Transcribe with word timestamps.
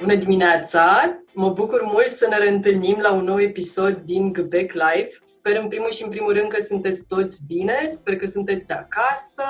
Bună 0.00 0.14
dimineața! 0.14 1.12
Mă 1.40 1.50
bucur 1.50 1.82
mult 1.82 2.12
să 2.12 2.26
ne 2.28 2.38
reîntâlnim 2.38 2.98
la 3.00 3.12
un 3.12 3.24
nou 3.24 3.40
episod 3.40 3.96
din 3.96 4.32
Gbec 4.32 4.72
Live. 4.72 5.08
Sper 5.24 5.56
în 5.56 5.68
primul 5.68 5.90
și 5.90 6.02
în 6.02 6.10
primul 6.10 6.32
rând 6.32 6.48
că 6.48 6.60
sunteți 6.60 7.06
toți 7.06 7.40
bine, 7.46 7.84
sper 7.86 8.16
că 8.16 8.26
sunteți 8.26 8.72
acasă 8.72 9.44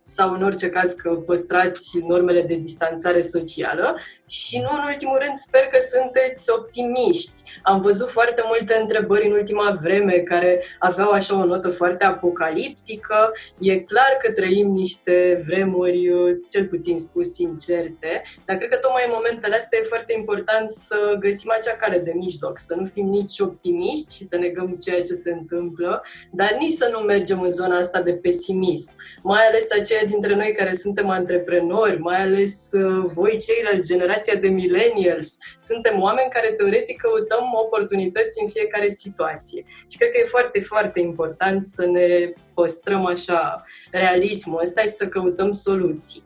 sau 0.00 0.32
în 0.32 0.42
orice 0.42 0.68
caz 0.70 0.92
că 0.92 1.10
păstrați 1.10 1.98
normele 1.98 2.42
de 2.42 2.54
distanțare 2.54 3.20
socială 3.20 3.96
și 4.28 4.58
nu 4.58 4.68
în 4.72 4.84
ultimul 4.86 5.18
rând 5.18 5.36
sper 5.36 5.60
că 5.60 5.78
sunteți 5.96 6.50
optimiști. 6.50 7.42
Am 7.62 7.80
văzut 7.80 8.08
foarte 8.08 8.42
multe 8.46 8.76
întrebări 8.80 9.26
în 9.26 9.32
ultima 9.32 9.78
vreme 9.82 10.12
care 10.12 10.64
aveau 10.78 11.10
așa 11.10 11.40
o 11.40 11.44
notă 11.44 11.68
foarte 11.68 12.04
apocaliptică. 12.04 13.32
E 13.58 13.80
clar 13.80 14.16
că 14.22 14.32
trăim 14.32 14.68
niște 14.68 15.42
vremuri, 15.46 16.10
cel 16.48 16.66
puțin 16.66 16.98
spus, 16.98 17.38
incerte, 17.38 18.22
dar 18.44 18.56
cred 18.56 18.68
că 18.68 18.76
tocmai 18.76 19.04
în 19.06 19.12
momentele 19.14 19.56
astea 19.56 19.78
e 19.78 19.82
foarte 19.82 20.14
important 20.16 20.70
să 20.70 20.96
găsim 21.18 21.32
găsim 21.34 21.52
acea 21.58 21.76
cale 21.76 21.98
de 21.98 22.12
mijloc, 22.14 22.58
să 22.58 22.74
nu 22.74 22.84
fim 22.84 23.06
nici 23.06 23.38
optimiști 23.38 24.14
și 24.14 24.24
să 24.24 24.36
negăm 24.36 24.76
ceea 24.82 25.00
ce 25.00 25.12
se 25.12 25.30
întâmplă, 25.32 26.02
dar 26.30 26.56
nici 26.58 26.72
să 26.72 26.88
nu 26.92 26.98
mergem 26.98 27.40
în 27.40 27.50
zona 27.50 27.78
asta 27.78 28.02
de 28.02 28.14
pesimism. 28.14 28.92
Mai 29.22 29.40
ales 29.48 29.70
aceia 29.70 30.04
dintre 30.04 30.34
noi 30.34 30.54
care 30.56 30.72
suntem 30.72 31.08
antreprenori, 31.08 31.98
mai 31.98 32.20
ales 32.20 32.70
uh, 32.72 33.04
voi 33.06 33.38
ceilalți, 33.38 33.88
generația 33.88 34.34
de 34.34 34.48
millennials, 34.48 35.38
suntem 35.58 36.00
oameni 36.00 36.30
care 36.30 36.50
teoretic 36.50 37.00
căutăm 37.00 37.44
oportunități 37.64 38.42
în 38.42 38.48
fiecare 38.48 38.88
situație. 38.88 39.64
Și 39.90 39.96
cred 39.98 40.10
că 40.10 40.18
e 40.20 40.24
foarte, 40.24 40.60
foarte 40.60 41.00
important 41.00 41.62
să 41.62 41.86
ne 41.86 42.32
păstrăm 42.54 43.04
așa 43.06 43.64
realismul 43.90 44.60
ăsta 44.62 44.80
și 44.80 44.88
să 44.88 45.06
căutăm 45.06 45.52
soluții. 45.52 46.22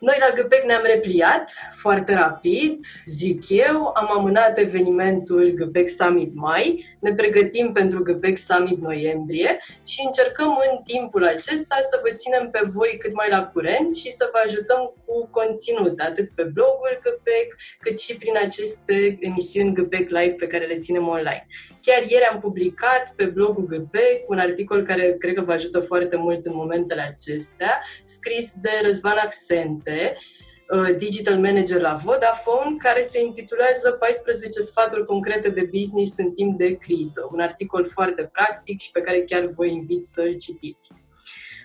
Noi 0.00 0.16
la 0.20 0.42
GPEC 0.42 0.64
ne-am 0.64 0.82
repliat 0.84 1.52
foarte 1.70 2.14
rapid, 2.14 2.84
zic 3.06 3.48
eu, 3.48 3.90
am 3.94 4.10
amânat 4.18 4.58
evenimentul 4.58 5.50
GPEC 5.50 5.88
Summit 5.88 6.34
mai, 6.34 6.84
ne 7.00 7.14
pregătim 7.14 7.72
pentru 7.72 8.02
GPEC 8.02 8.36
Summit 8.36 8.78
noiembrie 8.80 9.60
și 9.86 10.02
încercăm 10.04 10.48
în 10.48 10.82
timpul 10.82 11.24
acesta 11.24 11.76
să 11.90 12.00
vă 12.02 12.10
ținem 12.14 12.50
pe 12.50 12.60
voi 12.64 12.96
cât 12.98 13.14
mai 13.14 13.28
la 13.30 13.46
curent 13.46 13.96
și 13.96 14.10
să 14.10 14.28
vă 14.32 14.38
ajutăm 14.44 14.94
cu 15.04 15.28
conținut, 15.30 16.00
atât 16.00 16.30
pe 16.34 16.42
blogul 16.42 17.00
GPEC, 17.02 17.56
cât 17.80 18.00
și 18.00 18.16
prin 18.16 18.36
aceste 18.36 19.16
emisiuni 19.20 19.74
GPEC 19.74 20.08
Live 20.08 20.34
pe 20.38 20.46
care 20.46 20.66
le 20.66 20.78
ținem 20.78 21.08
online. 21.08 21.46
Chiar 21.80 22.02
ieri 22.02 22.28
am 22.30 22.40
publicat 22.40 23.12
pe 23.16 23.24
blogul 23.24 23.66
GPEC 23.66 24.28
un 24.28 24.38
articol 24.38 24.82
care 24.82 25.16
cred 25.18 25.34
că 25.34 25.40
vă 25.40 25.52
ajută 25.52 25.80
foarte 25.80 26.16
mult 26.16 26.44
în 26.44 26.54
momentele 26.54 27.00
acestea, 27.00 27.80
scris 28.04 28.52
de 28.60 28.70
Răzvan 28.82 29.16
Accente, 29.16 30.12
uh, 30.14 30.37
digital 30.96 31.38
manager 31.38 31.80
la 31.80 31.94
Vodafone, 31.94 32.76
care 32.78 33.02
se 33.02 33.20
intitulează 33.20 33.90
14 33.90 34.60
sfaturi 34.60 35.04
concrete 35.04 35.48
de 35.48 35.70
business 35.72 36.18
în 36.18 36.32
timp 36.32 36.58
de 36.58 36.76
criză. 36.76 37.28
Un 37.32 37.40
articol 37.40 37.86
foarte 37.86 38.30
practic 38.32 38.80
și 38.80 38.90
pe 38.90 39.00
care 39.00 39.22
chiar 39.22 39.46
vă 39.46 39.66
invit 39.66 40.04
să-l 40.04 40.36
citiți. 40.36 40.92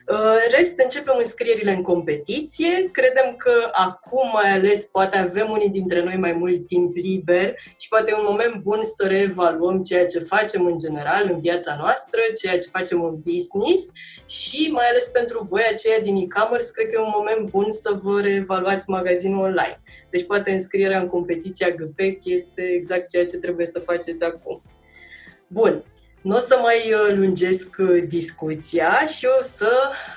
În 0.06 0.38
rest, 0.56 0.80
începem 0.80 1.16
înscrierile 1.18 1.72
în 1.72 1.82
competiție. 1.82 2.90
Credem 2.92 3.36
că 3.38 3.70
acum, 3.72 4.30
mai 4.34 4.52
ales, 4.52 4.84
poate 4.84 5.18
avem 5.18 5.50
unii 5.50 5.70
dintre 5.70 6.04
noi 6.04 6.16
mai 6.16 6.32
mult 6.32 6.68
timp 6.68 6.96
liber 6.96 7.56
și 7.78 7.88
poate 7.88 8.12
e 8.12 8.20
un 8.20 8.26
moment 8.30 8.62
bun 8.62 8.80
să 8.84 9.08
reevaluăm 9.08 9.81
ceea 9.81 10.06
ce 10.06 10.20
facem 10.20 10.66
în 10.66 10.78
general 10.80 11.30
în 11.31 11.40
viața 11.40 11.76
noastră, 11.80 12.20
ceea 12.42 12.58
ce 12.58 12.70
facem 12.72 13.04
în 13.04 13.20
business 13.20 13.92
și 14.26 14.70
mai 14.72 14.86
ales 14.90 15.06
pentru 15.06 15.48
voi, 15.50 15.64
aceia 15.72 16.00
din 16.00 16.16
e-commerce, 16.16 16.72
cred 16.74 16.88
că 16.88 16.94
e 16.96 17.00
un 17.00 17.14
moment 17.16 17.50
bun 17.50 17.72
să 17.72 18.00
vă 18.02 18.22
reevaluați 18.22 18.90
magazinul 18.90 19.44
online. 19.44 19.81
Deci 20.09 20.26
poate 20.26 20.52
înscrierea 20.52 21.00
în 21.00 21.08
competiția 21.08 21.70
GPEC 21.70 22.26
este 22.26 22.62
exact 22.62 23.09
ceea 23.09 23.25
ce 23.25 23.38
trebuie 23.38 23.66
să 23.66 23.80
faceți 23.80 24.24
acum. 24.24 24.62
Bun, 25.47 25.84
nu 26.23 26.35
o 26.35 26.39
să 26.39 26.59
mai 26.61 26.94
uh, 26.94 27.16
lungesc 27.16 27.75
uh, 27.79 28.03
discuția 28.07 29.06
și 29.06 29.25
o 29.39 29.41
să 29.41 29.72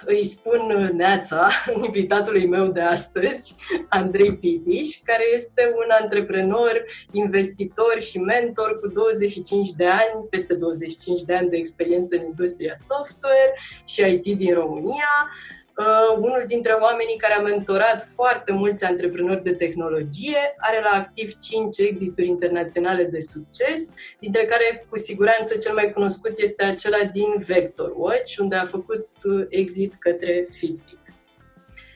îi 0.04 0.24
spun 0.24 0.60
uh, 0.76 0.90
neața 0.90 1.48
invitatului 1.84 2.46
meu 2.46 2.66
de 2.66 2.80
astăzi, 2.80 3.56
Andrei 3.88 4.36
Pitiș, 4.36 4.96
care 5.04 5.24
este 5.34 5.72
un 5.74 5.90
antreprenor, 6.00 6.84
investitor 7.10 8.00
și 8.00 8.18
mentor 8.18 8.80
cu 8.80 8.88
25 8.88 9.70
de 9.70 9.86
ani, 9.86 10.26
peste 10.30 10.54
25 10.54 11.20
de 11.20 11.34
ani 11.34 11.48
de 11.48 11.56
experiență 11.56 12.16
în 12.16 12.24
industria 12.24 12.72
software 12.76 13.58
și 13.84 14.00
IT 14.00 14.36
din 14.36 14.54
România 14.54 15.30
Uh, 15.78 16.16
unul 16.16 16.44
dintre 16.46 16.72
oamenii 16.72 17.16
care 17.16 17.34
a 17.34 17.42
mentorat 17.42 18.08
foarte 18.14 18.52
mulți 18.52 18.84
antreprenori 18.84 19.42
de 19.42 19.52
tehnologie, 19.52 20.38
are 20.58 20.80
la 20.82 20.98
activ 20.98 21.36
5 21.36 21.78
exituri 21.78 22.26
internaționale 22.26 23.04
de 23.04 23.20
succes, 23.20 23.92
dintre 24.20 24.44
care 24.44 24.86
cu 24.88 24.98
siguranță 24.98 25.56
cel 25.56 25.74
mai 25.74 25.92
cunoscut 25.92 26.38
este 26.38 26.64
acela 26.64 27.04
din 27.12 27.26
Vector 27.46 27.92
Watch, 27.96 28.36
unde 28.38 28.56
a 28.56 28.64
făcut 28.64 29.08
uh, 29.24 29.46
exit 29.48 29.94
către 29.98 30.46
Fitbit. 30.52 31.14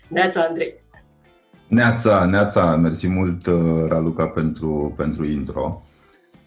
Neața, 0.09 0.41
Andrei! 0.49 0.83
Neața, 1.69 2.25
Neața, 2.25 2.77
mersi 2.77 3.09
mult, 3.09 3.47
uh, 3.47 3.85
Raluca, 3.89 4.27
pentru, 4.29 4.95
pentru 4.97 5.25
intro. 5.25 5.83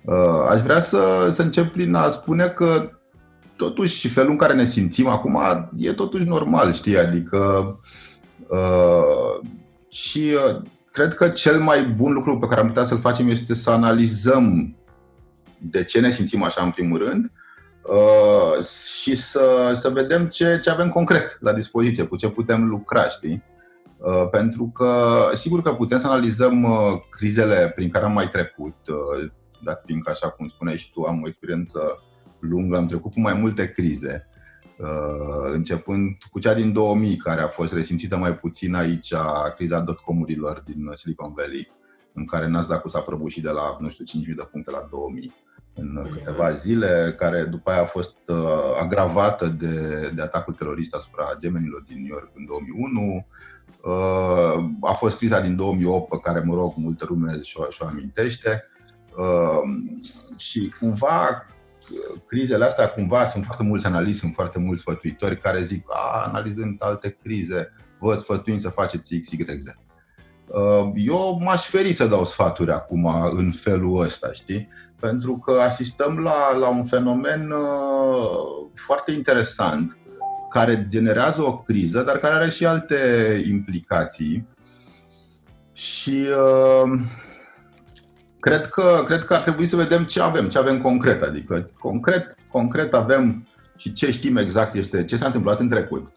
Uh, 0.06 0.46
aș 0.50 0.62
vrea 0.62 0.80
să, 0.80 1.28
să 1.32 1.42
încep 1.42 1.72
prin 1.72 1.94
a 1.94 2.10
spune 2.10 2.48
că 2.48 2.90
totuși 3.64 4.00
și 4.00 4.08
felul 4.08 4.32
în 4.32 4.38
care 4.38 4.54
ne 4.54 4.66
simțim 4.66 5.08
acum 5.08 5.40
e 5.78 5.94
totuși 5.94 6.26
normal, 6.26 6.74
știi? 6.74 6.98
Adică 6.98 7.40
uh, 8.48 9.48
și 9.90 10.20
uh, 10.20 10.62
cred 10.92 11.14
că 11.14 11.30
cel 11.30 11.60
mai 11.60 11.84
bun 11.84 12.14
lucru 12.14 12.38
pe 12.38 12.46
care 12.46 12.62
am 12.62 12.68
putea 12.68 12.84
să-l 12.84 13.00
facem 13.00 13.30
este 13.30 13.54
să 13.54 13.70
analizăm 13.70 14.76
de 15.58 15.84
ce 15.84 16.00
ne 16.00 16.10
simțim 16.10 16.44
așa 16.44 16.64
în 16.64 16.70
primul 16.70 17.08
rând 17.08 17.32
uh, 17.82 18.66
și 19.02 19.16
să, 19.16 19.74
să 19.80 19.90
vedem 19.90 20.26
ce, 20.26 20.60
ce 20.64 20.70
avem 20.70 20.90
concret 20.90 21.38
la 21.42 21.54
dispoziție, 21.54 22.04
cu 22.04 22.16
ce 22.16 22.30
putem 22.30 22.68
lucra, 22.68 23.10
știi? 23.10 23.44
Uh, 23.98 24.28
pentru 24.32 24.72
că 24.74 24.92
sigur 25.34 25.62
că 25.62 25.74
putem 25.74 26.00
să 26.00 26.08
analizăm 26.08 26.64
uh, 26.64 27.00
crizele 27.10 27.72
prin 27.76 27.90
care 27.90 28.06
am 28.06 28.14
mai 28.14 28.30
trecut, 28.30 28.76
uh, 28.88 29.32
dat 29.64 29.84
fiindcă, 29.86 30.10
așa 30.10 30.30
cum 30.30 30.48
spuneai 30.48 30.78
și 30.78 30.92
tu, 30.92 31.04
am 31.04 31.22
o 31.24 31.28
experiență 31.28 32.04
lungă, 32.46 32.78
am 32.78 32.86
trecut 32.86 33.12
cu 33.14 33.20
mai 33.20 33.34
multe 33.34 33.72
crize, 33.72 34.28
uh, 34.78 35.52
începând 35.52 36.18
cu 36.32 36.40
cea 36.40 36.54
din 36.54 36.74
2000, 36.74 37.16
care 37.16 37.42
a 37.42 37.48
fost 37.48 37.74
resimțită 37.74 38.18
mai 38.18 38.36
puțin 38.36 38.76
aici, 38.76 39.14
criza 39.56 39.80
dotcomurilor 39.80 40.64
din 40.66 40.90
Silicon 40.94 41.34
Valley, 41.34 41.72
în 42.14 42.26
care 42.26 42.48
Nasdaq 42.48 42.90
s-a 42.90 43.00
prăbușit 43.00 43.44
de 43.44 43.50
la, 43.50 43.78
nu 43.80 43.90
știu, 43.90 44.06
5.000 44.06 44.36
de 44.36 44.48
puncte 44.52 44.72
la 44.72 44.88
2000 44.90 45.34
în 45.76 46.00
mhm. 46.04 46.14
câteva 46.14 46.52
zile, 46.52 47.16
care 47.18 47.44
după 47.44 47.72
aia 47.72 47.82
a 47.82 47.86
fost 47.86 48.16
uh, 48.28 48.80
agravată 48.82 49.48
de, 49.48 50.10
de 50.16 50.22
atacul 50.22 50.54
terorist 50.54 50.96
asupra 50.96 51.38
gemenilor 51.40 51.84
din 51.88 51.98
New 51.98 52.12
York 52.12 52.32
în 52.36 52.46
2001. 52.46 53.28
Uh, 53.82 54.66
a 54.82 54.94
fost 54.94 55.18
criza 55.18 55.42
din 55.42 55.56
2008, 55.56 56.10
pe 56.10 56.20
care, 56.20 56.40
mă 56.40 56.54
rog, 56.56 56.74
multă 56.76 57.06
lume 57.10 57.42
și-o, 57.42 57.70
și-o 57.70 57.86
amintește. 57.86 58.68
Și 60.38 60.74
cumva 60.80 61.46
crizele 62.28 62.66
astea 62.66 62.90
cumva 62.90 63.26
sunt 63.26 63.46
foarte 63.46 63.64
mulți 63.64 63.86
analiști, 63.86 64.20
sunt 64.20 64.34
foarte 64.34 64.60
mulți 64.60 64.82
sfătuitori 64.82 65.42
care 65.42 65.64
zic, 65.64 65.86
a, 65.90 66.24
analizând 66.28 66.76
alte 66.80 67.18
crize, 67.24 67.74
vă 68.00 68.16
sfătuim 68.16 68.60
să 68.60 68.70
faceți 68.70 69.20
X, 69.20 69.32
Y, 69.32 69.46
Z. 69.60 69.66
Uh, 70.48 70.92
eu 70.96 71.40
m-aș 71.42 71.66
feri 71.66 71.94
să 71.94 72.08
dau 72.08 72.26
sfaturi 72.26 72.72
acum 72.72 73.06
în 73.32 73.52
felul 73.52 74.02
ăsta, 74.02 74.32
știi? 74.32 74.68
Pentru 75.00 75.38
că 75.38 75.52
asistăm 75.52 76.20
la, 76.20 76.56
la 76.58 76.68
un 76.68 76.86
fenomen 76.86 77.52
uh, 77.52 78.70
foarte 78.74 79.12
interesant 79.12 79.98
care 80.50 80.86
generează 80.90 81.42
o 81.42 81.58
criză, 81.58 82.02
dar 82.02 82.18
care 82.18 82.34
are 82.34 82.50
și 82.50 82.66
alte 82.66 82.98
implicații. 83.50 84.48
Și 85.74 86.26
uh, 86.84 87.00
cred 88.44 88.68
că, 88.68 89.04
cred 89.06 89.26
că 89.26 89.34
ar 89.34 89.42
trebui 89.42 89.66
să 89.66 89.76
vedem 89.76 90.04
ce 90.04 90.22
avem, 90.22 90.50
ce 90.50 90.58
avem 90.58 90.82
concret. 90.82 91.22
Adică, 91.22 91.70
concret, 91.80 92.36
concret 92.52 92.94
avem 92.94 93.48
și 93.78 93.94
ce 93.94 94.12
știm 94.12 94.38
exact 94.38 94.74
este 94.74 95.04
ce 95.04 95.18
s-a 95.18 95.26
întâmplat 95.26 95.60
în 95.60 95.70
trecut. 95.70 96.12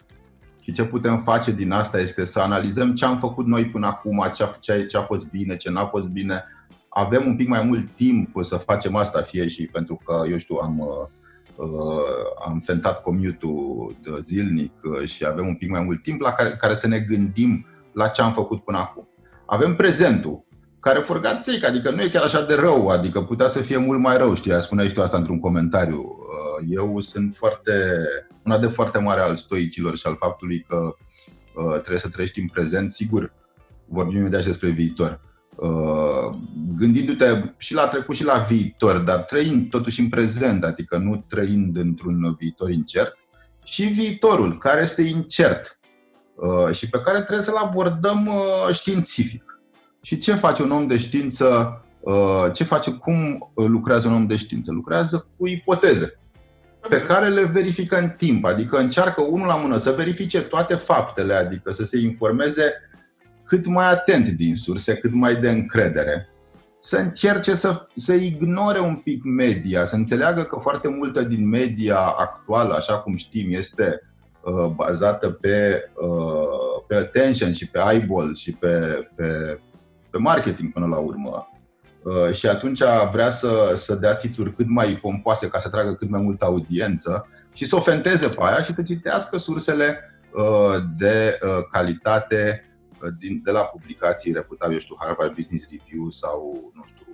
Și 0.61 0.73
ce 0.73 0.85
putem 0.85 1.19
face 1.19 1.53
din 1.53 1.73
asta 1.73 1.99
este 1.99 2.25
să 2.25 2.41
analizăm 2.41 2.95
ce 2.95 3.05
am 3.05 3.19
făcut 3.19 3.47
noi 3.47 3.65
până 3.65 3.87
acum, 3.87 4.31
ce 4.35 4.43
a, 4.43 4.47
ce 4.89 4.97
a 4.97 5.03
fost 5.03 5.27
bine, 5.27 5.57
ce 5.57 5.71
n-a 5.71 5.87
fost 5.87 6.09
bine. 6.09 6.45
Avem 6.89 7.27
un 7.27 7.37
pic 7.37 7.49
mai 7.49 7.65
mult 7.65 7.95
timp 7.95 8.31
să 8.43 8.57
facem 8.57 8.97
asta, 8.97 9.23
fie 9.23 9.49
și 9.49 9.67
pentru 9.67 10.01
că, 10.05 10.23
eu 10.31 10.37
știu, 10.37 10.57
am, 10.63 10.79
uh, 10.79 11.67
am 12.47 12.63
fentat 12.65 13.03
commute-ul 13.03 13.97
zilnic 14.25 14.73
și 15.05 15.25
avem 15.25 15.47
un 15.47 15.55
pic 15.55 15.71
mai 15.71 15.83
mult 15.83 16.03
timp 16.03 16.21
la 16.21 16.33
care, 16.33 16.51
care 16.51 16.75
să 16.75 16.89
ne 16.89 16.99
gândim 16.99 17.67
la 17.93 18.09
ce 18.09 18.23
am 18.23 18.33
făcut 18.33 18.63
până 18.63 18.79
acum. 18.79 19.09
Avem 19.47 19.75
prezentul, 19.75 20.46
care 20.87 20.99
furgațic, 20.99 21.65
adică 21.65 21.91
nu 21.91 22.03
e 22.03 22.09
chiar 22.09 22.23
așa 22.23 22.43
de 22.43 22.55
rău, 22.55 22.89
adică 22.89 23.23
putea 23.23 23.49
să 23.49 23.59
fie 23.59 23.77
mult 23.77 24.01
mai 24.01 24.17
rău, 24.17 24.35
știi, 24.35 24.63
spuneai 24.63 24.89
și 24.89 24.95
tu 24.95 25.03
asta 25.03 25.17
într-un 25.17 25.41
comentariu. 25.41 25.99
Uh, 25.99 26.67
eu 26.69 27.01
sunt 27.01 27.37
foarte, 27.37 27.73
un 28.45 28.53
adept 28.53 28.73
foarte 28.73 28.99
mare 28.99 29.21
al 29.21 29.37
stoicilor 29.37 29.97
și 29.97 30.07
al 30.07 30.17
faptului 30.17 30.65
că 30.69 30.95
uh, 31.55 31.73
trebuie 31.73 31.99
să 31.99 32.09
trăiești 32.09 32.41
în 32.41 32.49
prezent, 32.49 32.91
sigur, 32.91 33.33
vorbim 33.85 34.19
imediat 34.19 34.45
despre 34.45 34.69
viitor. 34.69 35.21
gândindu-te 36.77 37.55
și 37.57 37.75
la 37.75 37.87
trecut 37.87 38.15
și 38.15 38.25
la 38.25 38.39
viitor, 38.49 38.97
dar 38.97 39.19
trăind 39.19 39.71
totuși 39.71 40.01
în 40.01 40.09
prezent, 40.09 40.65
adică 40.65 40.97
nu 40.97 41.25
trăind 41.29 41.77
într-un 41.77 42.37
viitor 42.39 42.71
incert, 42.71 43.17
și 43.65 43.83
viitorul, 43.83 44.59
care 44.59 44.83
este 44.83 45.03
incert 45.03 45.79
și 46.73 46.89
pe 46.89 47.01
care 47.01 47.23
trebuie 47.23 47.45
să-l 47.45 47.57
abordăm 47.57 48.31
științific. 48.73 49.46
Și 50.07 50.19
ce 50.19 50.35
face 50.35 50.63
un 50.63 50.71
om 50.71 50.87
de 50.87 50.97
știință 50.97 51.81
Uh, 52.07 52.53
ce 52.53 52.65
face, 52.65 52.91
cum 52.91 53.53
lucrează 53.55 54.09
un 54.09 54.15
om 54.15 54.27
de 54.27 54.37
știință? 54.37 54.73
Lucrează 54.73 55.29
cu 55.37 55.47
ipoteze 55.47 56.19
pe 56.89 56.97
mhm. 56.97 57.07
care 57.07 57.29
le 57.29 57.45
verifică 57.45 57.99
în 57.99 58.09
timp, 58.09 58.45
adică 58.45 58.79
încearcă 58.79 59.23
unul 59.23 59.47
la 59.47 59.55
mână 59.55 59.79
să 59.79 59.95
verifice 59.97 60.41
toate 60.41 60.75
faptele, 60.75 61.35
adică 61.35 61.73
să 61.73 61.85
se 61.85 61.99
informeze 61.99 62.73
cât 63.45 63.67
mai 63.67 63.91
atent 63.91 64.29
din 64.29 64.57
surse, 64.57 64.95
cât 64.95 65.13
mai 65.13 65.37
de 65.37 65.51
încredere, 65.51 66.29
să 66.81 66.97
încerce 66.97 67.55
să, 67.55 67.87
să 67.97 68.13
ignore 68.13 68.81
un 68.81 68.97
pic 68.97 69.25
media, 69.25 69.85
să 69.85 69.97
înțeleagă 69.97 70.43
că 70.43 70.59
foarte 70.61 70.89
multă 70.89 71.23
din 71.23 71.49
media 71.49 71.99
actuală, 71.99 72.75
așa 72.75 72.99
cum 72.99 73.17
știm, 73.17 73.53
este 73.53 74.01
uh, 74.41 74.67
bazată 74.67 75.31
pe, 75.31 75.83
uh, 75.95 76.85
pe 76.89 76.95
attention 76.95 77.53
și 77.53 77.71
pe 77.71 77.81
eyeball 77.91 78.35
și 78.35 78.53
pe, 78.53 79.09
pe, 79.17 79.59
pe 80.17 80.23
marketing 80.23 80.73
până 80.73 80.87
la 80.87 80.97
urmă. 80.97 81.49
Uh, 82.03 82.33
și 82.33 82.47
atunci 82.47 82.83
vrea 83.13 83.31
să, 83.31 83.73
să 83.75 83.95
dea 83.95 84.15
titluri 84.15 84.55
cât 84.55 84.69
mai 84.69 84.87
pompoase 84.87 85.49
ca 85.49 85.59
să 85.59 85.69
tragă 85.69 85.95
cât 85.95 86.09
mai 86.09 86.21
multă 86.21 86.45
audiență 86.45 87.29
și 87.53 87.65
să 87.65 87.77
ofenteze 87.77 88.29
pe 88.29 88.37
aia 88.39 88.63
și 88.63 88.75
să 88.75 88.83
citească 88.83 89.39
sursele 89.39 90.01
uh, 90.35 90.83
de 90.97 91.39
uh, 91.43 91.65
calitate 91.71 92.61
din, 93.19 93.41
de 93.45 93.51
la 93.51 93.61
publicații 93.61 94.33
reputabile, 94.33 94.79
știu, 94.79 94.97
Harvard 94.99 95.35
Business 95.35 95.67
Review 95.71 96.11
sau, 96.11 96.73
nu 96.75 96.85
știu, 96.87 97.07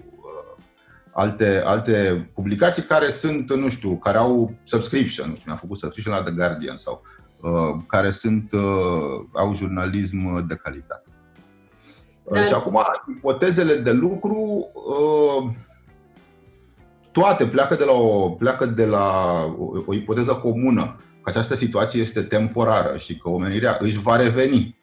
alte, 1.13 1.63
alte 1.65 2.31
publicații 2.35 2.83
care 2.83 3.11
sunt, 3.11 3.55
nu 3.55 3.69
știu, 3.69 3.97
care 3.97 4.19
au 4.19 4.55
subscription, 4.63 5.29
nu 5.29 5.35
știu, 5.35 5.45
mi-am 5.47 5.59
făcut 5.59 5.79
subscription 5.79 6.15
la 6.15 6.23
The 6.23 6.33
Guardian 6.35 6.77
sau 6.77 7.03
care 7.87 8.11
sunt, 8.11 8.53
au 9.33 9.55
jurnalism 9.55 10.47
de 10.47 10.55
calitate. 10.55 11.12
Dar... 12.31 12.47
Și 12.47 12.53
acum, 12.53 12.83
ipotezele 13.17 13.75
de 13.75 13.93
lucru, 13.93 14.71
uh, 14.73 15.51
toate 17.13 17.47
pleacă 17.47 17.75
de 17.75 17.85
la 17.85 17.93
o, 17.93 18.31
pleacă 18.31 18.67
de 18.67 18.87
la 18.87 19.11
o, 19.59 19.83
o 19.87 19.95
ipoteză 19.95 20.35
comună, 20.35 21.01
că 21.23 21.31
această 21.31 21.55
situație 21.55 22.01
este 22.01 22.23
temporară 22.23 22.97
și 22.97 23.17
că 23.17 23.29
omenirea 23.29 23.77
își 23.81 23.99
va 23.99 24.17
reveni. 24.17 24.81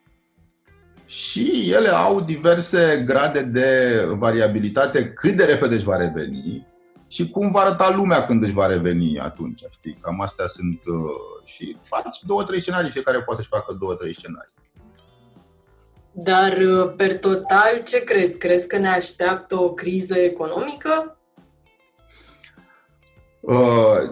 Și 1.06 1.72
ele 1.74 1.88
au 1.90 2.22
diverse 2.22 3.04
grade 3.06 3.42
de 3.42 4.02
variabilitate, 4.18 5.10
cât 5.10 5.36
de 5.36 5.44
repede 5.46 5.76
își 5.76 5.84
va 5.84 5.96
reveni 5.96 6.68
și 7.08 7.30
cum 7.30 7.52
va 7.52 7.60
arăta 7.60 7.96
lumea 7.96 8.26
când 8.26 8.44
își 8.44 8.54
va 8.54 8.66
reveni 8.66 9.20
atunci. 9.20 9.64
Știi? 9.70 9.98
Cam 10.02 10.22
astea 10.22 10.48
sunt. 10.48 10.82
Uh, 10.86 11.46
și 11.46 11.78
faci 11.84 12.20
două, 12.26 12.44
trei 12.44 12.60
scenarii, 12.60 12.92
fiecare 12.92 13.22
poate 13.22 13.42
să-și 13.42 13.54
facă 13.56 13.78
două, 13.80 13.94
trei 13.94 14.16
scenarii. 14.16 14.54
Dar, 16.12 16.58
uh, 16.58 16.94
per 16.96 17.18
total, 17.18 17.82
ce 17.86 18.04
crezi? 18.04 18.38
Crezi 18.38 18.68
că 18.68 18.78
ne 18.78 18.90
așteaptă 18.90 19.56
o 19.60 19.74
criză 19.74 20.18
economică? 20.18 21.18
Uh, 23.40 24.10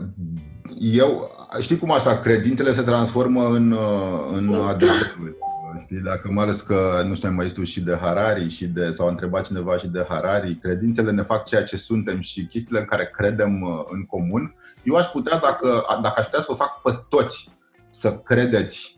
eu, 0.80 1.32
știi 1.62 1.78
cum 1.78 1.92
asta, 1.92 2.20
credintele 2.20 2.72
se 2.72 2.82
transformă 2.82 3.48
în, 3.48 3.72
uh, 3.72 4.30
în 4.32 4.54
adevărul. 4.54 5.38
Știi, 5.82 6.00
dacă 6.00 6.32
mai 6.32 6.44
ales 6.44 6.62
că, 6.62 7.04
nu 7.06 7.16
știu, 7.16 7.32
mai 7.32 7.48
tu 7.48 7.64
și 7.64 7.82
de 7.82 7.98
Harari 8.02 8.50
și 8.50 8.66
de, 8.66 8.92
sau 8.92 9.06
a 9.06 9.10
întrebat 9.10 9.46
cineva 9.46 9.78
și 9.78 9.88
de 9.88 10.06
Harari, 10.10 10.56
credințele 10.56 11.12
ne 11.12 11.22
fac 11.22 11.46
ceea 11.46 11.64
ce 11.64 11.78
suntem 11.78 12.20
și 12.20 12.46
chestiile 12.46 12.80
în 12.80 12.86
care 12.86 13.10
credem 13.14 13.64
în 13.90 14.06
comun. 14.06 14.56
Eu 14.84 14.96
aș 14.96 15.06
putea, 15.06 15.38
dacă, 15.38 15.86
dacă 16.02 16.14
aș 16.18 16.26
putea 16.26 16.40
să 16.40 16.46
vă 16.50 16.54
fac 16.54 16.82
pe 16.82 17.06
toți 17.10 17.50
să 17.90 18.18
credeți 18.18 18.97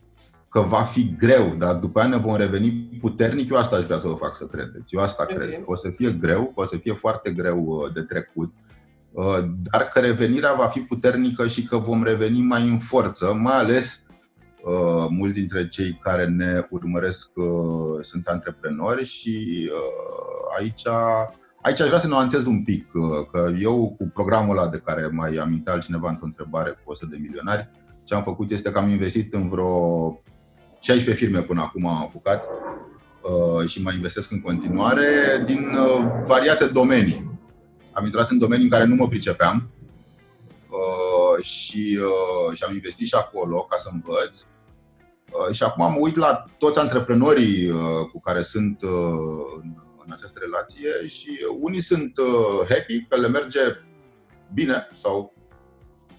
că 0.50 0.60
va 0.60 0.82
fi 0.82 1.14
greu, 1.18 1.54
dar 1.58 1.74
după 1.74 1.98
aia 1.98 2.08
ne 2.08 2.16
vom 2.16 2.36
reveni 2.36 2.98
puternic, 3.00 3.50
eu 3.50 3.56
asta 3.56 3.76
aș 3.76 3.84
vrea 3.84 3.98
să 3.98 4.08
vă 4.08 4.14
fac 4.14 4.36
să 4.36 4.46
credeți. 4.46 4.94
Eu 4.94 5.00
asta 5.00 5.22
okay. 5.22 5.36
cred. 5.36 5.50
Că 5.50 5.64
o 5.66 5.74
să 5.74 5.90
fie 5.90 6.10
greu, 6.10 6.44
că 6.44 6.60
o 6.60 6.64
să 6.64 6.76
fie 6.76 6.92
foarte 6.92 7.30
greu 7.30 7.64
uh, 7.64 7.92
de 7.92 8.00
trecut, 8.00 8.52
uh, 9.12 9.38
dar 9.70 9.88
că 9.88 10.00
revenirea 10.00 10.54
va 10.54 10.66
fi 10.66 10.80
puternică 10.80 11.46
și 11.46 11.64
că 11.64 11.76
vom 11.76 12.02
reveni 12.02 12.40
mai 12.40 12.68
în 12.68 12.78
forță, 12.78 13.34
mai 13.34 13.56
ales 13.56 14.02
uh, 14.64 15.06
mulți 15.08 15.38
dintre 15.38 15.68
cei 15.68 15.98
care 16.02 16.26
ne 16.26 16.66
urmăresc 16.70 17.30
sunt 18.00 18.26
antreprenori 18.26 19.04
și 19.04 19.68
aici 20.58 20.82
Aici 21.62 21.80
aș 21.80 21.86
vrea 21.86 22.00
să 22.00 22.08
nuanțez 22.08 22.46
un 22.46 22.62
pic, 22.62 22.90
că 23.32 23.50
eu 23.58 23.94
cu 23.98 24.10
programul 24.14 24.58
ăla 24.58 24.68
de 24.68 24.82
care 24.84 25.08
mai 25.12 25.36
amintea 25.36 25.72
altcineva 25.72 26.08
într-o 26.08 26.26
întrebare 26.26 26.70
cu 26.70 26.90
100 26.90 27.06
de 27.10 27.18
milionari, 27.20 27.70
ce 28.04 28.14
am 28.14 28.22
făcut 28.22 28.50
este 28.50 28.70
că 28.70 28.78
am 28.78 28.88
investit 28.88 29.34
în 29.34 29.48
vreo 29.48 30.22
16 30.80 31.24
firme 31.24 31.42
până 31.42 31.60
acum 31.60 31.86
am 31.86 31.96
apucat 31.96 32.44
uh, 33.22 33.68
și 33.68 33.82
mai 33.82 33.94
investesc 33.94 34.30
în 34.30 34.40
continuare 34.40 35.06
din 35.44 35.58
uh, 35.58 36.06
variate 36.24 36.66
domenii. 36.66 37.38
Am 37.92 38.04
intrat 38.04 38.30
în 38.30 38.38
domenii 38.38 38.64
în 38.64 38.70
care 38.70 38.84
nu 38.84 38.94
mă 38.94 39.08
pricepeam 39.08 39.70
uh, 40.70 41.44
și, 41.44 41.98
și 42.52 42.64
am 42.66 42.74
investit 42.74 43.06
și 43.06 43.14
acolo 43.14 43.62
ca 43.62 43.76
să 43.76 43.88
învăț. 43.92 44.44
Și 45.52 45.62
acum 45.62 45.92
mă 45.92 45.98
uit 45.98 46.16
la 46.16 46.44
toți 46.58 46.78
antreprenorii 46.78 47.70
cu 48.12 48.20
care 48.20 48.42
sunt 48.42 48.82
în 50.04 50.12
această 50.12 50.38
relație 50.42 51.06
și 51.06 51.30
unii 51.60 51.80
sunt 51.80 52.12
happy 52.68 53.04
că 53.08 53.16
le 53.16 53.28
merge 53.28 53.60
bine 54.54 54.88
sau 54.92 55.34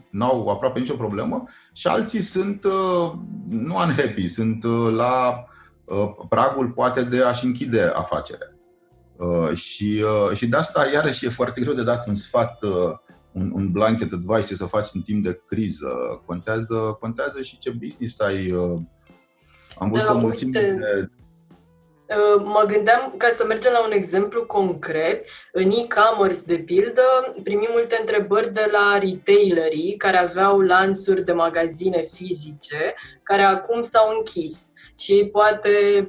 n-au 0.09 0.47
aproape 0.47 0.79
nicio 0.79 0.95
problemă 0.95 1.43
și 1.73 1.87
alții 1.87 2.21
sunt 2.21 2.63
uh, 2.63 3.11
nu 3.49 3.75
unhappy, 3.75 4.29
sunt 4.29 4.63
uh, 4.63 4.93
la 4.95 5.45
uh, 5.85 6.13
pragul 6.29 6.71
poate 6.71 7.03
de 7.03 7.23
a-și 7.23 7.45
închide 7.45 7.81
afacerea. 7.81 8.45
Și, 9.53 10.03
și 10.33 10.47
de 10.47 10.57
asta 10.57 10.85
iarăși 10.93 11.25
e 11.25 11.29
foarte 11.29 11.61
greu 11.61 11.73
de 11.73 11.83
dat 11.83 12.07
un 12.07 12.15
sfat, 12.15 12.63
un, 13.31 13.51
un 13.53 13.71
blanket 13.71 14.11
advice 14.11 14.47
ce 14.47 14.55
să 14.55 14.65
faci 14.65 14.87
în 14.93 15.01
timp 15.01 15.23
de 15.23 15.41
criză. 15.47 15.87
Contează, 16.25 16.97
contează 16.99 17.41
și 17.41 17.57
ce 17.57 17.69
business 17.69 18.19
ai. 18.19 18.51
Am 19.77 19.89
văzut 19.91 20.07
da, 20.07 20.13
o 20.13 20.17
mulțime 20.17 20.59
de 20.59 20.77
Uh, 20.79 21.09
mă 22.43 22.63
gândeam, 22.67 23.13
ca 23.17 23.29
să 23.29 23.45
mergem 23.45 23.71
la 23.71 23.85
un 23.85 23.91
exemplu 23.91 24.45
concret, 24.45 25.25
în 25.51 25.71
e-commerce, 25.71 26.41
de 26.45 26.57
pildă, 26.57 27.35
primim 27.43 27.69
multe 27.71 27.97
întrebări 27.99 28.53
de 28.53 28.69
la 28.71 28.97
retailerii 28.97 29.95
care 29.97 30.17
aveau 30.17 30.59
lanțuri 30.59 31.23
de 31.23 31.31
magazine 31.31 32.01
fizice, 32.01 32.93
care 33.23 33.41
acum 33.41 33.81
s-au 33.81 34.15
închis. 34.17 34.73
Și 34.97 35.29
poate 35.31 36.07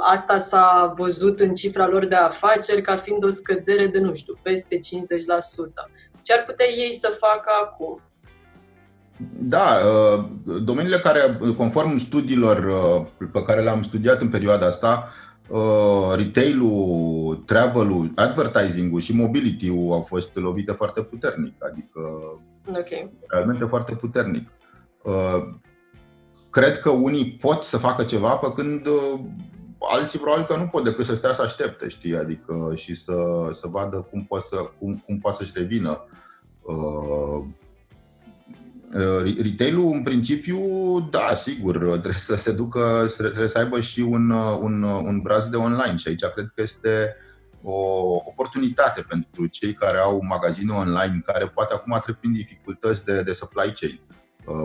asta 0.00 0.38
s-a 0.38 0.92
văzut 0.96 1.40
în 1.40 1.54
cifra 1.54 1.86
lor 1.86 2.04
de 2.04 2.14
afaceri 2.14 2.82
ca 2.82 2.96
fiind 2.96 3.24
o 3.24 3.30
scădere 3.30 3.86
de, 3.86 3.98
nu 3.98 4.14
știu, 4.14 4.38
peste 4.42 4.76
50%. 4.76 4.80
Ce 6.22 6.32
ar 6.32 6.44
putea 6.44 6.68
ei 6.68 6.92
să 6.92 7.16
facă 7.18 7.50
acum? 7.62 8.02
Da, 9.38 9.78
uh, 9.84 10.24
domeniile 10.64 10.96
care, 10.96 11.38
conform 11.56 11.96
studiilor 11.98 12.64
uh, 12.64 13.26
pe 13.32 13.42
care 13.42 13.60
le-am 13.60 13.82
studiat 13.82 14.20
în 14.20 14.28
perioada 14.28 14.66
asta, 14.66 15.08
uh, 15.48 16.14
retail-ul, 16.16 17.42
travel-ul, 17.46 18.12
advertising-ul 18.14 19.00
și 19.00 19.14
mobility-ul 19.14 19.92
au 19.92 20.00
fost 20.00 20.30
lovite 20.34 20.72
foarte 20.72 21.02
puternic, 21.02 21.64
adică 21.64 22.00
okay. 22.68 23.10
realmente 23.28 23.64
foarte 23.64 23.94
puternic. 23.94 24.48
Cred 26.50 26.78
că 26.78 26.90
unii 26.90 27.32
pot 27.40 27.62
să 27.62 27.78
facă 27.78 28.02
ceva, 28.02 28.36
pe 28.36 28.52
când 28.52 28.88
alții 29.78 30.18
probabil 30.18 30.44
că 30.44 30.56
nu 30.56 30.66
pot 30.66 30.84
decât 30.84 31.04
să 31.04 31.14
stea 31.14 31.34
să 31.34 31.42
aștepte, 31.42 31.88
știi, 31.88 32.16
adică 32.16 32.72
și 32.74 32.94
să, 32.94 33.14
să 33.52 33.66
vadă 33.66 34.06
cum 34.10 34.24
poate 34.24 34.44
să, 34.48 34.56
cum, 34.78 35.02
cum 35.06 35.18
poate 35.18 35.36
să-și 35.36 35.52
revină 35.54 36.06
Uh, 36.62 37.44
retail-ul, 39.42 39.92
în 39.92 40.02
principiu, 40.02 40.58
da, 41.10 41.34
sigur, 41.34 41.76
trebuie 41.78 42.12
să 42.14 42.36
se 42.36 42.52
ducă, 42.52 43.06
trebuie 43.16 43.48
să 43.48 43.58
aibă 43.58 43.80
și 43.80 44.00
un, 44.00 44.30
uh, 44.30 44.58
un, 44.60 44.82
uh, 44.82 45.00
un 45.04 45.20
braz 45.20 45.48
de 45.48 45.56
online 45.56 45.96
și 45.96 46.08
aici 46.08 46.24
cred 46.24 46.50
că 46.54 46.62
este 46.62 47.16
o 47.62 47.76
oportunitate 48.24 49.04
pentru 49.08 49.46
cei 49.46 49.72
care 49.72 49.98
au 49.98 50.24
magazine 50.28 50.72
online, 50.72 51.22
care 51.26 51.46
poate 51.46 51.74
acum 51.74 52.00
trec 52.02 52.16
prin 52.16 52.32
dificultăți 52.32 53.04
de, 53.04 53.22
de 53.22 53.32
supply 53.32 53.72
chain. 53.80 54.00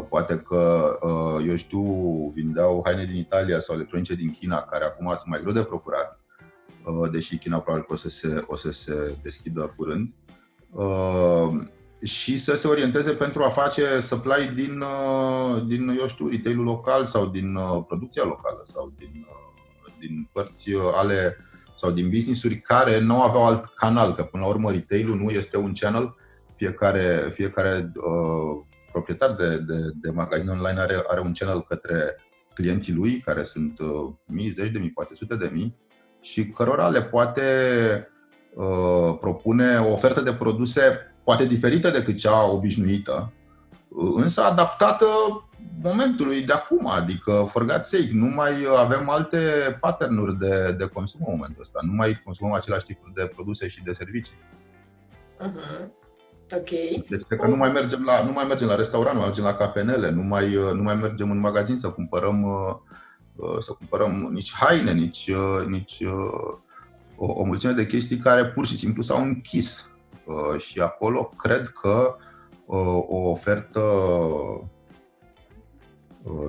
Poate 0.09 0.37
că, 0.37 0.97
eu 1.47 1.55
știu, 1.55 1.81
vindeau 2.35 2.81
haine 2.85 3.05
din 3.05 3.15
Italia 3.15 3.59
sau 3.59 3.75
electronice 3.75 4.15
din 4.15 4.31
China, 4.31 4.61
care 4.61 4.83
acum 4.83 5.05
sunt 5.05 5.25
mai 5.25 5.39
greu 5.41 5.53
de 5.53 5.63
procurat, 5.63 6.19
deși 7.11 7.37
China 7.37 7.59
probabil 7.59 7.85
că 7.87 7.93
o 7.93 7.95
să 7.95 8.09
se, 8.09 8.43
o 8.47 8.55
să 8.55 8.71
se 8.71 9.17
deschidă 9.21 9.73
curând 9.75 10.13
și 12.03 12.37
să 12.37 12.55
se 12.55 12.67
orienteze 12.67 13.11
pentru 13.11 13.43
a 13.43 13.49
face 13.49 13.99
supply 13.99 14.51
din, 14.55 14.81
uh, 14.81 15.63
din 15.67 15.97
eu 15.99 16.07
știu, 16.07 16.29
retail 16.29 16.59
local 16.59 17.05
sau 17.05 17.25
din 17.25 17.55
uh, 17.55 17.83
producția 17.87 18.23
locală 18.23 18.61
sau 18.63 18.93
din, 18.97 19.27
uh, 19.29 19.93
din 19.99 20.29
părți 20.31 20.71
ale 20.93 21.37
sau 21.77 21.91
din 21.91 22.09
business-uri 22.09 22.59
care 22.59 22.99
nu 22.99 23.21
aveau 23.21 23.45
alt 23.45 23.65
canal, 23.75 24.13
că 24.13 24.23
până 24.23 24.43
la 24.43 24.49
urmă 24.49 24.71
retail 24.71 25.07
nu 25.07 25.29
este 25.29 25.57
un 25.57 25.71
channel, 25.79 26.15
fiecare, 26.55 27.29
fiecare 27.33 27.91
uh, 27.95 28.65
proprietar 28.91 29.33
de, 29.33 29.57
de, 29.57 29.91
de 30.01 30.09
magazin 30.09 30.49
online 30.49 30.79
are, 30.79 31.03
are 31.07 31.19
un 31.19 31.33
channel 31.33 31.61
către 31.61 32.15
clienții 32.53 32.93
lui, 32.93 33.19
care 33.19 33.43
sunt 33.43 33.79
uh, 33.79 34.13
mii, 34.25 34.49
zeci 34.49 34.71
de 34.71 34.79
mii, 34.79 34.91
poate 34.91 35.15
sute 35.15 35.35
de 35.35 35.49
mii, 35.53 35.77
și 36.21 36.49
cărora 36.49 36.89
le 36.89 37.03
poate 37.03 37.41
uh, 38.53 39.17
propune 39.19 39.77
o 39.77 39.91
ofertă 39.91 40.21
de 40.21 40.33
produse 40.33 40.81
poate 41.27 41.45
diferită 41.45 41.89
decât 41.89 42.17
cea 42.17 42.51
obișnuită, 42.51 43.33
uh, 43.87 44.13
însă 44.15 44.41
adaptată 44.41 45.05
momentului 45.81 46.41
de 46.41 46.53
acum, 46.53 46.87
adică, 46.87 47.45
for 47.49 47.65
God's 47.65 47.81
sake, 47.81 48.09
nu 48.11 48.25
mai 48.25 48.51
avem 48.77 49.09
alte 49.09 49.37
patternuri 49.79 50.37
de, 50.37 50.75
de 50.77 50.85
consum 50.85 51.19
în 51.25 51.33
momentul 51.35 51.61
ăsta, 51.61 51.79
nu 51.81 51.91
mai 51.91 52.21
consumăm 52.23 52.53
același 52.53 52.85
tipuri 52.85 53.13
de 53.13 53.31
produse 53.35 53.67
și 53.67 53.83
de 53.83 53.91
servicii. 53.91 54.35
Uh-huh. 55.39 55.85
Ok. 56.55 56.69
Deci 57.09 57.21
că 57.27 57.47
nu 57.47 57.55
mai 57.55 57.71
mergem 57.71 58.03
la, 58.03 58.23
nu 58.23 58.31
mai 58.31 58.45
mergem 58.47 58.67
la 58.67 58.75
restaurant, 58.75 59.13
nu 59.13 59.19
mai 59.19 59.27
mergem 59.27 59.45
la 59.45 59.53
cafenele, 59.53 60.09
nu 60.09 60.21
mai, 60.21 60.53
nu 60.73 60.83
mai 60.83 60.95
mergem 60.95 61.31
în 61.31 61.39
magazin 61.39 61.77
să 61.77 61.89
cumpărăm, 61.89 62.43
uh, 62.43 63.57
să 63.59 63.71
cumpărăm 63.71 64.29
nici 64.31 64.53
haine, 64.53 64.91
nici, 64.91 65.27
uh, 65.27 65.65
nici 65.67 65.99
uh, 65.99 66.57
o, 67.15 67.31
o 67.31 67.43
mulțime 67.43 67.71
de 67.71 67.85
chestii 67.85 68.17
care 68.17 68.45
pur 68.45 68.65
și 68.65 68.77
simplu 68.77 69.01
s-au 69.01 69.23
închis. 69.23 69.89
Și 70.57 70.79
acolo 70.79 71.33
cred 71.37 71.67
că 71.67 72.15
o 73.07 73.29
ofertă 73.29 73.81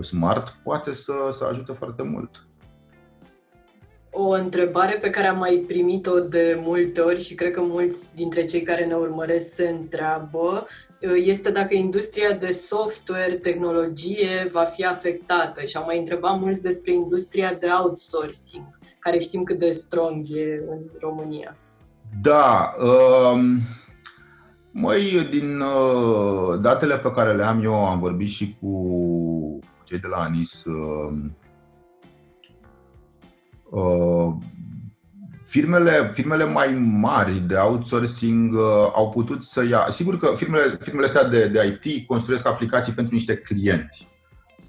smart 0.01 0.57
poate 0.63 0.95
să, 0.95 1.13
să 1.31 1.45
ajute 1.45 1.73
foarte 1.73 2.03
mult. 2.03 2.47
O 4.11 4.29
întrebare 4.29 4.99
pe 4.99 5.11
care 5.11 5.27
am 5.27 5.39
mai 5.39 5.65
primit-o 5.67 6.21
de 6.21 6.59
multe 6.61 7.01
ori 7.01 7.21
și 7.21 7.35
cred 7.35 7.53
că 7.53 7.61
mulți 7.61 8.15
dintre 8.15 8.45
cei 8.45 8.63
care 8.63 8.85
ne 8.85 8.95
urmăresc 8.95 9.55
se 9.55 9.69
întreabă 9.69 10.67
este 11.15 11.51
dacă 11.51 11.75
industria 11.75 12.33
de 12.33 12.51
software, 12.51 13.37
tehnologie 13.37 14.49
va 14.53 14.65
fi 14.65 14.85
afectată 14.85 15.65
și 15.65 15.77
am 15.77 15.85
mai 15.87 15.99
întrebat 15.99 16.41
mulți 16.41 16.63
despre 16.63 16.93
industria 16.93 17.55
de 17.55 17.67
outsourcing, 17.83 18.79
care 18.99 19.19
știm 19.19 19.43
cât 19.43 19.59
de 19.59 19.71
strong 19.71 20.27
e 20.31 20.65
în 20.69 20.79
România. 21.01 21.57
Da, 22.21 22.75
um, 23.33 23.61
Măi, 24.81 25.27
din 25.31 25.61
uh, 25.61 26.61
datele 26.61 26.99
pe 26.99 27.11
care 27.11 27.35
le 27.35 27.43
am 27.43 27.63
eu, 27.63 27.87
am 27.87 27.99
vorbit 27.99 28.29
și 28.29 28.57
cu 28.61 29.59
cei 29.85 29.99
de 29.99 30.07
la 30.07 30.17
ANIS. 30.17 30.65
Uh, 30.65 31.13
uh, 33.71 34.35
firmele, 35.45 36.11
firmele 36.13 36.45
mai 36.45 36.75
mari 36.79 37.39
de 37.39 37.55
outsourcing 37.55 38.53
uh, 38.53 38.91
au 38.95 39.09
putut 39.09 39.43
să 39.43 39.65
ia. 39.65 39.87
Sigur 39.91 40.19
că 40.19 40.33
firmele, 40.37 40.79
firmele 40.81 41.07
astea 41.07 41.25
de, 41.25 41.49
de 41.49 41.79
IT 41.83 42.07
construiesc 42.07 42.47
aplicații 42.47 42.93
pentru 42.93 43.15
niște 43.15 43.37
clienți. 43.37 44.09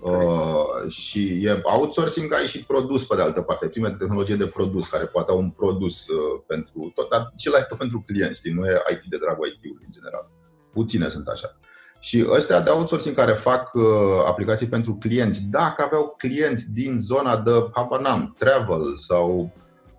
Uh, 0.02 0.90
și 0.92 1.46
e 1.46 1.62
outsourcing, 1.64 2.34
ai 2.34 2.46
și 2.46 2.64
produs 2.64 3.06
pe 3.06 3.16
de 3.16 3.22
altă 3.22 3.42
parte, 3.42 3.68
firme 3.68 3.90
de 3.90 3.96
tehnologie 3.96 4.36
de 4.36 4.48
produs, 4.48 4.88
care 4.88 5.06
poate 5.06 5.32
au 5.32 5.38
un 5.38 5.50
produs 5.50 6.08
uh, 6.08 6.42
pentru 6.48 6.92
tot, 6.96 7.10
dar 7.10 7.34
celălalt 7.36 7.68
tot 7.70 7.78
pentru 7.78 8.04
clienți, 8.06 8.40
știi? 8.40 8.54
nu 8.54 8.66
e 8.66 8.82
IT 8.92 9.10
de 9.10 9.18
dragul 9.18 9.48
IT-ului 9.48 9.84
în 9.86 9.92
general. 9.92 10.30
Puține 10.72 11.10
sunt 11.10 11.28
așa. 11.28 11.60
Și 12.00 12.26
ăstea 12.30 12.62
de 12.62 12.70
outsourcing 12.70 13.16
care 13.16 13.34
fac 13.34 13.74
uh, 13.74 13.84
aplicații 14.26 14.68
pentru 14.68 14.94
clienți, 14.96 15.44
dacă 15.50 15.84
aveau 15.84 16.16
clienți 16.18 16.72
din 16.72 17.00
zona 17.00 17.38
de, 17.38 17.52
habar 17.74 18.02
n-am, 18.02 18.36
travel 18.38 18.98
sau 18.98 19.52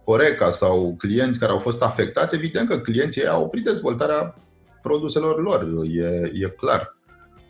Horeca 0.04 0.50
sau 0.50 0.94
clienți 0.98 1.38
care 1.38 1.52
au 1.52 1.58
fost 1.58 1.82
afectați, 1.82 2.34
evident 2.34 2.68
că 2.68 2.78
clienții 2.78 3.26
au 3.26 3.42
oprit 3.42 3.64
dezvoltarea 3.64 4.34
produselor 4.82 5.42
lor, 5.42 5.84
e, 5.84 6.30
e 6.34 6.48
clar. 6.48 6.98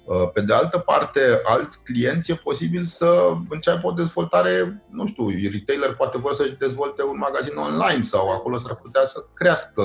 Uh, 0.04 0.30
pe 0.33 0.40
de 0.40 0.54
altă 0.54 0.78
parte, 0.78 1.21
alți 1.45 1.83
clienți 1.83 2.30
e 2.30 2.35
posibil 2.35 2.85
să 2.85 3.33
înceapă 3.49 3.87
o 3.87 3.92
dezvoltare, 3.92 4.83
nu 4.90 5.07
știu, 5.07 5.28
retailer 5.28 5.95
poate 5.95 6.19
vor 6.19 6.33
să-și 6.33 6.57
dezvolte 6.59 7.02
un 7.02 7.16
magazin 7.16 7.57
online 7.57 8.02
sau 8.02 8.28
acolo 8.28 8.59
s-ar 8.59 8.75
putea 8.75 9.04
să 9.04 9.25
crească 9.35 9.83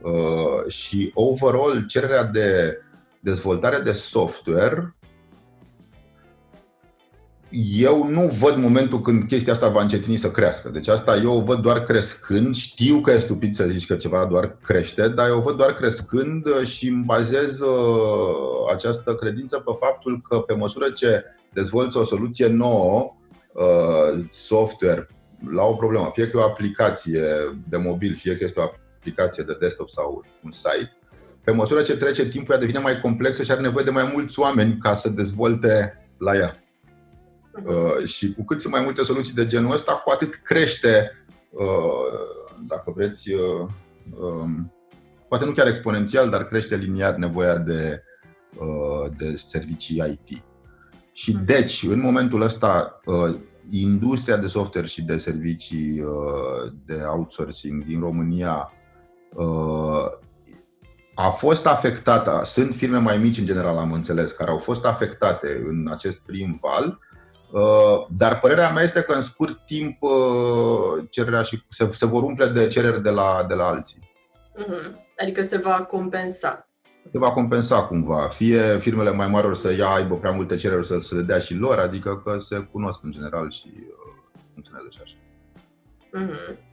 uh, 0.00 0.72
și 0.72 1.10
overall 1.14 1.86
cererea 1.86 2.24
de 2.24 2.80
dezvoltare 3.20 3.78
de 3.78 3.92
software 3.92 4.96
eu 7.50 8.08
nu 8.08 8.26
văd 8.26 8.56
momentul 8.56 9.00
când 9.00 9.28
chestia 9.28 9.52
asta 9.52 9.68
va 9.68 9.80
încetini 9.80 10.16
să 10.16 10.30
crească. 10.30 10.68
Deci 10.68 10.88
asta 10.88 11.16
eu 11.16 11.36
o 11.36 11.42
văd 11.42 11.58
doar 11.58 11.84
crescând. 11.84 12.54
Știu 12.54 13.00
că 13.00 13.10
e 13.10 13.18
stupid 13.18 13.54
să 13.54 13.66
zici 13.68 13.86
că 13.86 13.94
ceva 13.94 14.26
doar 14.30 14.56
crește, 14.64 15.08
dar 15.08 15.28
eu 15.28 15.38
o 15.38 15.40
văd 15.40 15.56
doar 15.56 15.74
crescând 15.74 16.62
și 16.64 16.88
îmi 16.88 17.04
bazez 17.04 17.60
uh, 17.60 18.72
această 18.72 19.14
credință 19.14 19.58
pe 19.58 19.70
faptul 19.80 20.22
că 20.28 20.38
pe 20.38 20.54
măsură 20.54 20.90
ce 20.90 21.24
dezvolți 21.52 21.96
o 21.96 22.04
soluție 22.04 22.46
nouă, 22.46 23.14
uh, 23.52 24.24
software, 24.30 25.08
la 25.50 25.62
o 25.62 25.74
problemă, 25.74 26.10
fie 26.14 26.26
că 26.26 26.36
e 26.36 26.40
o 26.40 26.44
aplicație 26.44 27.22
de 27.68 27.76
mobil, 27.76 28.14
fie 28.14 28.36
că 28.36 28.44
este 28.44 28.60
o 28.60 28.62
aplicație 28.62 29.44
de 29.44 29.56
desktop 29.60 29.88
sau 29.88 30.24
un 30.44 30.50
site, 30.50 30.96
pe 31.44 31.52
măsură 31.52 31.82
ce 31.82 31.96
trece 31.96 32.28
timpul, 32.28 32.54
ea 32.54 32.60
devine 32.60 32.78
mai 32.78 33.00
complexă 33.00 33.42
și 33.42 33.50
are 33.50 33.60
nevoie 33.60 33.84
de 33.84 33.90
mai 33.90 34.10
mulți 34.12 34.40
oameni 34.40 34.78
ca 34.78 34.94
să 34.94 35.08
dezvolte 35.08 36.06
la 36.18 36.34
ea. 36.34 36.65
Uh, 37.64 38.04
și 38.04 38.32
cu 38.32 38.44
cât 38.44 38.60
sunt 38.60 38.72
mai 38.72 38.82
multe 38.82 39.02
soluții 39.02 39.34
de 39.34 39.46
genul 39.46 39.72
ăsta, 39.72 39.92
cu 39.92 40.10
atât 40.10 40.34
crește, 40.34 41.10
uh, 41.50 41.66
dacă 42.68 42.92
vreți, 42.94 43.32
uh, 43.32 43.68
um, 44.20 44.72
poate 45.28 45.44
nu 45.44 45.52
chiar 45.52 45.66
exponențial, 45.66 46.30
dar 46.30 46.46
crește 46.46 46.76
liniar 46.76 47.14
nevoia 47.14 47.56
de, 47.56 48.02
de 49.16 49.36
servicii 49.36 50.18
IT. 50.20 50.42
Și 51.12 51.32
hmm. 51.32 51.44
deci, 51.44 51.82
în 51.82 52.00
momentul 52.00 52.40
ăsta, 52.40 53.00
industria 53.70 54.36
de 54.36 54.46
software 54.46 54.86
și 54.86 55.02
de 55.02 55.16
servicii 55.16 56.04
de 56.84 57.02
outsourcing 57.14 57.84
din 57.84 58.00
România 58.00 58.72
a 61.14 61.28
fost 61.28 61.66
afectată, 61.66 62.42
sunt 62.44 62.74
firme 62.74 62.98
mai 62.98 63.18
mici 63.18 63.38
în 63.38 63.44
general, 63.44 63.76
am 63.76 63.92
înțeles, 63.92 64.32
care 64.32 64.50
au 64.50 64.58
fost 64.58 64.84
afectate 64.84 65.64
în 65.68 65.88
acest 65.90 66.18
prim 66.18 66.58
val, 66.62 66.98
Uh, 66.98 67.05
dar 68.10 68.38
părerea 68.38 68.70
mea 68.70 68.82
este 68.82 69.02
că 69.02 69.12
în 69.12 69.20
scurt 69.20 69.66
timp 69.66 70.02
uh, 70.02 71.04
cererea 71.10 71.42
și 71.42 71.62
se, 71.68 71.88
se 71.90 72.06
vor 72.06 72.22
umple 72.22 72.46
de 72.46 72.66
cereri 72.66 73.02
de 73.02 73.10
la, 73.10 73.44
de 73.48 73.54
la 73.54 73.66
alții. 73.66 74.10
Uh-huh. 74.56 74.92
Adică 75.18 75.42
se 75.42 75.56
va 75.56 75.84
compensa. 75.84 76.68
Se 77.12 77.18
va 77.18 77.30
compensa 77.30 77.82
cumva. 77.82 78.28
Fie 78.28 78.78
firmele 78.78 79.10
mai 79.10 79.28
mari 79.28 79.46
or 79.46 79.54
să 79.54 79.74
ia, 79.74 79.88
aibă 79.88 80.16
prea 80.16 80.30
multe 80.30 80.56
cereri 80.56 80.86
să, 80.86 80.98
să 80.98 81.14
le 81.14 81.22
dea 81.22 81.38
și 81.38 81.54
lor, 81.54 81.78
adică 81.78 82.22
că 82.24 82.38
se 82.38 82.68
cunosc 82.72 83.02
în 83.02 83.10
general 83.10 83.50
și 83.50 83.72
uh, 83.76 84.40
funcționează 84.52 84.88
și 84.90 85.00
așa. 85.02 85.16
Uh-huh. 86.16 86.65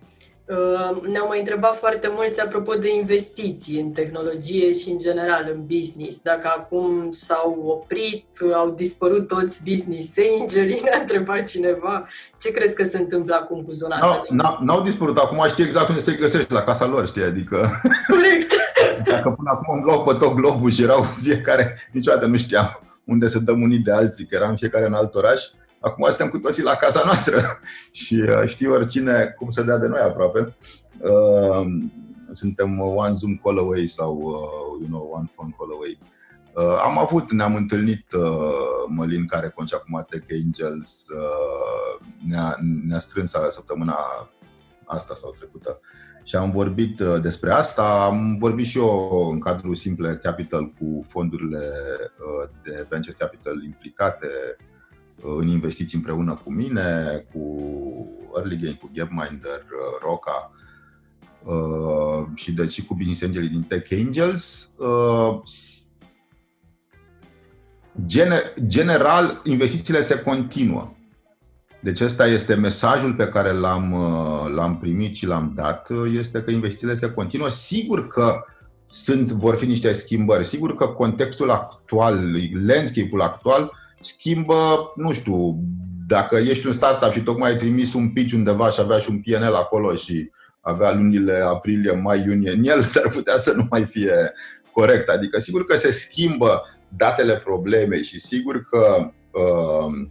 Uh, 0.45 1.01
ne-au 1.12 1.27
mai 1.27 1.39
întrebat 1.39 1.75
foarte 1.75 2.09
mulți 2.15 2.41
apropo 2.41 2.73
de 2.73 2.95
investiții 2.95 3.79
în 3.79 3.91
tehnologie 3.91 4.73
și 4.73 4.89
în 4.89 4.97
general 4.97 5.51
în 5.53 5.65
business. 5.65 6.21
Dacă 6.21 6.53
acum 6.57 7.12
s-au 7.12 7.63
oprit, 7.65 8.25
au 8.53 8.69
dispărut 8.69 9.27
toți 9.27 9.62
business 9.69 10.13
angeli, 10.39 10.81
ne-a 10.83 11.00
întrebat 11.00 11.43
cineva. 11.47 12.07
Ce 12.41 12.51
crezi 12.51 12.75
că 12.75 12.83
se 12.83 12.97
întâmplă 12.97 13.35
acum 13.35 13.62
cu 13.62 13.71
zona 13.71 13.95
asta? 13.95 14.23
N-au, 14.29 14.57
n-au 14.62 14.81
dispărut, 14.81 15.17
acum 15.17 15.45
știi 15.47 15.63
exact 15.63 15.89
unde 15.89 16.01
să-i 16.01 16.15
găsești, 16.15 16.53
la 16.53 16.62
casa 16.62 16.85
lor, 16.85 17.07
știi, 17.07 17.23
adică... 17.23 17.69
Corect. 18.13 18.53
Dacă 19.12 19.29
până 19.29 19.50
acum 19.50 19.73
îmi 19.73 19.83
luau 19.83 20.03
pe 20.03 20.13
tot 20.13 20.33
globul 20.33 20.71
și 20.71 20.83
erau 20.83 21.01
fiecare, 21.21 21.89
niciodată 21.91 22.25
nu 22.25 22.38
știam 22.38 22.79
unde 23.03 23.27
să 23.27 23.39
dăm 23.39 23.62
unii 23.62 23.79
de 23.79 23.91
alții, 23.91 24.25
că 24.25 24.35
eram 24.35 24.55
fiecare 24.55 24.85
în 24.85 24.93
alt 24.93 25.15
oraș, 25.15 25.41
Acum 25.83 26.05
suntem 26.07 26.29
cu 26.29 26.37
toții 26.37 26.63
la 26.63 26.75
casa 26.75 27.01
noastră 27.05 27.41
și 28.01 28.15
uh, 28.15 28.47
știu 28.47 28.73
oricine 28.73 29.35
cum 29.37 29.51
să 29.51 29.63
dea 29.63 29.77
de 29.77 29.87
noi 29.87 29.99
aproape. 29.99 30.55
Uh, 31.01 31.65
suntem 32.31 32.79
one 32.79 33.13
Zoom 33.13 33.35
call 33.35 33.57
away 33.57 33.85
sau 33.85 34.17
uh, 34.17 34.81
you 34.81 34.87
know, 34.87 35.09
one 35.13 35.29
phone 35.35 35.55
call 35.57 35.71
away. 35.71 35.99
Am 36.83 36.97
avut, 36.97 37.31
ne-am 37.31 37.55
întâlnit 37.55 38.05
Mălin 38.87 39.25
care 39.25 39.49
conce 39.49 39.75
acum 39.75 40.05
Tech 40.09 40.25
Angels, 40.45 41.07
ne-a, 42.27 42.57
ne-a 42.87 42.99
strâns 42.99 43.31
săptămâna 43.49 43.97
asta 44.85 45.15
sau 45.15 45.31
trecută 45.31 45.79
și 46.23 46.35
am 46.35 46.51
vorbit 46.51 47.01
despre 47.21 47.51
asta. 47.51 48.03
Am 48.03 48.35
vorbit 48.37 48.65
și 48.65 48.77
eu 48.77 49.29
în 49.31 49.39
cadrul 49.39 49.75
Simple 49.75 50.15
Capital 50.15 50.65
cu 50.65 51.05
fondurile 51.07 51.71
de 52.63 52.85
venture 52.89 53.15
capital 53.17 53.63
implicate 53.63 54.27
în 55.22 55.48
investiții 55.48 55.98
împreună 55.98 56.41
cu 56.43 56.53
mine, 56.53 57.25
cu 57.34 57.39
Early 58.36 58.58
Game, 58.58 58.77
cu 58.82 58.89
Gapminder, 58.93 59.60
uh, 59.60 60.01
Roca 60.01 60.51
uh, 61.43 62.27
și 62.36 62.51
deci 62.51 62.72
și 62.72 62.86
cu 62.86 62.96
Business 62.96 63.22
Angels 63.22 63.50
din 63.50 63.63
Tech 63.63 63.91
Angels. 64.05 64.70
Uh, 64.75 65.41
general, 68.67 69.41
investițiile 69.43 70.01
se 70.01 70.20
continuă. 70.22 70.91
Deci 71.79 72.01
ăsta 72.01 72.27
este 72.27 72.53
mesajul 72.53 73.13
pe 73.13 73.27
care 73.27 73.51
l-am, 73.51 73.96
l-am 74.55 74.77
primit 74.79 75.15
și 75.15 75.25
l-am 75.25 75.51
dat, 75.55 75.89
este 76.17 76.41
că 76.41 76.51
investițiile 76.51 76.96
se 76.96 77.12
continuă. 77.12 77.50
Sigur 77.50 78.08
că 78.08 78.43
sunt, 78.88 79.32
vor 79.32 79.55
fi 79.55 79.65
niște 79.65 79.91
schimbări. 79.91 80.46
Sigur 80.46 80.75
că 80.75 80.88
contextul 80.88 81.50
actual, 81.50 82.36
landscape-ul 82.65 83.22
actual, 83.22 83.72
schimbă, 84.05 84.93
nu 84.95 85.12
știu, 85.12 85.60
dacă 86.07 86.38
ești 86.38 86.65
un 86.65 86.72
startup 86.72 87.12
și 87.12 87.22
tocmai 87.22 87.50
ai 87.50 87.57
trimis 87.57 87.93
un 87.93 88.10
pitch 88.10 88.33
undeva 88.33 88.69
și 88.69 88.79
avea 88.81 88.98
și 88.98 89.10
un 89.10 89.22
PNL 89.22 89.53
acolo 89.53 89.95
și 89.95 90.31
avea 90.62 90.93
lunile 90.93 91.33
aprilie, 91.33 91.91
mai, 91.91 92.24
iunie, 92.25 92.51
în 92.51 92.63
el 92.63 92.83
s-ar 92.93 93.10
putea 93.10 93.38
să 93.38 93.53
nu 93.55 93.67
mai 93.69 93.86
fie 93.86 94.33
corect. 94.72 95.10
Adică 95.10 95.39
sigur 95.39 95.65
că 95.65 95.77
se 95.77 95.91
schimbă 95.91 96.62
datele 96.98 97.38
problemei 97.38 98.03
și 98.03 98.19
sigur 98.19 98.63
că 98.63 99.12
uh, 99.31 100.07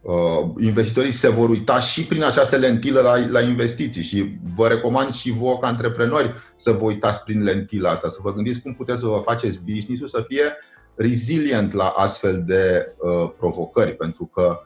uh, 0.00 0.50
investitorii 0.58 1.12
se 1.12 1.28
vor 1.28 1.48
uita 1.48 1.80
și 1.80 2.04
prin 2.04 2.22
această 2.22 2.56
lentilă 2.56 3.00
la, 3.00 3.26
la 3.26 3.40
investiții 3.40 4.02
și 4.02 4.38
vă 4.54 4.68
recomand 4.68 5.12
și 5.12 5.30
vouă 5.30 5.58
ca 5.58 5.66
antreprenori 5.66 6.34
să 6.56 6.72
vă 6.72 6.84
uitați 6.84 7.22
prin 7.22 7.42
lentila 7.42 7.90
asta, 7.90 8.08
să 8.08 8.18
vă 8.22 8.32
gândiți 8.32 8.62
cum 8.62 8.74
puteți 8.74 9.00
să 9.00 9.06
vă 9.06 9.22
faceți 9.24 9.60
business-ul 9.64 10.08
să 10.08 10.24
fie 10.28 10.56
resilient 10.94 11.72
la 11.72 11.84
astfel 11.84 12.42
de 12.46 12.94
uh, 12.98 13.30
provocări, 13.38 13.94
pentru 13.96 14.24
că 14.24 14.58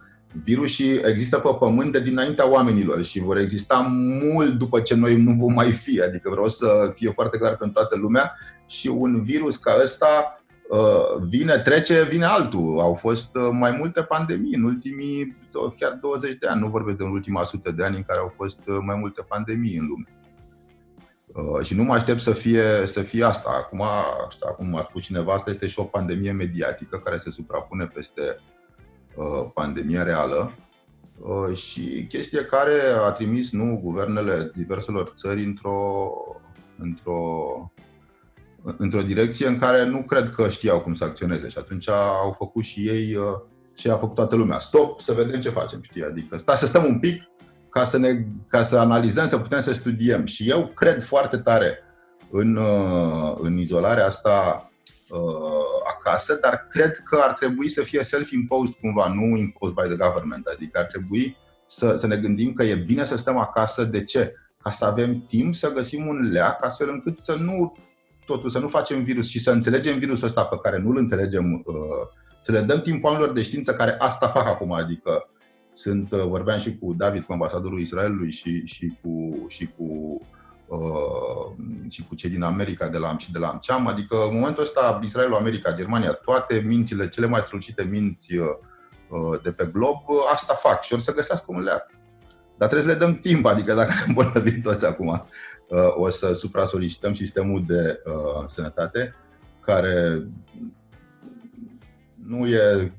virusii 0.42 1.00
există 1.04 1.38
pe 1.38 1.49
pământ 1.58 1.92
de 1.92 2.00
dinaintea 2.00 2.50
oamenilor 2.50 3.04
și 3.04 3.20
vor 3.20 3.37
exista 3.37 3.78
mult 4.23 4.52
după 4.52 4.80
ce 4.80 4.94
noi 4.94 5.16
nu 5.16 5.32
vom 5.32 5.52
mai 5.52 5.70
fi. 5.70 6.00
Adică 6.00 6.30
vreau 6.30 6.49
să 6.49 6.92
fie 6.94 7.11
foarte 7.11 7.38
clar 7.38 7.56
pentru 7.56 7.80
toată 7.80 7.97
lumea 7.97 8.37
și 8.66 8.88
un 8.88 9.23
virus 9.23 9.56
ca 9.56 9.76
ăsta 9.82 10.42
uh, 10.68 11.23
vine, 11.28 11.58
trece, 11.58 12.04
vine 12.04 12.25
altul. 12.25 12.80
Au 12.80 12.94
fost 12.94 13.37
uh, 13.37 13.49
mai 13.52 13.70
multe 13.78 14.02
pandemii 14.02 14.54
în 14.54 14.62
ultimii 14.62 15.37
chiar 15.78 15.99
20 16.00 16.38
de 16.38 16.47
ani, 16.47 16.61
nu 16.61 16.68
vorbesc 16.68 16.97
de 16.97 17.04
în 17.04 17.11
ultima 17.11 17.40
100 17.40 17.70
de 17.70 17.85
ani 17.85 17.97
în 17.97 18.02
care 18.06 18.20
au 18.20 18.32
fost 18.37 18.58
uh, 18.66 18.76
mai 18.87 18.97
multe 19.00 19.25
pandemii 19.28 19.76
în 19.76 19.87
lume. 19.87 20.06
Și 21.62 21.75
nu 21.75 21.83
mă 21.83 21.95
aștept 21.95 22.21
să 22.21 22.33
fie, 22.33 22.87
să 22.87 23.02
fie 23.02 23.25
asta. 23.25 23.50
Acum, 23.57 23.83
așa 24.28 24.47
cum 24.57 24.76
a 24.76 24.83
spus 24.83 25.02
cineva, 25.02 25.33
asta 25.33 25.50
este 25.50 25.66
și 25.66 25.78
o 25.78 25.85
pandemie 25.85 26.33
mediatică 26.33 26.99
care 26.99 27.18
se 27.18 27.30
suprapune 27.30 27.87
peste 27.87 28.40
pandemia 29.54 30.02
reală 30.02 30.54
și 31.54 32.07
chestie 32.09 32.45
care 32.45 32.80
a 33.07 33.11
trimis 33.11 33.50
nu 33.50 33.80
guvernele 33.83 34.52
diverselor 34.57 35.12
țări 35.16 35.45
într-o, 35.45 36.11
într-o 36.78 37.71
într-o 38.76 39.02
direcție 39.02 39.47
în 39.47 39.59
care 39.59 39.85
nu 39.85 40.02
cred 40.02 40.30
că 40.30 40.49
știau 40.49 40.80
cum 40.80 40.95
să 40.95 41.04
acționeze 41.04 41.49
și 41.49 41.59
atunci 41.59 41.88
au 41.88 42.35
făcut 42.38 42.64
și 42.64 42.88
ei 42.88 43.14
uh, 43.14 43.25
ce 43.75 43.90
a 43.90 43.97
făcut 43.97 44.14
toată 44.14 44.37
lumea. 44.37 44.59
Stop, 44.59 45.00
să 45.00 45.12
vedem 45.12 45.40
ce 45.40 45.50
facem, 45.50 45.83
știi? 45.83 46.04
Adică 46.04 46.37
stai 46.37 46.57
să 46.57 46.66
stăm 46.66 46.85
un 46.85 46.99
pic 46.99 47.23
ca 47.78 47.85
să, 47.85 47.99
ne, 47.99 48.25
ca 48.49 48.62
să 48.62 48.78
analizăm, 48.78 49.26
să 49.26 49.38
putem 49.38 49.61
să 49.61 49.73
studiem. 49.73 50.25
Și 50.25 50.50
eu 50.50 50.66
cred 50.66 51.02
foarte 51.02 51.37
tare 51.37 51.78
în, 52.30 52.56
uh, 52.56 53.37
în 53.40 53.56
izolarea 53.56 54.06
asta 54.06 54.68
uh, 55.11 55.18
acasă, 55.97 56.38
dar 56.40 56.66
cred 56.70 56.97
că 57.04 57.18
ar 57.23 57.32
trebui 57.32 57.68
să 57.68 57.82
fie 57.82 58.02
self-imposed 58.02 58.75
cumva, 58.75 59.12
nu 59.14 59.37
imposed 59.37 59.75
by 59.75 59.94
the 59.94 59.97
government. 59.97 60.47
Adică 60.47 60.78
ar 60.78 60.85
trebui 60.85 61.37
să, 61.66 61.97
să 61.97 62.06
ne 62.06 62.16
gândim 62.16 62.52
că 62.52 62.62
e 62.62 62.75
bine 62.75 63.04
să 63.04 63.16
stăm 63.16 63.37
acasă. 63.37 63.85
De 63.85 64.04
ce? 64.04 64.35
Ca 64.62 64.70
să 64.70 64.85
avem 64.85 65.20
timp 65.28 65.54
să 65.54 65.73
găsim 65.73 66.06
un 66.06 66.30
leac 66.30 66.64
astfel 66.64 66.88
încât 66.88 67.18
să 67.18 67.35
nu 67.35 67.76
totul, 68.26 68.50
să 68.50 68.58
nu 68.58 68.68
facem 68.68 69.02
virus 69.02 69.28
și 69.28 69.40
să 69.40 69.50
înțelegem 69.50 69.99
virusul 69.99 70.26
ăsta 70.26 70.44
pe 70.44 70.58
care 70.62 70.78
nu-l 70.78 70.97
înțelegem, 70.97 71.62
uh, 71.64 71.75
să 72.44 72.52
le 72.52 72.61
dăm 72.61 72.80
timp 72.80 73.04
oamenilor 73.04 73.32
de 73.32 73.42
știință 73.42 73.75
care 73.75 73.94
asta 73.99 74.28
fac 74.28 74.47
acum, 74.47 74.73
adică 74.73 75.28
sunt, 75.78 76.12
uh, 76.12 76.23
vorbeam 76.23 76.58
și 76.58 76.78
cu 76.78 76.94
David, 76.97 77.23
cu 77.23 77.32
ambasadorul 77.32 77.80
Israelului 77.80 78.30
și, 78.30 78.66
și 78.66 78.98
cu, 79.02 79.44
și 79.48 79.70
cu 79.76 80.20
Uh, 80.68 81.52
și 81.88 82.05
cu 82.09 82.14
cei 82.14 82.31
din 82.31 82.42
America 82.42 82.88
de 82.88 82.98
la 82.98 83.16
și 83.18 83.33
de 83.33 83.38
la 83.38 83.48
Amceam, 83.48 83.87
adică 83.87 84.16
în 84.31 84.35
momentul 84.38 84.62
ăsta 84.62 85.00
Israelul, 85.02 85.35
America, 85.35 85.72
Germania, 85.72 86.12
toate 86.12 86.62
mințile, 86.66 87.09
cele 87.09 87.26
mai 87.26 87.40
strălucite 87.40 87.85
minți 87.85 88.37
uh, 88.37 88.46
uh 89.09 89.40
de 89.42 89.50
pe 89.50 89.70
glob, 89.72 89.96
uh, 90.07 90.16
asta 90.33 90.55
fac 90.55 90.83
și 90.83 90.92
or 90.92 91.00
să 91.00 91.14
găsească 91.14 91.46
un 91.48 91.62
leac. 91.62 91.87
Dar 92.57 92.68
trebuie 92.68 92.94
să 92.94 92.98
le 92.98 93.07
dăm 93.07 93.18
timp, 93.18 93.46
adică 93.46 93.74
dacă 93.74 93.92
ne 93.92 94.05
îmbolnăvim 94.09 94.61
toți 94.61 94.87
acum, 94.87 95.29
Uh, 95.68 95.94
o 95.96 96.11
să 96.11 96.33
supra-solicităm 96.33 97.14
sistemul 97.14 97.64
de 97.66 98.02
uh, 98.05 98.44
sănătate, 98.46 99.14
care 99.61 100.26
nu 102.24 102.46
e 102.46 102.92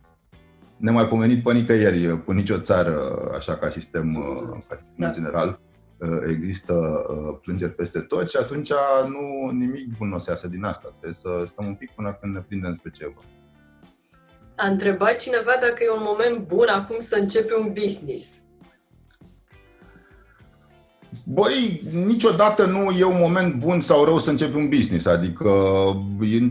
nemaipomenit 0.80 1.44
pe 1.44 1.54
nicăieri, 1.54 2.18
pe 2.18 2.34
nicio 2.34 2.58
țară, 2.58 3.30
așa 3.36 3.56
ca 3.56 3.70
sistem, 3.70 4.16
uh, 4.16 4.62
ca 4.68 4.76
sistem 4.76 4.96
da. 4.98 5.12
general. 5.12 5.60
Există 6.30 6.74
plângeri 7.42 7.76
peste 7.76 8.00
tot 8.00 8.30
și 8.30 8.38
atunci 8.38 8.72
nu 9.06 9.50
nimic 9.52 9.98
bun 9.98 10.08
nu 10.08 10.16
o 10.16 10.18
să 10.18 10.30
iasă 10.30 10.48
din 10.48 10.64
asta. 10.64 10.88
Trebuie 10.90 11.14
să 11.14 11.44
stăm 11.48 11.66
un 11.66 11.76
pic 11.76 11.92
până 11.92 12.18
când 12.22 12.34
ne 12.34 12.42
prindem 12.48 12.76
spre 12.78 12.92
ceva. 12.92 13.22
A 14.56 14.68
întrebat 14.68 15.16
cineva 15.16 15.52
dacă 15.62 15.84
e 15.84 15.90
un 15.90 16.04
moment 16.04 16.48
bun 16.48 16.68
acum 16.68 17.00
să 17.00 17.18
începi 17.20 17.54
un 17.54 17.74
business. 17.74 18.42
Băi, 21.32 21.82
niciodată 21.94 22.66
nu 22.66 22.90
e 22.90 23.04
un 23.04 23.18
moment 23.20 23.56
bun 23.56 23.80
sau 23.80 24.04
rău 24.04 24.18
să 24.18 24.30
începi 24.30 24.56
un 24.56 24.70
business, 24.70 25.06
adică, 25.06 25.50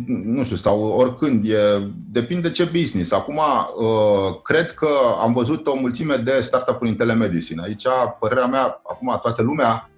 nu 0.07 0.43
știu, 0.45 0.57
sau 0.57 0.81
oricând, 0.83 1.49
e, 1.49 1.57
depinde 2.11 2.51
ce 2.51 2.65
business. 2.65 3.13
Acum, 3.13 3.37
uh, 3.37 4.43
cred 4.43 4.73
că 4.73 4.89
am 5.21 5.33
văzut 5.33 5.67
o 5.67 5.77
mulțime 5.77 6.17
de 6.17 6.41
startup-uri 6.41 6.91
în 6.91 6.97
telemedicine. 6.97 7.63
Aici, 7.63 7.87
părerea 8.21 8.47
mea, 8.47 8.63
acum 8.63 9.19
toată 9.23 9.43
lumea 9.43 9.91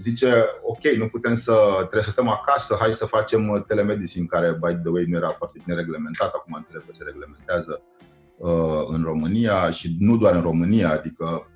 zice, 0.00 0.44
ok, 0.62 0.84
nu 0.98 1.06
putem 1.08 1.34
să, 1.34 1.54
trebuie 1.76 2.02
să 2.02 2.10
stăm 2.10 2.28
acasă, 2.28 2.76
hai 2.80 2.94
să 2.94 3.06
facem 3.06 3.64
telemedicine, 3.66 4.24
care, 4.24 4.58
by 4.60 4.74
the 4.74 4.90
way, 4.90 5.04
nu 5.08 5.16
era 5.16 5.28
foarte 5.28 5.60
bine 5.64 5.76
reglementat, 5.76 6.32
acum 6.34 6.54
înțeleg 6.56 6.82
că 6.86 6.92
se 6.92 7.04
reglementează 7.04 7.82
uh, 8.36 8.86
în 8.88 9.02
România 9.04 9.70
și 9.70 9.96
nu 9.98 10.16
doar 10.16 10.34
în 10.34 10.42
România, 10.42 10.90
adică, 10.90 11.46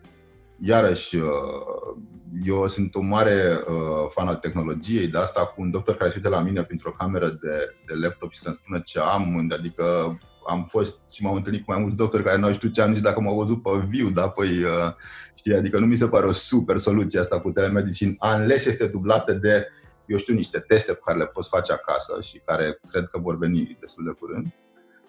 iarăși, 0.60 1.16
uh, 1.16 1.96
eu 2.44 2.68
sunt 2.68 2.94
un 2.94 3.08
mare 3.08 3.64
uh, 3.68 4.08
fan 4.08 4.26
al 4.26 4.34
tehnologiei, 4.34 5.06
de 5.06 5.18
asta 5.18 5.46
cu 5.46 5.62
un 5.62 5.70
doctor 5.70 5.96
care 5.96 6.10
se 6.10 6.16
uită 6.16 6.28
la 6.28 6.40
mine 6.40 6.62
printr-o 6.62 6.92
cameră 6.98 7.28
de, 7.28 7.74
de 7.86 7.94
laptop 8.02 8.32
și 8.32 8.38
să-mi 8.38 8.54
spună 8.54 8.82
ce 8.84 8.98
am, 8.98 9.50
adică 9.52 10.18
am 10.46 10.66
fost 10.68 10.98
și 11.12 11.22
m-am 11.22 11.34
întâlnit 11.34 11.64
cu 11.64 11.70
mai 11.70 11.80
mulți 11.80 11.96
doctori 11.96 12.24
care 12.24 12.38
nu 12.38 12.52
știu 12.52 12.68
ce 12.68 12.82
am 12.82 12.90
nici 12.90 13.00
dacă 13.00 13.20
m-au 13.20 13.36
văzut 13.36 13.62
pe 13.62 13.70
viu, 13.88 14.10
da, 14.10 14.28
păi, 14.28 14.62
uh, 14.62 14.92
știi, 15.34 15.54
adică 15.54 15.78
nu 15.78 15.86
mi 15.86 15.96
se 15.96 16.08
pare 16.08 16.26
o 16.26 16.32
super 16.32 16.78
soluție 16.78 17.20
asta 17.20 17.40
cu 17.40 17.50
telemedicine, 17.50 18.16
unless 18.20 18.64
este 18.64 18.86
dublată 18.86 19.32
de, 19.32 19.66
eu 20.06 20.18
știu, 20.18 20.34
niște 20.34 20.58
teste 20.58 20.92
pe 20.92 21.00
care 21.04 21.18
le 21.18 21.26
poți 21.26 21.48
face 21.48 21.72
acasă 21.72 22.20
și 22.20 22.42
care 22.44 22.80
cred 22.90 23.06
că 23.06 23.18
vor 23.18 23.38
veni 23.38 23.76
destul 23.80 24.04
de 24.04 24.10
curând. 24.10 24.46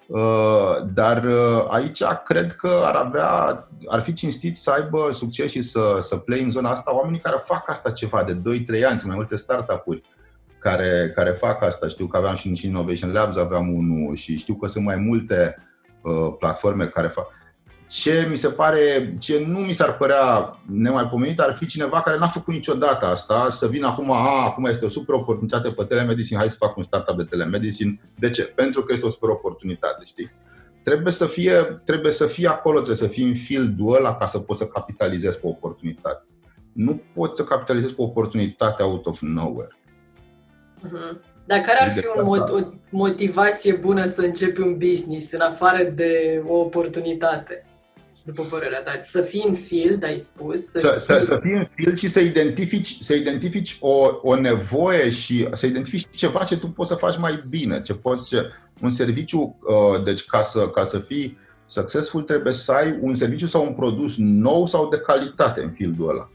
Uh, 0.07 0.75
dar 0.93 1.23
uh, 1.23 1.65
aici 1.67 2.03
cred 2.23 2.53
că 2.53 2.81
ar 2.83 2.95
avea, 2.95 3.29
ar 3.87 4.01
fi 4.01 4.13
cinstit 4.13 4.57
să 4.57 4.71
aibă 4.71 5.09
succes 5.11 5.51
și 5.51 5.61
să, 5.61 5.97
să 6.01 6.15
play 6.15 6.41
în 6.41 6.49
zona 6.49 6.71
asta 6.71 6.95
oamenii 6.95 7.19
care 7.19 7.41
fac 7.43 7.69
asta 7.69 7.91
ceva 7.91 8.23
de 8.23 8.33
2-3 8.33 8.37
ani, 8.85 8.99
sunt 8.99 9.03
mai 9.03 9.15
multe 9.15 9.35
startup-uri 9.35 10.01
care, 10.59 11.11
care 11.15 11.31
fac 11.31 11.63
asta. 11.63 11.87
Știu 11.87 12.07
că 12.07 12.17
aveam 12.17 12.35
și 12.35 12.47
în 12.47 12.53
Innovation 12.61 13.11
Labs, 13.11 13.35
aveam 13.35 13.73
unul 13.73 14.15
și 14.15 14.37
știu 14.37 14.55
că 14.55 14.67
sunt 14.67 14.85
mai 14.85 14.95
multe 14.95 15.57
uh, 16.01 16.35
platforme 16.39 16.85
care 16.85 17.07
fac. 17.07 17.27
Ce 17.91 18.27
mi 18.29 18.35
se 18.35 18.49
pare, 18.49 19.15
ce 19.19 19.43
nu 19.47 19.59
mi 19.59 19.73
s-ar 19.73 19.97
părea 19.97 20.57
nemaipomenit 20.65 21.39
ar 21.39 21.55
fi 21.55 21.65
cineva 21.65 22.01
care 22.01 22.17
n-a 22.17 22.27
făcut 22.27 22.53
niciodată 22.53 23.05
asta, 23.05 23.49
să 23.49 23.67
vină 23.67 23.87
acum, 23.87 24.11
a, 24.11 24.45
acum 24.45 24.65
este 24.65 24.85
o 24.85 24.87
super 24.87 25.15
oportunitate 25.15 25.71
pe 25.71 25.83
telemedicine, 25.83 26.39
hai 26.39 26.49
să 26.49 26.55
fac 26.59 26.77
un 26.77 26.83
startup 26.83 27.17
de 27.17 27.23
telemedicine. 27.23 27.99
De 28.19 28.29
ce? 28.29 28.43
Pentru 28.43 28.83
că 28.83 28.93
este 28.93 29.05
o 29.05 29.09
super 29.09 29.29
oportunitate, 29.29 30.03
știi? 30.05 30.31
Trebuie 30.83 31.13
să 31.13 31.25
fie, 31.25 31.53
trebuie 31.85 32.11
să 32.11 32.25
fie 32.25 32.47
acolo, 32.47 32.75
trebuie 32.75 32.95
să 32.95 33.07
fii 33.07 33.27
în 33.27 33.35
field-ul 33.35 33.95
ăla 33.95 34.15
ca 34.15 34.27
să 34.27 34.39
poți 34.39 34.59
să 34.59 34.67
capitalizezi 34.67 35.39
pe 35.39 35.47
oportunitate. 35.47 36.25
Nu 36.73 37.01
poți 37.13 37.35
să 37.35 37.43
capitalizezi 37.43 37.95
pe 37.95 38.01
oportunitate 38.01 38.83
out 38.83 39.05
of 39.05 39.19
nowhere. 39.21 39.77
Uh-huh. 40.85 41.29
Dar 41.45 41.59
care 41.59 41.81
ar 41.81 41.91
fi 41.91 42.05
o, 42.05 42.31
o 42.31 42.59
motivație 42.89 43.73
bună 43.73 44.05
să 44.05 44.21
începi 44.21 44.61
un 44.61 44.77
business 44.77 45.31
în 45.31 45.41
afară 45.41 45.83
de 45.83 46.43
o 46.47 46.53
oportunitate? 46.53 47.65
După 48.25 48.43
părerea 48.49 48.81
ta? 48.81 48.99
Să 49.01 49.21
fii 49.21 49.45
în 49.47 49.53
field, 49.53 50.03
ai 50.03 50.19
spus. 50.19 50.69
Să, 50.69 50.79
să, 50.79 50.99
să, 50.99 51.21
să 51.23 51.39
fii 51.41 51.53
în 51.53 51.67
field 51.75 51.97
și 51.97 52.07
să 52.07 52.19
identifici, 52.19 52.97
să 52.99 53.13
identifici 53.13 53.77
o, 53.79 54.09
o 54.21 54.35
nevoie 54.35 55.09
și 55.09 55.47
să 55.51 55.65
identifici 55.65 56.07
ceva 56.09 56.43
ce 56.43 56.57
tu 56.57 56.69
poți 56.69 56.89
să 56.89 56.95
faci 56.95 57.17
mai 57.17 57.43
bine, 57.49 57.81
ce 57.81 57.93
poți, 57.93 58.27
ce, 58.27 58.45
un 58.81 58.91
serviciu, 58.91 59.59
uh, 59.61 60.03
deci 60.03 60.25
ca 60.25 60.41
să, 60.41 60.69
ca 60.69 60.83
să 60.83 60.99
fii 60.99 61.37
successful 61.67 62.21
trebuie 62.21 62.53
să 62.53 62.71
ai 62.71 62.97
un 63.01 63.13
serviciu 63.13 63.45
sau 63.45 63.65
un 63.65 63.73
produs 63.73 64.15
nou 64.17 64.65
sau 64.65 64.89
de 64.89 64.97
calitate 64.97 65.61
în 65.61 65.71
fieldul 65.71 66.09
ăla. 66.09 66.29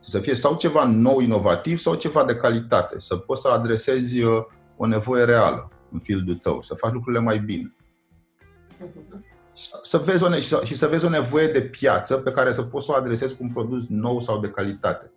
Să 0.00 0.20
fie 0.20 0.34
sau 0.34 0.56
ceva 0.56 0.84
nou, 0.84 1.20
inovativ 1.20 1.78
sau 1.78 1.94
ceva 1.94 2.24
de 2.24 2.36
calitate, 2.36 2.98
să 2.98 3.16
poți 3.16 3.40
să 3.40 3.48
adresezi 3.48 4.22
uh, 4.22 4.42
o 4.76 4.86
nevoie 4.86 5.24
reală 5.24 5.70
în 5.92 5.98
fieldul 5.98 6.34
tău, 6.34 6.62
să 6.62 6.74
faci 6.74 6.92
lucrurile 6.92 7.22
mai 7.22 7.38
bine. 7.38 7.74
Uh-huh. 8.80 9.33
Să 9.82 9.98
vezi 9.98 10.22
o, 10.22 10.32
și, 10.32 10.48
să, 10.48 10.60
și 10.64 10.74
să 10.74 10.86
vezi 10.86 11.04
o 11.04 11.08
nevoie 11.08 11.46
de 11.46 11.62
piață 11.62 12.16
pe 12.16 12.30
care 12.30 12.52
să 12.52 12.62
poți 12.62 12.86
să 12.86 12.92
o 12.92 12.94
adresezi 12.94 13.36
cu 13.36 13.42
un 13.42 13.52
produs 13.52 13.86
nou 13.88 14.20
sau 14.20 14.40
de 14.40 14.50
calitate. 14.50 15.12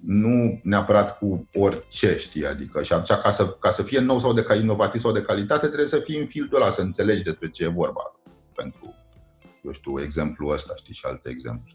Nu 0.00 0.60
neapărat 0.62 1.18
cu 1.18 1.48
orice, 1.54 2.16
știi, 2.16 2.46
adică 2.46 2.82
și 2.82 2.92
atunci 2.92 3.20
ca 3.20 3.30
să, 3.30 3.48
ca 3.48 3.70
să 3.70 3.82
fie 3.82 4.00
nou 4.00 4.18
sau 4.18 4.32
de 4.32 4.44
inovativ 4.60 5.00
sau 5.00 5.12
de 5.12 5.22
calitate 5.22 5.66
trebuie 5.66 5.86
să 5.86 5.98
fii 5.98 6.20
în 6.20 6.26
fieldul 6.26 6.60
ăla, 6.60 6.70
să 6.70 6.80
înțelegi 6.80 7.22
despre 7.22 7.50
ce 7.50 7.64
e 7.64 7.68
vorba 7.68 8.20
pentru, 8.54 8.94
eu 9.62 9.72
știu, 9.72 10.00
exemplu 10.00 10.48
ăsta, 10.48 10.74
știi, 10.76 10.94
și 10.94 11.04
alte 11.04 11.28
exemple. 11.28 11.72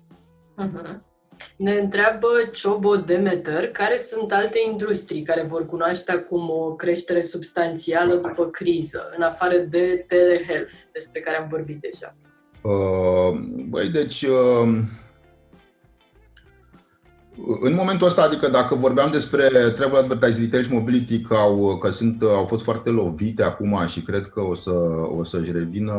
Uh-huh. 0.59 1.14
Ne 1.57 1.71
întreabă 1.71 2.27
Ciobo 2.51 2.95
Demeter 2.95 3.67
care 3.67 3.97
sunt 3.97 4.31
alte 4.31 4.57
industrii 4.71 5.23
care 5.23 5.45
vor 5.49 5.65
cunoaște 5.65 6.11
acum 6.11 6.49
o 6.49 6.75
creștere 6.75 7.21
substanțială 7.21 8.15
după 8.15 8.45
criză, 8.45 9.13
în 9.17 9.23
afară 9.23 9.57
de 9.57 10.05
telehealth, 10.07 10.73
despre 10.91 11.19
care 11.19 11.37
am 11.37 11.47
vorbit 11.49 11.79
deja. 11.81 12.15
Uh, 12.61 13.39
băi, 13.69 13.89
deci, 13.89 14.21
uh, 14.21 14.67
în 17.59 17.73
momentul 17.73 18.07
ăsta, 18.07 18.21
adică 18.21 18.47
dacă 18.47 18.75
vorbeam 18.75 19.11
despre 19.11 19.47
travel 19.75 19.97
advertising, 19.97 20.45
retail 20.45 20.63
și 20.63 20.73
mobility, 20.73 21.21
că, 21.21 21.33
au, 21.33 21.77
că 21.77 21.89
sunt, 21.89 22.21
au 22.21 22.45
fost 22.45 22.63
foarte 22.63 22.89
lovite 22.89 23.43
acum 23.43 23.85
și 23.87 24.01
cred 24.01 24.27
că 24.27 24.41
o, 24.41 24.53
să, 24.53 24.71
o 25.17 25.23
să-și 25.23 25.51
revină 25.51 25.93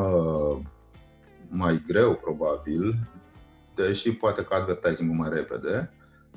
mai 1.48 1.84
greu, 1.86 2.14
probabil, 2.14 2.94
deși 3.76 4.12
poate 4.12 4.42
că 4.42 4.54
advertising 4.54 5.18
mai 5.18 5.28
repede. 5.32 5.90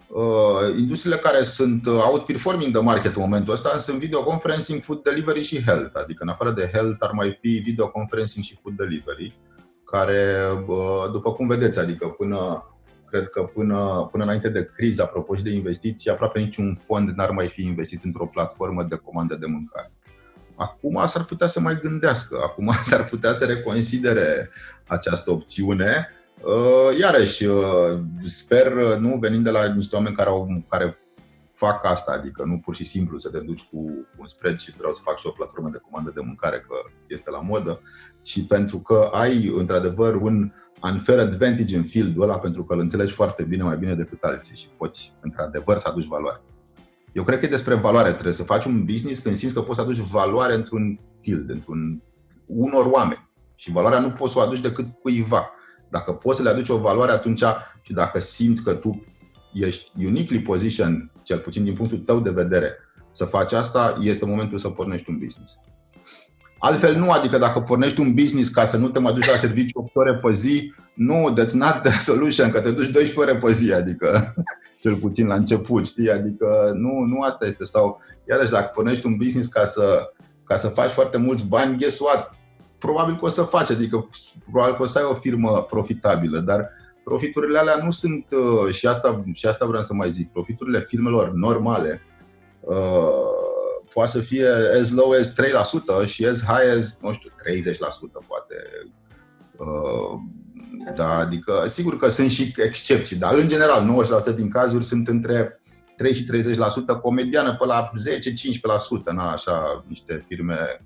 Uh, 0.08 0.78
industriile 0.78 1.16
care 1.16 1.44
sunt 1.44 1.86
uh, 1.86 2.04
outperforming 2.12 2.74
the 2.74 2.84
market 2.84 3.16
în 3.16 3.22
momentul 3.22 3.54
ăsta 3.54 3.78
sunt 3.78 4.00
video 4.00 4.24
conferencing, 4.24 4.82
food 4.82 5.04
delivery 5.04 5.42
și 5.42 5.64
health. 5.64 6.00
Adică 6.02 6.24
în 6.24 6.30
afară 6.30 6.52
de 6.52 6.70
health 6.74 7.04
ar 7.04 7.12
mai 7.12 7.38
fi 7.42 7.50
video 7.50 7.90
conferencing 7.90 8.44
și 8.44 8.58
food 8.62 8.76
delivery, 8.76 9.40
care, 9.86 10.36
uh, 10.68 11.12
după 11.12 11.34
cum 11.34 11.48
vedeți, 11.48 11.80
adică 11.80 12.08
până 12.08 12.64
cred 13.10 13.30
că 13.30 13.42
până, 13.42 14.08
până 14.12 14.24
înainte 14.24 14.50
de 14.50 14.70
criză, 14.76 15.02
apropo 15.02 15.36
și 15.36 15.44
de 15.44 15.50
investiții, 15.50 16.12
aproape 16.12 16.40
niciun 16.40 16.76
fond 16.76 17.10
n-ar 17.10 17.30
mai 17.30 17.48
fi 17.48 17.64
investit 17.66 18.04
într-o 18.04 18.26
platformă 18.26 18.84
de 18.84 18.96
comandă 18.96 19.36
de 19.36 19.46
mâncare. 19.46 19.92
Acum 20.56 21.04
s-ar 21.06 21.24
putea 21.24 21.48
să 21.48 21.60
mai 21.60 21.80
gândească, 21.82 22.40
acum 22.44 22.72
s-ar 22.84 23.04
putea 23.04 23.34
să 23.34 23.46
reconsidere 23.46 24.50
această 24.88 25.32
opțiune, 25.32 26.08
Uh, 26.08 26.19
iarăși, 27.00 27.46
uh, 27.46 28.00
sper, 28.26 28.76
uh, 28.76 28.98
nu 28.98 29.18
venind 29.18 29.44
de 29.44 29.50
la 29.50 29.74
niște 29.74 29.96
oameni 29.96 30.16
care, 30.16 30.30
au, 30.30 30.64
care 30.70 30.98
fac 31.54 31.86
asta, 31.86 32.12
adică 32.12 32.44
nu 32.46 32.60
pur 32.60 32.76
și 32.76 32.86
simplu 32.86 33.18
să 33.18 33.30
te 33.30 33.40
duci 33.40 33.68
cu 33.72 33.78
un 34.18 34.28
spread 34.28 34.60
și 34.60 34.76
vreau 34.78 34.94
să 34.94 35.02
fac 35.04 35.18
și 35.18 35.28
o 35.28 35.32
platformă 35.32 35.70
de 35.70 35.82
comandă 35.90 36.12
de 36.16 36.22
mâncare, 36.24 36.66
că 36.68 36.76
este 37.08 37.30
la 37.30 37.40
modă, 37.40 37.82
ci 38.22 38.48
pentru 38.48 38.80
că 38.80 39.10
ai, 39.14 39.54
într-adevăr, 39.56 40.16
un 40.16 40.52
unfair 40.82 41.20
advantage 41.20 41.76
în 41.76 41.84
field 41.84 42.22
ăla, 42.22 42.40
pentru 42.40 42.64
că 42.64 42.74
îl 42.74 42.80
înțelegi 42.80 43.14
foarte 43.14 43.44
bine, 43.44 43.64
mai 43.64 43.78
bine 43.78 43.96
decât 43.96 44.24
alții 44.24 44.56
și 44.56 44.68
poți, 44.78 45.14
într-adevăr, 45.22 45.78
să 45.78 45.88
aduci 45.88 46.08
valoare. 46.08 46.42
Eu 47.12 47.24
cred 47.24 47.40
că 47.40 47.46
e 47.46 47.50
despre 47.50 47.74
valoare. 47.74 48.12
Trebuie 48.12 48.34
să 48.34 48.44
faci 48.44 48.66
un 48.66 48.86
business 48.86 49.20
când 49.20 49.36
simți 49.36 49.54
că 49.54 49.62
poți 49.62 49.78
să 49.78 49.82
aduci 49.82 49.98
valoare 49.98 50.54
într-un 50.54 51.00
field, 51.22 51.50
într-un 51.50 52.02
unor 52.46 52.86
oameni. 52.86 53.30
Și 53.56 53.72
valoarea 53.72 54.00
nu 54.00 54.12
poți 54.12 54.34
să 54.34 54.40
o 54.40 54.42
aduci 54.42 54.60
decât 54.60 54.86
cuiva. 55.00 55.50
Dacă 55.90 56.12
poți 56.12 56.38
să 56.38 56.44
le 56.44 56.50
aduci 56.50 56.70
o 56.70 56.78
valoare 56.78 57.12
atunci 57.12 57.44
și 57.82 57.94
dacă 57.94 58.20
simți 58.20 58.64
că 58.64 58.74
tu 58.74 59.06
ești 59.54 59.92
uniquely 60.06 60.42
positioned, 60.42 61.12
cel 61.24 61.40
puțin 61.40 61.64
din 61.64 61.74
punctul 61.74 61.98
tău 61.98 62.20
de 62.20 62.30
vedere, 62.30 62.74
să 63.12 63.26
faci 63.26 63.54
asta, 63.54 63.98
este 64.02 64.26
momentul 64.26 64.58
să 64.58 64.70
pornești 64.70 65.10
un 65.10 65.18
business. 65.18 65.54
Altfel 66.60 66.96
nu, 66.96 67.12
adică 67.12 67.38
dacă 67.38 67.60
pornești 67.60 68.00
un 68.00 68.14
business 68.14 68.50
ca 68.50 68.66
să 68.66 68.78
nu 68.78 68.90
te 68.90 69.00
mai 69.00 69.14
duci 69.14 69.30
la 69.30 69.36
serviciu 69.36 69.80
8 69.80 69.96
ore 69.96 70.16
pe 70.16 70.34
zi, 70.34 70.74
nu, 70.94 71.34
that's 71.38 71.52
not 71.52 71.82
the 71.84 72.00
solution, 72.00 72.52
că 72.52 72.60
te 72.60 72.72
duci 72.72 72.90
12 72.90 73.20
ore 73.20 73.38
pe 73.38 73.52
zi, 73.52 73.74
adică 73.74 74.34
cel 74.82 74.96
puțin 74.96 75.28
la 75.28 75.36
început, 75.36 75.86
știi? 75.86 76.12
Adică 76.12 76.72
nu, 76.74 77.00
nu 77.00 77.22
asta 77.22 77.46
este. 77.46 77.64
Sau, 77.64 78.02
iarăși, 78.30 78.52
dacă 78.52 78.72
pornești 78.74 79.06
un 79.06 79.16
business 79.18 79.48
ca 79.48 79.66
să, 79.66 80.14
ca 80.44 80.58
să 80.58 80.68
faci 80.68 80.92
foarte 80.92 81.18
mulți 81.18 81.46
bani, 81.46 81.78
guess 81.78 82.00
what? 82.00 82.39
Probabil 82.80 83.16
că 83.16 83.26
o 83.26 83.28
să 83.28 83.44
faci, 83.44 83.70
adică 83.70 84.10
probabil 84.52 84.76
că 84.76 84.82
o 84.82 84.86
să 84.86 84.98
ai 84.98 85.04
o 85.10 85.14
firmă 85.14 85.64
profitabilă, 85.64 86.40
dar 86.40 86.70
profiturile 87.04 87.58
alea 87.58 87.84
nu 87.84 87.92
sunt, 87.92 88.26
uh, 88.32 88.74
și 88.74 88.88
asta, 88.88 89.24
și 89.34 89.46
asta 89.46 89.66
vreau 89.66 89.84
să 89.84 89.94
mai 89.94 90.12
zic, 90.12 90.32
profiturile 90.32 90.86
firmelor 90.88 91.32
normale 91.32 92.02
uh, 92.60 93.40
poate 93.94 94.12
să 94.12 94.20
fie 94.20 94.48
as 94.82 94.92
low 94.92 95.12
as 95.12 95.34
3% 96.04 96.06
și 96.06 96.26
as 96.26 96.44
high 96.44 96.78
as, 96.78 96.98
nu 97.02 97.12
știu, 97.12 97.30
30% 97.30 97.34
poate. 98.28 98.56
Uh, 99.58 100.20
da, 100.96 101.18
adică, 101.18 101.64
sigur 101.68 101.98
că 101.98 102.10
sunt 102.10 102.32
și 102.32 102.54
excepții, 102.58 103.16
dar 103.16 103.34
în 103.34 103.48
general 103.48 104.06
90% 104.32 104.36
din 104.36 104.50
cazuri 104.50 104.86
sunt 104.86 105.08
între 105.08 105.60
3 105.98 106.14
și 106.14 106.24
30%, 106.24 106.28
cu 107.02 107.08
o 107.08 107.12
mediană 107.12 107.56
pe 107.56 107.66
la 107.66 107.90
10-15%, 109.10 109.14
na, 109.14 109.32
așa, 109.32 109.86
niște 109.88 110.26
firme 110.28 110.86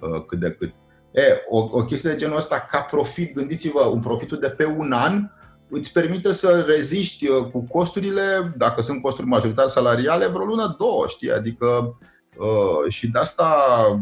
uh, 0.00 0.24
cât 0.24 0.38
de 0.38 0.50
cât. 0.50 0.72
E, 1.12 1.22
o, 1.48 1.58
o 1.58 1.84
chestie 1.84 2.10
de 2.10 2.16
genul 2.16 2.36
ăsta 2.36 2.66
ca 2.70 2.80
profit, 2.80 3.34
gândiți-vă, 3.34 3.80
un 3.80 4.00
profitul 4.00 4.38
de 4.38 4.48
pe 4.48 4.66
un 4.66 4.92
an 4.92 5.30
îți 5.68 5.92
permite 5.92 6.32
să 6.32 6.64
reziști 6.66 7.28
uh, 7.28 7.44
cu 7.50 7.60
costurile, 7.60 8.54
dacă 8.56 8.82
sunt 8.82 9.02
costuri 9.02 9.26
majoritar 9.26 9.68
salariale, 9.68 10.26
vreo 10.26 10.44
lună, 10.44 10.74
două, 10.78 11.04
știi? 11.06 11.32
Adică 11.32 11.98
uh, 12.36 12.92
și 12.92 13.10
de 13.10 13.18
asta 13.18 13.54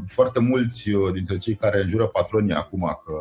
foarte 0.06 0.40
mulți 0.40 0.90
uh, 0.90 1.12
dintre 1.12 1.38
cei 1.38 1.54
care 1.54 1.82
înjură 1.82 2.06
patronii 2.06 2.54
acum 2.54 3.00
că 3.04 3.12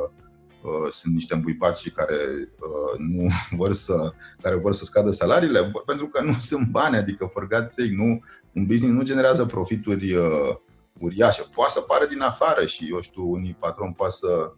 uh, 0.63 0.91
sunt 0.91 1.13
niște 1.13 1.33
îmbuipați 1.33 1.81
și 1.81 1.89
care 1.89 2.15
uh, 2.59 2.99
nu 2.99 3.27
vor 3.57 3.73
să, 3.73 4.13
care 4.41 4.55
vor 4.55 4.73
să 4.73 4.83
scadă 4.83 5.11
salariile, 5.11 5.71
pentru 5.85 6.07
că 6.07 6.23
nu 6.23 6.33
sunt 6.39 6.67
bani, 6.67 6.97
adică 6.97 7.29
for 7.33 7.47
God's 7.47 7.67
sake, 7.67 7.93
nu, 7.95 8.23
un 8.53 8.65
business 8.65 8.97
nu 8.97 9.03
generează 9.03 9.45
profituri 9.45 10.13
uh, 10.13 10.55
uriașă. 10.99 11.47
Poate 11.53 11.71
să 11.71 11.81
pară 11.81 12.05
din 12.05 12.21
afară 12.21 12.65
și, 12.65 12.89
eu 12.91 13.01
știu, 13.01 13.31
unii 13.31 13.55
patron 13.59 13.91
poate 13.91 14.13
să 14.13 14.51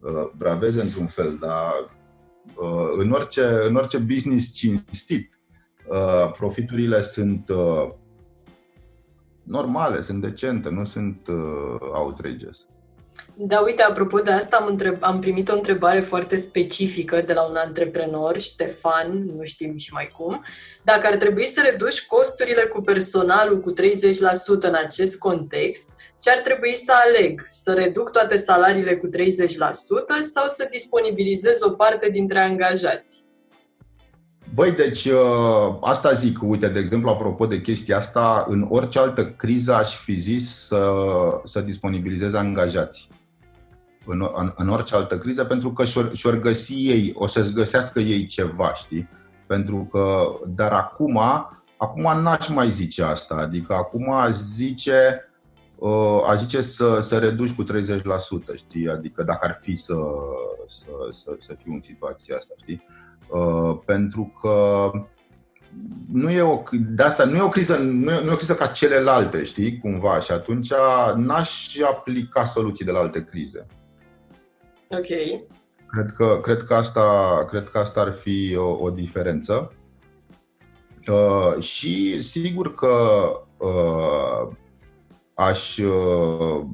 uh, 0.00 0.30
braveze 0.36 0.80
într-un 0.80 1.06
fel, 1.06 1.36
dar 1.40 1.72
uh, 2.56 2.90
în, 2.96 3.10
orice, 3.10 3.44
în 3.44 3.76
orice 3.76 3.98
business 3.98 4.52
cinstit, 4.52 5.40
uh, 5.88 6.32
profiturile 6.32 7.02
sunt 7.02 7.48
uh, 7.48 7.90
normale, 9.42 10.00
sunt 10.00 10.20
decente, 10.20 10.68
nu 10.68 10.84
sunt 10.84 11.26
uh, 11.28 11.76
outrageous. 11.80 12.66
Da, 13.34 13.60
uite, 13.60 13.82
apropo 13.82 14.18
de 14.18 14.30
asta, 14.30 14.56
am, 14.56 14.66
întreb, 14.66 14.96
am 15.00 15.20
primit 15.20 15.48
o 15.48 15.54
întrebare 15.54 16.00
foarte 16.00 16.36
specifică 16.36 17.20
de 17.26 17.32
la 17.32 17.48
un 17.48 17.56
antreprenor, 17.56 18.38
Ștefan, 18.38 19.24
nu 19.36 19.44
știm 19.44 19.76
și 19.76 19.92
mai 19.92 20.10
cum, 20.16 20.44
dacă 20.82 21.06
ar 21.06 21.16
trebui 21.16 21.46
să 21.46 21.60
reduci 21.70 22.06
costurile 22.06 22.62
cu 22.62 22.80
personalul 22.80 23.60
cu 23.60 23.72
30% 23.72 23.74
în 24.60 24.74
acest 24.74 25.18
context, 25.18 25.90
ce 26.20 26.30
ar 26.30 26.38
trebui 26.38 26.76
să 26.76 26.92
aleg? 27.04 27.46
Să 27.48 27.72
reduc 27.72 28.10
toate 28.10 28.36
salariile 28.36 28.96
cu 28.96 29.08
30% 29.08 29.10
sau 30.20 30.48
să 30.48 30.66
disponibilizez 30.70 31.62
o 31.62 31.70
parte 31.70 32.08
dintre 32.08 32.40
angajați? 32.40 33.27
Băi, 34.54 34.72
deci 34.72 35.04
uh, 35.04 35.76
asta 35.80 36.12
zic, 36.12 36.38
uite, 36.42 36.68
de 36.68 36.78
exemplu, 36.78 37.10
apropo 37.10 37.46
de 37.46 37.60
chestia 37.60 37.96
asta, 37.96 38.46
în 38.48 38.66
orice 38.68 38.98
altă 38.98 39.26
criză 39.26 39.74
aș 39.74 39.96
fi 39.96 40.18
zis 40.18 40.66
să, 40.66 40.92
să 41.44 41.60
disponibilizez 41.60 42.34
angajați 42.34 43.08
în, 44.08 44.28
în, 44.34 44.52
în 44.56 44.68
orice 44.68 44.94
altă 44.94 45.18
criză, 45.18 45.44
pentru 45.44 45.72
că 45.72 45.84
și-or, 45.84 46.14
și-or 46.14 46.38
găsi 46.38 46.88
ei, 46.88 47.12
o 47.14 47.26
să-ți 47.26 47.52
găsească 47.52 48.00
ei 48.00 48.26
ceva, 48.26 48.74
știi? 48.74 49.08
Pentru 49.46 49.88
că, 49.90 50.24
dar 50.46 50.72
acum, 50.72 51.20
acum 51.76 52.20
n-aș 52.22 52.48
mai 52.48 52.70
zice 52.70 53.02
asta, 53.02 53.34
adică 53.34 53.74
acum 53.74 54.10
aș 54.10 54.34
zice, 54.34 55.30
uh, 55.78 56.22
aș 56.26 56.40
zice 56.40 56.60
să, 56.60 57.00
să 57.00 57.18
reduci 57.18 57.54
cu 57.54 57.64
30%, 57.64 57.66
știi? 58.54 58.88
Adică 58.88 59.22
dacă 59.22 59.46
ar 59.46 59.58
fi 59.60 59.76
să, 59.76 59.96
să, 60.66 60.86
să, 61.10 61.34
să 61.38 61.54
fiu 61.62 61.72
în 61.72 61.82
situația 61.82 62.36
asta, 62.36 62.54
știi? 62.56 62.82
Uh, 63.28 63.78
pentru 63.84 64.32
că 64.40 64.90
nu 66.12 66.30
e 66.30 66.42
o, 66.42 66.62
de 66.88 67.02
asta 67.02 67.24
nu 67.24 67.36
e 67.36 67.40
o 67.40 67.48
criză, 67.48 67.76
nu 67.76 68.12
e, 68.12 68.20
nu 68.20 68.30
e 68.30 68.32
o 68.32 68.36
criză 68.36 68.54
ca 68.54 68.66
celelalte, 68.66 69.42
știi, 69.42 69.78
cumva, 69.78 70.20
și 70.20 70.32
atunci 70.32 70.72
n-aș 71.16 71.78
aplica 71.78 72.44
soluții 72.44 72.84
de 72.84 72.90
la 72.90 72.98
alte 72.98 73.24
crize. 73.24 73.66
Ok. 74.88 75.06
Cred 75.86 76.10
că, 76.16 76.38
cred 76.42 76.62
că, 76.62 76.74
asta, 76.74 77.02
cred 77.48 77.68
că 77.68 77.78
asta 77.78 78.00
ar 78.00 78.12
fi 78.12 78.56
o, 78.56 78.78
o 78.80 78.90
diferență. 78.90 79.72
Uh, 81.06 81.62
și 81.62 82.22
sigur 82.22 82.74
că 82.74 82.88
uh, 83.56 84.56
aș, 85.34 85.76
uh, 85.76 86.64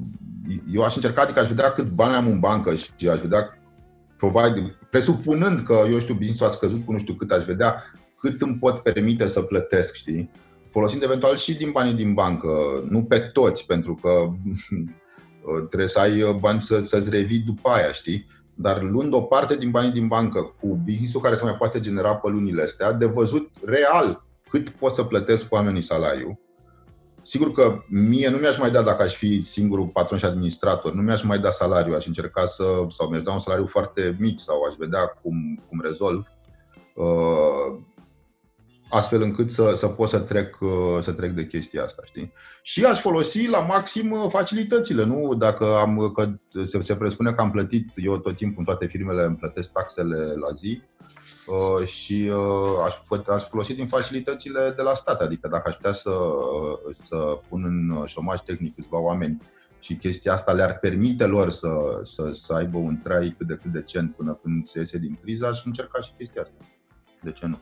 eu 0.71 0.83
aș 0.83 0.95
încerca, 0.95 1.21
adică 1.21 1.39
aș 1.39 1.47
vedea 1.47 1.71
cât 1.71 1.89
bani 1.89 2.15
am 2.15 2.27
în 2.27 2.39
bancă 2.39 2.75
și 2.75 3.09
aș 3.09 3.19
vedea, 3.19 3.57
provide, 4.29 4.77
presupunând 4.89 5.59
că, 5.59 5.85
eu 5.91 5.99
știu, 5.99 6.13
business-ul 6.13 6.47
a 6.47 6.51
scăzut 6.51 6.85
cu 6.85 6.91
nu 6.91 6.97
știu 6.97 7.13
cât, 7.13 7.31
aș 7.31 7.45
vedea 7.45 7.83
cât 8.17 8.41
îmi 8.41 8.57
pot 8.57 8.81
permite 8.81 9.27
să 9.27 9.41
plătesc, 9.41 9.93
știi? 9.93 10.29
Folosind 10.71 11.03
eventual 11.03 11.35
și 11.35 11.55
din 11.57 11.71
banii 11.71 11.93
din 11.93 12.13
bancă, 12.13 12.49
nu 12.89 13.03
pe 13.03 13.19
toți, 13.19 13.65
pentru 13.65 13.95
că 13.95 14.09
Uh, 15.45 15.65
trebuie 15.67 15.87
să 15.87 15.99
ai 15.99 16.21
uh, 16.21 16.35
bani 16.35 16.61
să, 16.61 16.81
să-ți 16.81 17.09
revii 17.09 17.39
după 17.39 17.69
aia, 17.69 17.91
știi? 17.91 18.27
dar 18.55 18.81
luând 18.81 19.13
o 19.13 19.21
parte 19.21 19.55
din 19.55 19.71
banii 19.71 19.91
din 19.91 20.07
bancă 20.07 20.55
cu 20.59 20.79
business 20.83 21.15
care 21.21 21.35
se 21.35 21.43
mai 21.43 21.55
poate 21.55 21.79
genera 21.79 22.15
pe 22.15 22.29
lunile 22.29 22.61
astea, 22.61 22.91
de 22.91 23.05
văzut 23.05 23.51
real 23.65 24.25
cât 24.49 24.69
pot 24.69 24.93
să 24.93 25.03
plătesc 25.03 25.53
oamenii 25.53 25.81
salariu. 25.81 26.39
Sigur 27.27 27.51
că 27.51 27.83
mie 27.87 28.29
nu 28.29 28.37
mi-aș 28.37 28.57
mai 28.57 28.71
da 28.71 28.81
dacă 28.81 29.03
aș 29.03 29.15
fi 29.15 29.43
singurul 29.43 29.87
patron 29.87 30.19
și 30.19 30.25
administrator, 30.25 30.93
nu 30.93 31.01
mi-aș 31.01 31.23
mai 31.23 31.39
da 31.39 31.51
salariu, 31.51 31.93
aș 31.93 32.05
încerca 32.05 32.45
să, 32.45 32.63
sau 32.89 33.09
mi-aș 33.09 33.21
da 33.21 33.31
un 33.31 33.39
salariu 33.39 33.65
foarte 33.65 34.15
mic 34.19 34.39
sau 34.39 34.63
aș 34.69 34.75
vedea 34.77 35.05
cum, 35.21 35.63
cum 35.69 35.81
rezolv. 35.81 36.27
Uh, 36.95 37.79
astfel 38.89 39.21
încât 39.21 39.51
să, 39.51 39.73
să 39.75 39.87
pot 39.87 40.09
să 40.09 40.19
trec, 40.19 40.57
uh, 40.61 40.97
să 41.01 41.11
trec 41.11 41.31
de 41.31 41.47
chestia 41.47 41.83
asta, 41.83 42.01
știi? 42.05 42.33
Și 42.61 42.85
aș 42.85 42.99
folosi 42.99 43.47
la 43.47 43.59
maxim 43.59 44.11
uh, 44.11 44.29
facilitățile, 44.29 45.03
nu? 45.03 45.35
Dacă 45.35 45.65
am, 45.65 46.11
că 46.15 46.29
se, 46.65 46.81
se 46.81 46.95
presupune 46.95 47.31
că 47.31 47.41
am 47.41 47.51
plătit, 47.51 47.91
eu 47.95 48.17
tot 48.17 48.35
timpul 48.35 48.59
în 48.59 48.65
toate 48.65 48.87
firmele 48.87 49.23
îmi 49.23 49.35
plătesc 49.35 49.71
taxele 49.71 50.17
la 50.17 50.53
zi 50.53 50.81
uh, 50.81 51.24
și 51.85 52.31
uh, 52.33 52.85
aș, 52.85 52.93
aș 53.27 53.43
folosi 53.43 53.75
din 53.75 53.87
facilitățile 53.87 54.73
de 54.75 54.81
la 54.81 54.93
stat, 54.93 55.21
adică 55.21 55.47
dacă 55.47 55.69
aș 55.69 55.75
putea 55.75 55.93
să, 55.93 56.09
uh, 56.09 56.93
să 56.93 57.39
pun 57.49 57.63
în 57.63 58.05
șomaj 58.05 58.39
tehnic 58.39 58.75
câțiva 58.75 58.99
oameni 58.99 59.41
și 59.79 59.95
chestia 59.95 60.33
asta 60.33 60.51
le-ar 60.51 60.79
permite 60.79 61.25
lor 61.25 61.49
să, 61.49 61.99
să, 62.03 62.31
să 62.31 62.53
aibă 62.53 62.77
un 62.77 62.97
trai 63.03 63.35
cât 63.37 63.47
de 63.47 63.59
cât 63.61 63.71
decent 63.71 64.15
până 64.15 64.39
când 64.41 64.67
se 64.67 64.79
iese 64.79 64.97
din 64.97 65.15
criză, 65.21 65.47
aș 65.47 65.65
încerca 65.65 66.01
și 66.01 66.11
chestia 66.17 66.41
asta. 66.41 66.65
De 67.21 67.31
ce 67.31 67.45
nu? 67.45 67.59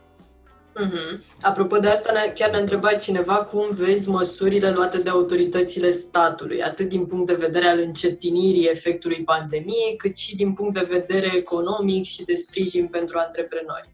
Uh-huh. 0.75 1.19
Apropo 1.41 1.77
de 1.77 1.88
asta, 1.88 2.12
chiar 2.33 2.49
ne-a 2.49 2.59
întrebat 2.59 3.01
cineva 3.01 3.36
cum 3.36 3.67
vezi 3.71 4.09
măsurile 4.09 4.71
luate 4.71 4.97
de 4.97 5.09
autoritățile 5.09 5.89
statului, 5.89 6.63
atât 6.63 6.89
din 6.89 7.05
punct 7.05 7.27
de 7.27 7.33
vedere 7.33 7.67
al 7.67 7.79
încetinirii 7.79 8.69
efectului 8.71 9.23
pandemiei, 9.23 9.95
cât 9.97 10.17
și 10.17 10.36
din 10.36 10.53
punct 10.53 10.73
de 10.73 10.88
vedere 10.89 11.31
economic 11.36 12.03
și 12.03 12.23
de 12.23 12.33
sprijin 12.33 12.88
pentru 12.88 13.17
antreprenori. 13.17 13.91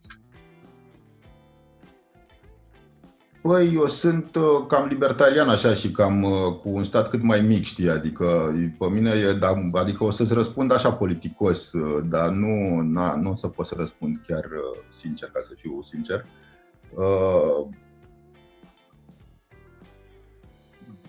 Păi, 3.41 3.71
eu 3.73 3.87
sunt 3.87 4.35
uh, 4.35 4.65
cam 4.67 4.87
libertarian 4.87 5.49
așa 5.49 5.73
și 5.73 5.91
cam 5.91 6.23
uh, 6.23 6.31
cu 6.61 6.69
un 6.69 6.83
stat 6.83 7.09
cât 7.09 7.23
mai 7.23 7.41
mic, 7.41 7.63
știi, 7.63 7.89
adică 7.89 8.55
pe 8.77 8.85
mine 8.85 9.11
e, 9.11 9.33
da, 9.33 9.53
adică 9.73 10.03
o 10.03 10.11
să-ți 10.11 10.33
răspund 10.33 10.71
așa 10.71 10.91
politicos, 10.91 11.73
uh, 11.73 12.03
dar 12.09 12.29
nu, 12.29 12.81
na, 12.81 13.15
nu 13.15 13.31
o 13.31 13.35
să 13.35 13.47
pot 13.47 13.65
să 13.65 13.75
răspund 13.77 14.21
chiar 14.27 14.45
sincer, 14.89 15.29
ca 15.33 15.39
să 15.43 15.53
fiu 15.57 15.81
sincer. 15.81 16.15
Uh, 16.15 16.47
Uh, 16.93 17.67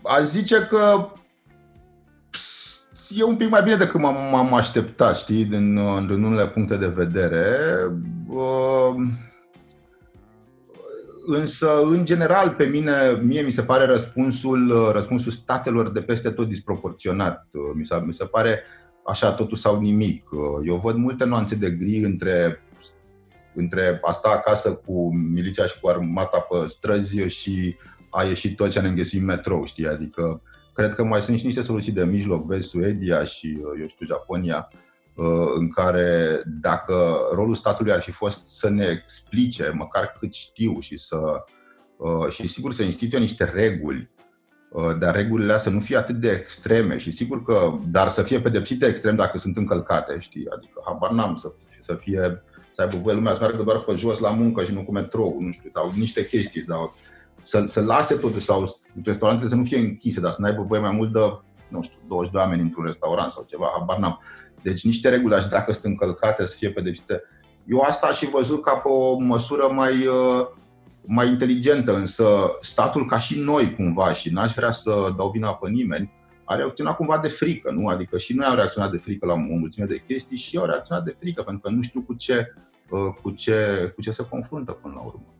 aș 0.03 0.23
zice 0.23 0.67
că 0.71 1.09
e 3.17 3.23
un 3.25 3.37
pic 3.37 3.51
mai 3.51 3.63
bine 3.63 3.77
decât 3.77 4.01
m-am 4.01 4.55
așteptat, 4.55 5.17
știi, 5.17 5.45
din, 5.45 5.75
din 6.07 6.23
unele 6.23 6.49
puncte 6.49 6.77
de 6.77 6.87
vedere. 6.87 7.57
Uh, 8.29 8.95
însă, 11.27 11.83
în 11.83 12.05
general, 12.05 12.51
pe 12.51 12.65
mine, 12.65 13.21
mie 13.23 13.41
mi 13.41 13.51
se 13.51 13.63
pare 13.63 13.85
răspunsul, 13.85 14.91
răspunsul 14.93 15.33
statelor 15.33 15.91
de 15.91 16.03
peste 16.03 16.31
tot 16.31 16.49
disproporționat. 16.49 17.49
Mi 17.75 17.85
se, 17.85 18.03
mi 18.05 18.13
se 18.13 18.25
pare 18.25 18.63
așa, 19.07 19.33
totul 19.33 19.57
sau 19.57 19.81
nimic. 19.81 20.29
Eu 20.67 20.77
văd 20.77 20.97
multe 20.97 21.25
nuanțe 21.25 21.55
de 21.55 21.71
gri 21.71 21.97
între 21.97 22.63
între 23.55 23.99
a 24.03 24.13
sta 24.13 24.29
acasă 24.29 24.73
cu 24.73 25.15
miliția 25.15 25.67
și 25.67 25.81
cu 25.81 25.89
armata 25.89 26.39
pe 26.39 26.67
străzi 26.67 27.27
și 27.27 27.77
a 28.11 28.23
ieșit 28.23 28.57
tot 28.57 28.71
ce 28.71 28.81
ne 28.81 28.89
înghesuit 28.89 29.23
metrou, 29.23 29.65
știi? 29.65 29.89
Adică 29.89 30.43
cred 30.75 30.95
că 30.95 31.05
mai 31.05 31.23
sunt 31.23 31.39
și 31.39 31.45
niște 31.45 31.63
soluții 31.63 31.93
de 31.93 32.05
mijloc, 32.05 32.47
vezi 32.47 32.69
Suedia 32.69 33.25
și, 33.25 33.59
eu 33.81 33.87
știu, 33.87 34.07
Japonia, 34.07 34.69
uh, 35.15 35.51
în 35.55 35.71
care 35.71 36.43
dacă 36.47 37.19
rolul 37.33 37.55
statului 37.55 37.93
ar 37.93 38.01
fi 38.01 38.11
fost 38.11 38.47
să 38.49 38.69
ne 38.69 38.85
explice, 38.85 39.73
măcar 39.75 40.17
cât 40.19 40.33
știu 40.35 40.81
și 40.81 40.99
să 40.99 41.45
uh, 41.97 42.29
și 42.29 42.47
sigur 42.47 42.73
să 42.73 42.83
instituie 42.83 43.21
niște 43.21 43.45
reguli 43.45 44.11
uh, 44.71 44.97
dar 44.99 45.15
regulile 45.15 45.53
astea 45.53 45.71
să 45.71 45.77
nu 45.77 45.83
fie 45.83 45.97
atât 45.97 46.17
de 46.17 46.31
extreme 46.31 46.97
și 46.97 47.11
sigur 47.11 47.43
că, 47.43 47.73
dar 47.87 48.09
să 48.09 48.23
fie 48.23 48.41
pedepsite 48.41 48.87
extrem 48.87 49.17
dacă 49.17 49.39
sunt 49.39 49.57
încălcate, 49.57 50.19
știi? 50.19 50.47
Adică 50.51 50.83
habar 50.85 51.11
n-am 51.11 51.35
să, 51.35 51.53
să 51.81 51.95
fie 51.95 52.43
să 52.71 52.83
aibă 52.83 52.97
voie 52.97 53.15
lumea 53.15 53.33
să 53.33 53.39
meargă 53.41 53.63
doar 53.63 53.79
pe 53.79 53.95
jos 53.95 54.19
la 54.19 54.31
muncă 54.31 54.65
și 54.65 54.73
nu 54.73 54.85
cu 54.85 54.93
metrou, 54.93 55.37
nu 55.41 55.51
știu, 55.51 55.71
sau 55.75 55.93
niște 55.97 56.27
chestii, 56.27 56.65
sau 56.69 56.95
să, 57.43 57.63
să 57.67 57.81
lase 57.81 58.15
totuși, 58.15 58.45
sau 58.45 58.65
restaurantele 59.05 59.49
să 59.49 59.55
nu 59.55 59.65
fie 59.65 59.79
închise, 59.79 60.21
dar 60.21 60.33
să 60.33 60.41
n-aibă 60.41 60.63
voie 60.63 60.81
mai 60.81 60.91
mult 60.91 61.13
de, 61.13 61.19
nu 61.69 61.83
știu, 61.83 61.99
22 62.09 62.43
oameni 62.43 62.63
într-un 62.63 62.85
restaurant 62.85 63.31
sau 63.31 63.45
ceva, 63.49 63.71
habar 63.79 63.99
n-am. 63.99 64.19
Deci 64.63 64.85
niște 64.85 65.09
reguli, 65.09 65.41
și 65.41 65.49
dacă 65.49 65.73
sunt 65.73 65.85
încălcate, 65.85 66.47
să 66.47 66.57
fie 66.57 66.71
pedepsite. 66.71 67.23
Eu 67.67 67.81
asta 67.81 68.07
aș 68.07 68.19
fi 68.19 68.27
văzut 68.27 68.63
ca 68.63 68.77
pe 68.77 68.89
o 68.89 69.19
măsură 69.19 69.69
mai, 69.73 70.07
uh, 70.07 70.47
mai 71.05 71.29
inteligentă, 71.29 71.97
însă 71.97 72.57
statul, 72.61 73.07
ca 73.07 73.19
și 73.19 73.39
noi 73.39 73.75
cumva, 73.75 74.13
și 74.13 74.33
n-aș 74.33 74.53
vrea 74.53 74.71
să 74.71 75.15
dau 75.17 75.31
vina 75.31 75.55
pe 75.55 75.69
nimeni, 75.69 76.13
a 76.51 76.55
reacționat 76.55 76.97
cumva 76.97 77.19
de 77.19 77.29
frică, 77.29 77.71
nu? 77.71 77.87
Adică 77.87 78.19
și 78.19 78.35
noi 78.35 78.47
am 78.47 78.55
reacționat 78.55 78.91
de 78.91 78.97
frică 78.97 79.27
la 79.27 79.33
o 79.33 79.37
mulțime 79.37 79.87
de 79.87 80.03
chestii 80.07 80.37
și 80.37 80.57
eu 80.57 80.63
au 80.63 80.69
reacționat 80.69 81.05
de 81.05 81.15
frică, 81.19 81.43
pentru 81.43 81.63
că 81.63 81.71
nu 81.75 81.83
știu 81.83 82.03
cu 82.03 82.15
ce, 82.15 82.55
uh, 82.91 83.15
cu 83.23 83.31
ce, 83.31 83.93
cu 83.95 84.01
ce 84.01 84.11
se 84.11 84.27
confruntă 84.29 84.73
până 84.73 84.95
la 84.97 85.01
urmă. 85.01 85.35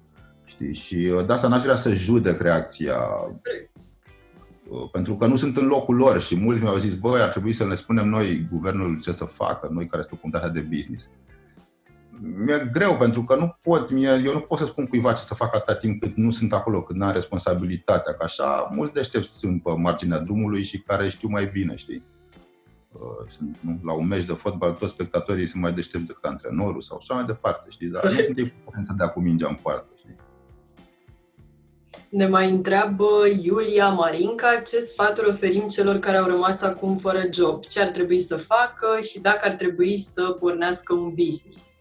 Știi? 0.45 0.75
Și 0.75 1.13
uh, 1.15 1.27
de 1.27 1.33
asta 1.33 1.49
n-aș 1.49 1.63
vrea 1.63 1.77
să 1.77 1.93
judec 1.93 2.41
reacția 2.41 2.97
uh, 4.71 4.91
pentru 4.93 5.17
că 5.17 5.27
nu 5.27 5.37
sunt 5.37 5.57
în 5.57 5.67
locul 5.67 5.97
lor 5.97 6.21
și 6.21 6.37
mulți 6.37 6.63
mi-au 6.63 6.77
zis, 6.77 6.95
băi, 6.95 7.21
ar 7.21 7.29
trebui 7.29 7.53
să 7.53 7.67
ne 7.67 7.75
spunem 7.75 8.09
noi 8.09 8.49
guvernul 8.51 9.01
ce 9.01 9.13
să 9.13 9.25
facă, 9.25 9.69
noi 9.73 9.87
care 9.87 10.03
suntem 10.03 10.19
comunitatea 10.21 10.61
de 10.63 10.69
business 10.77 11.09
mi-e 12.23 12.69
greu 12.73 12.97
pentru 12.97 13.25
că 13.25 13.35
nu 13.37 13.57
pot, 13.63 13.91
mie, 13.91 14.23
eu 14.25 14.33
nu 14.33 14.41
pot 14.41 14.59
să 14.59 14.65
spun 14.65 14.87
cuiva 14.87 15.13
ce 15.13 15.21
să 15.21 15.35
fac 15.35 15.55
atâta 15.55 15.79
timp 15.79 16.01
cât 16.01 16.17
nu 16.17 16.31
sunt 16.31 16.53
acolo, 16.53 16.83
cât 16.83 16.97
n-am 16.97 17.13
responsabilitatea, 17.13 18.15
că 18.15 18.25
așa 18.25 18.69
mulți 18.71 18.93
deștepți 18.93 19.39
sunt 19.39 19.63
pe 19.63 19.71
marginea 19.77 20.19
drumului 20.19 20.63
și 20.63 20.79
care 20.79 21.09
știu 21.09 21.29
mai 21.29 21.47
bine, 21.53 21.77
știi? 21.77 22.03
Uh, 22.93 23.29
sunt, 23.29 23.57
nu, 23.61 23.81
la 23.83 23.93
un 23.93 24.07
meci 24.07 24.25
de 24.25 24.33
fotbal, 24.33 24.73
toți 24.73 24.93
spectatorii 24.93 25.47
sunt 25.47 25.63
mai 25.63 25.73
deștepți 25.73 26.07
decât 26.07 26.25
antrenorul 26.25 26.81
sau 26.81 26.97
așa 26.97 27.15
mai 27.15 27.25
departe, 27.25 27.71
știi? 27.71 27.89
Dar 27.89 28.05
nu 28.05 28.11
sunt 28.11 28.39
ei 28.39 28.53
să 28.83 28.95
dea 28.97 29.09
cu 29.09 29.21
mingea 29.21 29.49
în 29.49 29.59
poartă, 29.63 29.89
știi? 29.99 30.17
Ne 32.09 32.27
mai 32.27 32.51
întreabă 32.51 33.09
Iulia 33.43 33.89
Marinca 33.89 34.63
ce 34.67 34.79
sfaturi 34.79 35.29
oferim 35.29 35.69
celor 35.69 35.99
care 35.99 36.17
au 36.17 36.27
rămas 36.27 36.63
acum 36.63 36.97
fără 36.97 37.21
job, 37.33 37.65
ce 37.65 37.81
ar 37.81 37.89
trebui 37.89 38.21
să 38.21 38.37
facă 38.37 39.01
și 39.01 39.21
dacă 39.21 39.49
ar 39.49 39.55
trebui 39.55 39.99
să 39.99 40.23
pornească 40.31 40.95
un 40.95 41.15
business. 41.15 41.80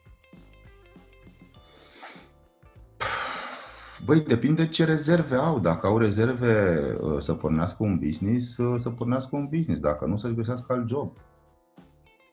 Băi, 4.06 4.20
depinde 4.20 4.68
ce 4.68 4.86
rezerve 4.86 5.36
au. 5.36 5.60
Dacă 5.60 5.88
au 5.88 5.98
rezerve 5.98 6.80
uh, 7.02 7.20
să 7.20 7.34
pornească 7.34 7.84
un 7.84 7.98
business, 7.98 8.58
uh, 8.58 8.80
să 8.80 8.90
pornească 8.90 9.36
un 9.36 9.48
business. 9.52 9.80
Dacă 9.80 10.06
nu, 10.06 10.18
să-și 10.18 10.36
găsească 10.36 10.74
alt 10.74 10.90
job. 10.90 11.18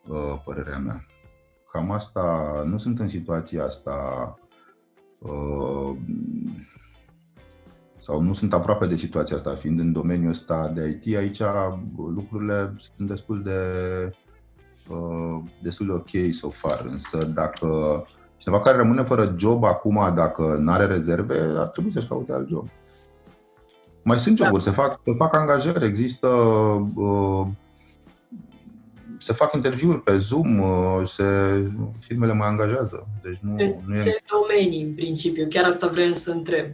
Uh, 0.08 0.42
părerea 0.44 0.78
mea. 0.78 1.00
Cam 1.72 1.90
asta, 1.90 2.62
nu 2.64 2.78
sunt 2.78 2.98
în 2.98 3.08
situația 3.08 3.64
asta 3.64 3.94
sau 7.98 8.20
nu 8.20 8.32
sunt 8.32 8.52
aproape 8.52 8.86
de 8.86 8.96
situația 8.96 9.36
asta, 9.36 9.54
fiind 9.54 9.80
în 9.80 9.92
domeniul 9.92 10.30
ăsta 10.30 10.68
de 10.68 11.00
IT, 11.02 11.16
aici 11.16 11.40
lucrurile 11.96 12.74
sunt 12.78 13.08
destul 13.08 13.42
de 13.42 13.60
destul 15.62 15.86
de 15.86 15.92
ok 15.92 16.32
so 16.32 16.50
far, 16.50 16.84
însă 16.84 17.24
dacă 17.24 18.04
Cineva 18.36 18.60
care 18.60 18.76
rămâne 18.76 19.02
fără 19.02 19.34
job 19.38 19.64
acum, 19.64 20.12
dacă 20.14 20.56
nu 20.60 20.72
are 20.72 20.86
rezerve, 20.86 21.52
ar 21.56 21.66
trebui 21.66 21.90
să-și 21.90 22.08
caute 22.08 22.32
alt 22.32 22.48
job. 22.48 22.68
Mai 24.02 24.18
sunt 24.18 24.36
joburi, 24.36 24.64
da. 24.64 24.70
se, 24.70 24.76
fac, 24.76 25.00
se 25.04 25.12
fac 25.12 25.36
angajări, 25.36 25.86
există. 25.86 26.26
Uh, 26.94 27.46
se 29.18 29.32
fac 29.32 29.54
interviuri 29.54 30.02
pe 30.02 30.18
Zoom, 30.18 30.58
uh, 30.58 31.00
se, 31.04 31.24
firmele 32.00 32.32
mai 32.32 32.48
angajează. 32.48 33.06
Deci 33.22 33.38
nu, 33.40 33.54
în 33.58 33.74
nu 33.86 34.02
ce 34.02 34.08
e... 34.08 34.22
domenii, 34.30 34.82
în 34.82 34.94
principiu? 34.94 35.46
Chiar 35.48 35.64
asta 35.64 35.86
vreau 35.86 36.12
să 36.12 36.30
întreb. 36.30 36.66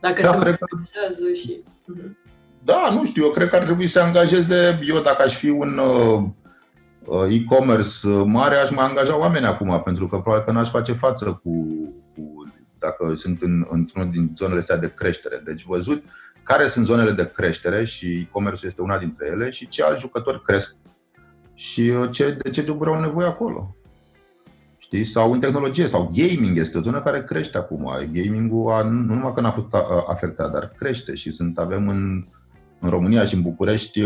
Dacă 0.00 0.22
da, 0.22 0.30
se 0.30 0.36
mai 0.36 0.56
angajează 0.70 1.32
și... 1.34 1.62
Uh-huh. 1.62 2.10
Da, 2.64 2.90
nu 2.92 3.04
știu, 3.04 3.24
eu 3.24 3.30
cred 3.30 3.48
că 3.48 3.56
ar 3.56 3.62
trebui 3.62 3.86
să 3.86 4.00
angajeze, 4.00 4.78
eu 4.88 5.00
dacă 5.00 5.22
aș 5.22 5.34
fi 5.34 5.48
un 5.48 5.78
uh, 5.78 5.96
Uh, 6.16 6.24
e-commerce 7.30 8.08
uh, 8.08 8.22
mare, 8.26 8.56
aș 8.56 8.70
mai 8.70 8.84
angaja 8.84 9.18
oameni 9.18 9.46
acum, 9.46 9.82
pentru 9.84 10.08
că 10.08 10.18
probabil 10.18 10.44
că 10.44 10.52
n-aș 10.52 10.70
face 10.70 10.92
față 10.92 11.24
cu, 11.42 11.66
cu 12.14 12.52
dacă 12.78 13.14
sunt 13.14 13.42
în, 13.42 13.66
într-una 13.70 14.04
din 14.04 14.32
zonele 14.34 14.58
astea 14.58 14.76
de 14.76 14.92
creștere. 14.94 15.42
Deci 15.44 15.64
văzut 15.64 16.02
care 16.42 16.66
sunt 16.66 16.84
zonele 16.84 17.10
de 17.10 17.30
creștere 17.34 17.84
și 17.84 18.18
e-commerce 18.18 18.66
este 18.66 18.82
una 18.82 18.98
dintre 18.98 19.26
ele 19.26 19.50
și 19.50 19.68
ce 19.68 19.82
alți 19.82 20.00
jucători 20.00 20.42
cresc 20.42 20.76
și 21.54 21.80
uh, 21.80 22.10
ce, 22.10 22.38
de 22.42 22.50
ce 22.50 22.64
joburi 22.66 22.90
au 22.90 23.00
nevoie 23.00 23.26
acolo. 23.26 23.76
Știi? 24.78 25.04
Sau 25.04 25.32
în 25.32 25.40
tehnologie, 25.40 25.86
sau 25.86 26.12
gaming 26.14 26.56
este 26.56 26.78
o 26.78 26.80
zonă 26.80 27.02
care 27.02 27.24
crește 27.24 27.58
acum. 27.58 27.90
Gaming-ul 28.12 28.72
a, 28.72 28.82
nu 28.82 29.14
numai 29.14 29.34
că 29.34 29.40
n-a 29.40 29.50
fost 29.50 29.66
afectat, 30.06 30.52
dar 30.52 30.72
crește 30.76 31.14
și 31.14 31.30
sunt, 31.30 31.58
avem 31.58 31.88
în, 31.88 32.26
în 32.80 32.90
România 32.90 33.24
și 33.24 33.34
în 33.34 33.42
București 33.42 34.04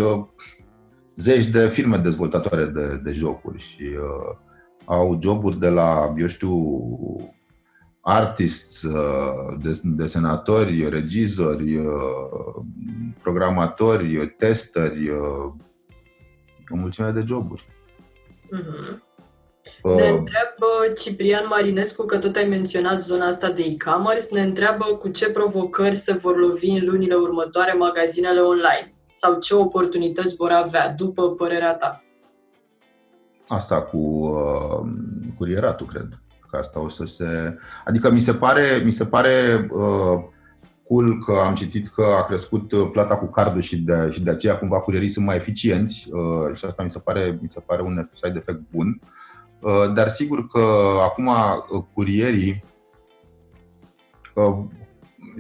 zeci 1.17 1.45
de 1.45 1.69
firme 1.69 1.97
dezvoltatoare 1.97 2.65
de, 2.65 3.01
de 3.05 3.13
jocuri 3.13 3.59
și 3.59 3.83
uh, 3.83 4.37
au 4.85 5.19
joburi 5.23 5.59
de 5.59 5.69
la, 5.69 6.15
eu 6.17 6.27
știu, 6.27 6.57
artists, 8.01 8.87
desenatori, 9.83 10.89
regizori, 10.89 11.81
programatori, 13.23 14.35
testeri, 14.37 15.11
o 16.69 16.77
mulțime 16.77 17.11
de 17.11 17.25
joburi. 17.27 17.69
Mm-hmm. 18.53 19.09
Uh, 19.83 19.95
ne 19.95 20.09
întreabă 20.09 20.67
Ciprian 20.99 21.47
Marinescu, 21.49 22.05
că 22.07 22.19
tot 22.19 22.37
ai 22.37 22.45
menționat 22.45 23.03
zona 23.03 23.27
asta 23.27 23.51
de 23.51 23.63
e-commerce, 23.63 24.27
ne 24.31 24.43
întreabă 24.43 24.85
cu 24.85 25.09
ce 25.09 25.31
provocări 25.31 25.97
se 25.97 26.13
vor 26.13 26.37
lovi 26.37 26.69
în 26.69 26.85
lunile 26.85 27.15
următoare 27.15 27.73
magazinele 27.73 28.41
online 28.41 28.95
sau 29.13 29.39
ce 29.39 29.55
oportunități 29.55 30.37
vor 30.37 30.51
avea, 30.51 30.89
după 30.89 31.31
părerea 31.31 31.75
ta. 31.75 32.05
Asta 33.49 33.83
cu 33.83 33.99
uh, 33.99 34.87
curieratul, 35.37 35.87
cred. 35.87 36.09
Că 36.51 36.57
asta 36.57 36.81
o 36.81 36.89
să 36.89 37.05
se... 37.05 37.57
Adică 37.85 38.11
mi 38.11 38.21
se 38.21 38.35
pare, 38.35 38.83
mi 38.85 38.91
se 38.91 39.07
pare 39.07 39.67
uh, 39.73 40.25
cool 40.85 41.25
că 41.25 41.33
am 41.33 41.55
citit 41.55 41.89
că 41.89 42.05
a 42.19 42.25
crescut 42.25 42.73
uh, 42.73 42.89
plata 42.93 43.17
cu 43.17 43.27
cardul 43.27 43.61
și 43.61 43.81
de, 43.81 44.09
și 44.11 44.23
de 44.23 44.31
aceea 44.31 44.59
cumva 44.59 44.81
curierii 44.81 45.09
sunt 45.09 45.27
mai 45.27 45.37
eficienți 45.37 46.09
uh, 46.13 46.57
și 46.57 46.65
asta 46.65 46.83
mi 46.83 46.91
se 46.91 46.99
pare, 46.99 47.39
mi 47.43 47.49
se 47.49 47.61
pare 47.61 47.83
un 47.83 48.09
side 48.15 48.39
effect 48.39 48.61
bun. 48.71 49.01
Uh, 49.61 49.93
dar 49.95 50.09
sigur 50.09 50.47
că 50.47 50.61
acum 51.03 51.27
uh, 51.27 51.83
curierii 51.93 52.65
uh, 54.35 54.59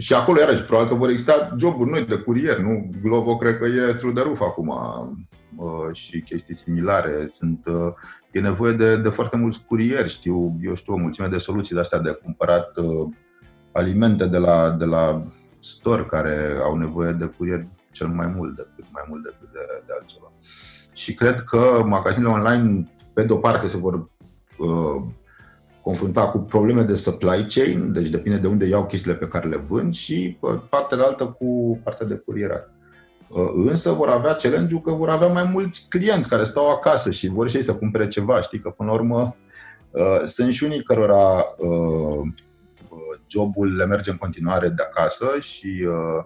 și 0.00 0.14
acolo, 0.14 0.40
iarăși, 0.40 0.62
probabil 0.62 0.88
că 0.88 0.94
vor 0.94 1.08
exista 1.08 1.54
joburi 1.58 1.90
noi 1.90 2.04
de 2.04 2.16
curier, 2.16 2.58
nu? 2.58 2.90
Glovo 3.02 3.36
cred 3.36 3.58
că 3.58 3.66
e 3.66 3.94
through 3.94 4.14
the 4.14 4.24
roof 4.24 4.40
acum 4.40 4.74
și 5.92 6.20
chestii 6.20 6.54
similare. 6.54 7.28
Sunt, 7.32 7.66
e 8.30 8.40
nevoie 8.40 8.72
de, 8.72 8.96
de 8.96 9.08
foarte 9.08 9.36
mulți 9.36 9.64
curieri, 9.64 10.08
știu, 10.08 10.56
eu 10.62 10.74
știu 10.74 10.94
o 10.94 10.96
mulțime 10.96 11.26
de 11.26 11.38
soluții 11.38 11.74
de 11.74 11.80
astea 11.80 11.98
de 11.98 12.18
cumpărat 12.22 12.72
alimente 13.72 14.26
de 14.26 14.38
la, 14.38 14.70
de 14.70 14.84
la 14.84 15.26
store 15.58 16.04
care 16.04 16.58
au 16.62 16.76
nevoie 16.76 17.12
de 17.12 17.24
curier 17.24 17.66
cel 17.90 18.08
mai 18.08 18.26
mult 18.26 18.56
decât 18.56 18.84
mai 18.92 19.02
mult 19.08 19.22
decât 19.22 19.52
de, 19.52 19.82
de 19.86 19.92
altceva. 20.00 20.32
Și 20.92 21.14
cred 21.14 21.40
că 21.40 21.82
magazinele 21.84 22.32
online, 22.32 22.88
pe 23.12 23.24
de 23.24 23.32
o 23.32 23.36
parte, 23.36 23.66
se 23.66 23.76
vor 23.76 23.94
uh, 23.94 25.02
confrunta 25.82 26.28
cu 26.28 26.38
probleme 26.38 26.82
de 26.82 26.94
supply 26.94 27.46
chain, 27.48 27.92
deci 27.92 28.08
depinde 28.08 28.38
de 28.38 28.46
unde 28.46 28.66
iau 28.66 28.86
chestiile 28.86 29.16
pe 29.16 29.28
care 29.28 29.48
le 29.48 29.56
vând 29.56 29.94
și 29.94 30.36
pe 30.40 30.60
partea 30.68 30.96
de 30.96 31.02
altă 31.02 31.24
cu 31.24 31.80
partea 31.84 32.06
de 32.06 32.14
curierat. 32.14 32.72
Uh, 33.28 33.48
însă 33.54 33.92
vor 33.92 34.08
avea 34.08 34.34
challenge 34.34 34.80
că 34.80 34.90
vor 34.90 35.08
avea 35.08 35.26
mai 35.28 35.44
mulți 35.52 35.86
clienți 35.88 36.28
care 36.28 36.44
stau 36.44 36.70
acasă 36.70 37.10
și 37.10 37.28
vor 37.28 37.48
și 37.48 37.56
ei 37.56 37.62
să 37.62 37.74
cumpere 37.74 38.08
ceva. 38.08 38.40
Știi 38.40 38.58
că, 38.58 38.70
până 38.70 38.88
la 38.88 38.94
urmă, 38.94 39.36
uh, 39.90 40.22
sunt 40.24 40.52
și 40.52 40.64
unii 40.64 40.82
cărora 40.82 41.44
uh, 41.58 42.28
jobul 43.26 43.76
le 43.76 43.86
merge 43.86 44.10
în 44.10 44.16
continuare 44.16 44.68
de 44.68 44.82
acasă 44.82 45.26
și 45.40 45.86
uh, 45.86 46.24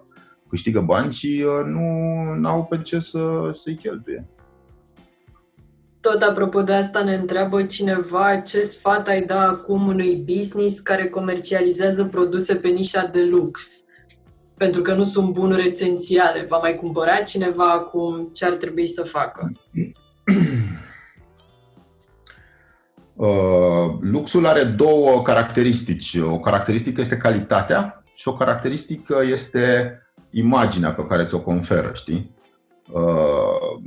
câștigă 0.49 0.81
bani 0.81 1.13
și 1.13 1.45
uh, 1.45 1.65
nu 2.37 2.49
au 2.49 2.65
pe 2.65 2.81
ce 2.81 2.99
să, 2.99 3.49
să-i 3.53 3.75
cheltuie. 3.75 4.25
Tot 6.11 6.21
apropo 6.21 6.61
de 6.61 6.73
asta 6.73 7.03
ne 7.03 7.15
întreabă 7.15 7.63
cineva 7.63 8.35
ce 8.35 8.61
sfat 8.61 9.07
ai 9.07 9.21
da 9.21 9.41
acum 9.41 9.87
unui 9.87 10.15
business 10.15 10.79
care 10.79 11.09
comercializează 11.09 12.03
produse 12.05 12.55
pe 12.55 12.67
nișa 12.67 13.05
de 13.05 13.23
lux? 13.23 13.85
Pentru 14.57 14.81
că 14.81 14.93
nu 14.93 15.03
sunt 15.03 15.33
bunuri 15.33 15.65
esențiale. 15.65 16.45
Va 16.49 16.57
mai 16.57 16.75
cumpăra 16.75 17.15
cineva 17.15 17.63
acum 17.63 18.29
ce 18.33 18.45
ar 18.45 18.53
trebui 18.53 18.87
să 18.87 19.03
facă? 19.03 19.51
Uh, 23.17 23.97
luxul 23.99 24.45
are 24.45 24.63
două 24.63 25.21
caracteristici. 25.21 26.17
O 26.17 26.39
caracteristică 26.39 27.01
este 27.01 27.17
calitatea 27.17 28.03
și 28.13 28.27
o 28.27 28.33
caracteristică 28.33 29.21
este 29.31 29.97
imaginea 30.29 30.93
pe 30.93 31.05
care 31.05 31.25
ți-o 31.25 31.39
conferă, 31.39 31.91
știi? 31.93 32.35
Uh, 32.91 33.81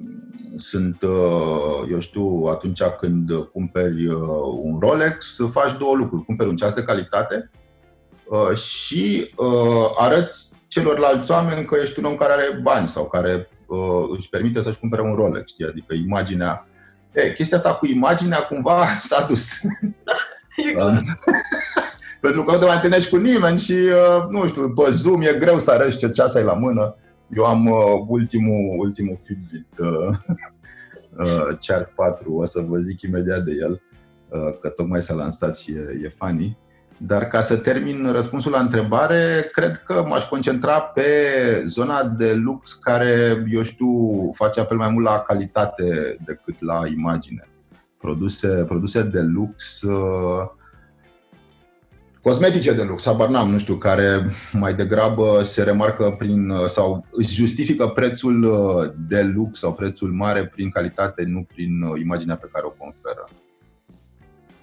sunt, 0.58 1.02
uh, 1.02 1.90
eu 1.90 1.98
știu, 1.98 2.44
atunci 2.50 2.82
când 2.82 3.30
cumperi 3.52 4.06
un 4.62 4.78
Rolex, 4.80 5.36
faci 5.50 5.76
două 5.78 5.94
lucruri. 5.94 6.24
Cumperi 6.24 6.48
un 6.48 6.56
ceas 6.56 6.72
de 6.72 6.82
calitate 6.82 7.50
și 8.54 9.34
arăți 9.98 10.50
celorlalți 10.66 11.30
oameni 11.30 11.64
că 11.64 11.76
ești 11.82 11.98
un 11.98 12.04
om 12.04 12.14
care 12.14 12.32
are 12.32 12.60
bani 12.62 12.88
sau 12.88 13.08
care 13.08 13.48
își 14.16 14.28
permite 14.28 14.62
să-și 14.62 14.78
cumpere 14.78 15.02
un 15.02 15.14
Rolex, 15.14 15.50
știi? 15.50 15.66
Adică 15.66 15.94
imaginea 15.94 16.68
E, 17.12 17.32
chestia 17.32 17.56
asta 17.56 17.74
cu 17.74 17.86
imaginea 17.86 18.38
cumva 18.38 18.86
s-a 19.08 19.26
dus. 19.28 19.48
Um, 20.76 21.00
pentru 22.20 22.44
că 22.44 22.52
nu 22.52 22.58
te 22.58 22.64
mai 22.64 22.74
întâlnești 22.74 23.10
cu 23.10 23.16
nimeni 23.16 23.58
și, 23.58 23.72
uh, 23.72 24.24
nu 24.28 24.46
știu, 24.46 24.70
pe 24.70 24.90
Zoom 24.90 25.22
e 25.22 25.36
greu 25.38 25.58
să 25.58 25.70
arăți 25.70 25.98
ce 25.98 26.08
ceas 26.08 26.34
ai 26.34 26.42
la 26.42 26.52
mână. 26.52 26.96
Eu 27.36 27.44
am 27.44 27.66
uh, 27.66 28.04
ultimul, 28.06 28.78
ultimul 28.78 29.18
Fitbit 29.22 29.66
uh, 29.78 29.88
uh, 31.24 31.56
Charge 31.66 31.92
4, 31.94 32.32
o 32.32 32.44
să 32.44 32.60
vă 32.60 32.78
zic 32.78 33.02
imediat 33.02 33.44
de 33.44 33.52
el, 33.60 33.82
uh, 34.28 34.58
că 34.60 34.68
tocmai 34.68 35.02
s-a 35.02 35.14
lansat 35.14 35.56
și 35.56 35.70
e, 35.70 36.00
e 36.04 36.14
funny. 36.18 36.56
Dar 37.00 37.26
ca 37.26 37.40
să 37.40 37.56
termin 37.56 38.12
răspunsul 38.12 38.50
la 38.50 38.60
întrebare, 38.60 39.48
cred 39.52 39.76
că 39.76 40.04
m-aș 40.06 40.24
concentra 40.24 40.80
pe 40.80 41.02
zona 41.64 42.04
de 42.04 42.32
lux 42.32 42.72
care, 42.72 43.44
eu 43.48 43.62
știu, 43.62 43.88
face 44.34 44.60
apel 44.60 44.76
mai 44.76 44.88
mult 44.88 45.04
la 45.04 45.18
calitate 45.18 46.16
decât 46.24 46.62
la 46.62 46.80
imagine. 46.86 47.48
Produse, 47.98 48.48
produse 48.48 49.02
de 49.02 49.20
lux, 49.20 49.82
uh, 49.82 50.46
cosmetice 52.22 52.72
de 52.72 52.82
lux, 52.82 53.04
habar 53.04 53.28
n-am, 53.28 53.50
nu 53.50 53.58
știu, 53.58 53.76
care 53.76 54.30
mai 54.52 54.74
degrabă 54.74 55.42
se 55.42 55.62
remarcă 55.62 56.14
prin 56.18 56.50
uh, 56.50 56.64
sau 56.66 57.06
își 57.10 57.34
justifică 57.34 57.86
prețul 57.86 58.42
uh, 58.42 58.90
de 59.08 59.22
lux 59.22 59.58
sau 59.58 59.72
prețul 59.72 60.12
mare 60.12 60.46
prin 60.46 60.70
calitate, 60.70 61.24
nu 61.26 61.46
prin 61.54 61.70
imaginea 62.00 62.36
pe 62.36 62.48
care 62.52 62.66
o 62.66 62.70
conferă. 62.84 63.28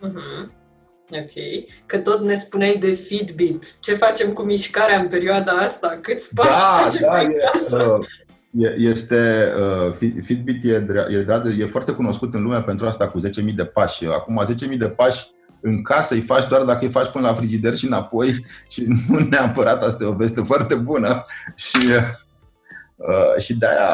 Uh-huh. 0.08 0.64
Ok. 1.10 1.66
Că 1.86 1.98
tot 1.98 2.22
ne 2.22 2.36
spuneai 2.36 2.78
de 2.78 2.92
Fitbit. 2.92 3.80
Ce 3.80 3.96
facem 3.96 4.34
cu 4.34 4.42
mișcarea 4.42 5.00
în 5.00 5.08
perioada 5.08 5.52
asta? 5.52 6.00
Câți 6.02 6.34
pași 6.34 6.50
da, 6.50 6.84
facem 6.84 7.02
da, 7.02 7.18
pe 7.18 7.36
casă? 7.52 7.84
Uh, 7.84 8.08
e, 8.52 8.76
este, 8.78 9.54
uh, 9.88 9.94
Fitbit 10.24 10.64
e, 10.64 10.86
e, 11.10 11.26
e 11.60 11.66
foarte 11.66 11.92
cunoscut 11.92 12.34
în 12.34 12.44
lume 12.44 12.62
pentru 12.62 12.86
asta 12.86 13.08
cu 13.08 13.20
10.000 13.28 13.56
de 13.56 13.66
pași. 13.66 14.06
Acum 14.06 14.46
10.000 14.72 14.78
de 14.78 14.90
pași 14.90 15.28
în 15.68 15.82
casă 15.82 16.14
îi 16.14 16.22
faci 16.22 16.48
doar 16.48 16.64
dacă 16.64 16.86
îi 16.86 16.92
faci 16.92 17.12
până 17.12 17.28
la 17.28 17.34
frigider 17.34 17.76
și 17.76 17.86
înapoi 17.86 18.46
și 18.68 18.86
nu 19.08 19.20
neapărat 19.20 19.84
asta 19.84 20.04
e 20.04 20.08
o 20.08 20.14
veste 20.14 20.42
foarte 20.42 20.76
bună. 20.76 21.26
Și, 21.56 21.88
uh, 22.96 23.42
și 23.42 23.58
de-aia 23.58 23.90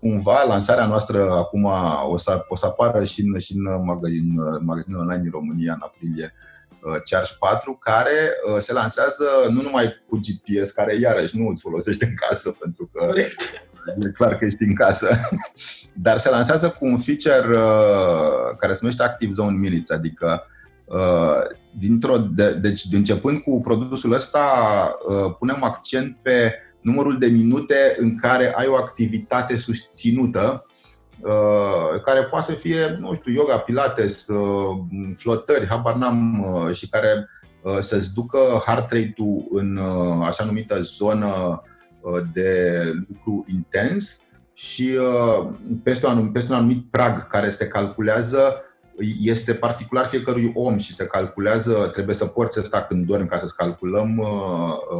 cumva 0.00 0.44
lansarea 0.48 0.86
noastră 0.86 1.30
acum 1.30 1.64
o 2.08 2.16
să, 2.16 2.44
o 2.48 2.56
să 2.56 2.66
apară 2.66 3.04
și 3.04 3.20
în, 3.20 3.38
și 3.38 3.56
în 3.56 3.84
magazin, 3.84 4.34
magazinul 4.60 5.00
online 5.00 5.22
din 5.22 5.30
România 5.30 5.72
în 5.72 5.80
aprilie 5.82 6.34
Uh, 6.86 7.00
Charge 7.04 7.32
4, 7.38 7.78
care 7.80 8.10
uh, 8.54 8.58
se 8.58 8.72
lansează 8.72 9.24
nu 9.48 9.62
numai 9.62 10.04
cu 10.08 10.18
GPS, 10.18 10.70
care 10.70 10.98
iarăși 10.98 11.38
nu 11.38 11.48
îți 11.48 11.62
folosește 11.62 12.04
în 12.04 12.14
casă, 12.14 12.50
pentru 12.50 12.90
că 12.92 13.04
Correct. 13.04 13.40
e 14.00 14.10
clar 14.10 14.38
că 14.38 14.44
ești 14.44 14.62
în 14.62 14.74
casă, 14.74 15.16
dar 16.06 16.18
se 16.18 16.30
lansează 16.30 16.68
cu 16.68 16.86
un 16.86 16.98
feature 16.98 17.58
uh, 17.58 18.56
care 18.58 18.72
se 18.72 18.78
numește 18.82 19.02
Active 19.02 19.32
Zone 19.32 19.56
Minutes, 19.56 19.90
adică 19.90 20.46
dintr-o, 21.78 22.16
de, 22.18 22.52
deci 22.52 22.82
începând 22.90 23.38
cu 23.38 23.60
produsul 23.60 24.12
ăsta 24.12 24.40
punem 25.38 25.62
accent 25.62 26.16
pe 26.22 26.54
numărul 26.80 27.18
de 27.18 27.26
minute 27.26 27.94
în 27.96 28.16
care 28.16 28.52
ai 28.54 28.66
o 28.66 28.74
activitate 28.74 29.56
susținută 29.56 30.64
Uh, 31.20 32.00
care 32.04 32.24
poate 32.24 32.52
să 32.52 32.52
fie, 32.52 32.96
nu 33.00 33.14
știu, 33.14 33.32
yoga, 33.32 33.58
pilates, 33.58 34.26
uh, 34.28 34.78
flotări, 35.16 35.66
habar 35.66 35.94
n-am, 35.94 36.44
uh, 36.52 36.74
și 36.74 36.88
care 36.88 37.28
să-ți 37.80 38.12
ducă 38.12 38.38
heart 38.66 38.92
rate-ul 38.92 39.46
în 39.50 39.78
așa 40.22 40.44
numită 40.44 40.80
zonă 40.80 41.62
de 42.32 42.80
lucru 43.08 43.44
intens 43.48 44.18
și 44.52 44.90
peste 45.82 46.06
un, 46.06 46.12
anumit, 46.12 46.32
peste 46.32 46.52
un 46.52 46.58
anumit 46.58 46.90
prag 46.90 47.26
care 47.26 47.50
se 47.50 47.66
calculează 47.66 48.62
este 49.20 49.54
particular 49.54 50.06
fiecărui 50.06 50.52
om 50.54 50.78
și 50.78 50.92
se 50.92 51.06
calculează, 51.06 51.90
trebuie 51.92 52.14
să 52.14 52.26
porți 52.26 52.58
asta 52.58 52.82
când 52.82 53.06
dormi 53.06 53.28
ca 53.28 53.38
să-ți 53.38 53.56
calculăm 53.56 54.24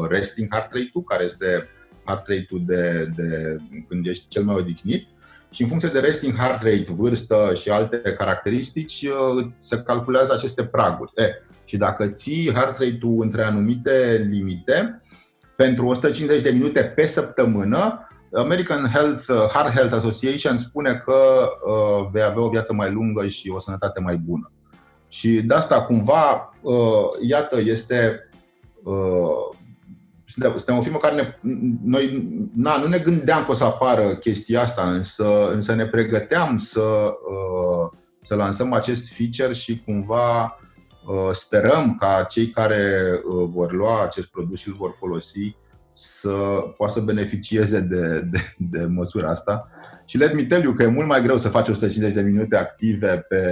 resting 0.09 0.49
heart 0.51 0.73
rate-ul, 0.73 1.05
care 1.05 1.25
este 1.25 1.69
heart 2.05 2.27
rate-ul 2.27 2.63
de, 2.67 3.13
de 3.17 3.57
când 3.89 4.07
ești 4.07 4.29
cel 4.29 4.43
mai 4.43 4.55
odihnit 4.55 5.07
și 5.51 5.63
în 5.63 5.69
funcție 5.69 5.89
de 5.89 5.99
resting 5.99 6.35
heart 6.35 6.63
rate, 6.63 6.85
vârstă 6.89 7.53
și 7.55 7.71
alte 7.71 7.97
caracteristici, 7.97 9.03
uh, 9.03 9.47
se 9.55 9.79
calculează 9.79 10.33
aceste 10.33 10.65
praguri. 10.65 11.13
E, 11.15 11.43
și 11.65 11.77
dacă 11.77 12.07
ții 12.07 12.53
heart 12.53 12.79
rate-ul 12.79 13.23
între 13.23 13.43
anumite 13.43 14.27
limite, 14.31 15.01
pentru 15.57 15.87
150 15.87 16.43
de 16.43 16.51
minute 16.51 16.83
pe 16.83 17.07
săptămână, 17.07 18.06
American 18.37 18.91
Health, 18.93 19.25
uh, 19.29 19.37
Heart 19.37 19.75
Health 19.75 19.95
Association 19.95 20.59
spune 20.59 20.95
că 20.95 21.49
uh, 21.67 22.09
vei 22.13 22.23
avea 22.23 22.43
o 22.43 22.49
viață 22.49 22.73
mai 22.73 22.91
lungă 22.91 23.27
și 23.27 23.53
o 23.55 23.61
sănătate 23.61 24.01
mai 24.01 24.17
bună. 24.17 24.51
Și 25.09 25.41
de 25.43 25.55
asta 25.55 25.83
cumva, 25.83 26.55
iată, 27.21 27.61
este 27.61 28.21
suntem 30.27 30.77
o 30.77 30.81
firmă 30.81 30.99
care 30.99 31.15
ne, 31.15 31.39
noi 31.83 32.29
na, 32.55 32.77
nu 32.77 32.87
ne 32.87 32.99
gândeam 32.99 33.45
că 33.45 33.51
o 33.51 33.55
să 33.55 33.65
apară 33.65 34.15
chestia 34.15 34.61
asta, 34.61 34.91
însă, 34.91 35.51
însă 35.51 35.75
ne 35.75 35.87
pregăteam 35.87 36.59
să, 36.59 37.15
să 38.23 38.35
lansăm 38.35 38.73
acest 38.73 39.13
feature 39.13 39.53
și 39.53 39.83
cumva 39.85 40.59
sperăm 41.33 41.95
ca 41.95 42.27
cei 42.29 42.49
care 42.49 43.03
vor 43.27 43.73
lua 43.73 44.03
acest 44.03 44.29
produs 44.29 44.61
și 44.61 44.69
îl 44.69 44.75
vor 44.79 44.95
folosi 44.99 45.57
să 45.99 46.31
poată 46.77 46.93
să 46.93 47.01
beneficieze 47.01 47.81
de, 47.81 48.21
de, 48.21 48.39
de 48.59 48.85
măsura 48.85 49.31
asta. 49.31 49.69
Și 50.05 50.19
let 50.19 50.35
me 50.35 50.43
tell 50.43 50.63
you 50.63 50.73
că 50.73 50.83
e 50.83 50.87
mult 50.87 51.07
mai 51.07 51.23
greu 51.23 51.37
să 51.37 51.49
faci 51.49 51.69
150 51.69 52.15
de 52.15 52.21
minute 52.21 52.57
active 52.57 53.25
pe, 53.29 53.43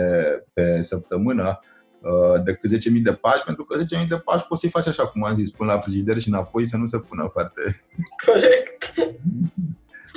pe 0.52 0.82
săptămână 0.82 1.60
uh, 2.00 2.42
decât 2.44 2.70
10.000 2.70 3.02
de 3.02 3.12
pași, 3.12 3.44
pentru 3.44 3.64
că 3.64 3.78
10.000 4.02 4.08
de 4.08 4.16
pași 4.16 4.46
poți 4.46 4.60
să-i 4.60 4.70
faci 4.70 4.86
așa, 4.86 5.06
cum 5.06 5.24
am 5.24 5.34
zis, 5.34 5.50
până 5.50 5.72
la 5.72 5.78
frigider 5.78 6.18
și 6.18 6.28
înapoi 6.28 6.68
să 6.68 6.76
nu 6.76 6.86
se 6.86 6.98
pună 6.98 7.28
foarte... 7.32 7.60
Corect. 8.26 8.94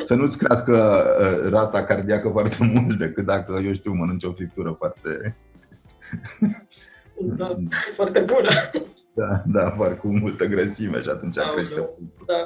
Să 0.04 0.16
nu-ți 0.16 0.38
crească 0.38 1.04
uh, 1.20 1.50
rata 1.50 1.84
cardiacă 1.84 2.30
foarte 2.30 2.58
mult 2.74 2.98
decât 2.98 3.26
dacă, 3.26 3.62
eu 3.66 3.74
știu, 3.74 3.94
mănânci 3.94 4.24
o 4.24 4.34
friptură 4.34 4.76
foarte... 4.78 5.38
Da, 7.20 7.58
foarte 7.94 8.20
bună. 8.20 8.50
Da, 9.18 9.44
da, 9.46 9.70
foarte 9.70 9.96
cu 9.96 10.08
multă 10.08 10.46
grăsime 10.46 11.02
și 11.02 11.10
atunci 11.10 11.38
Aoleu, 11.38 11.56
crește 11.56 11.82
pulsul. 11.82 12.26
Da. 12.26 12.46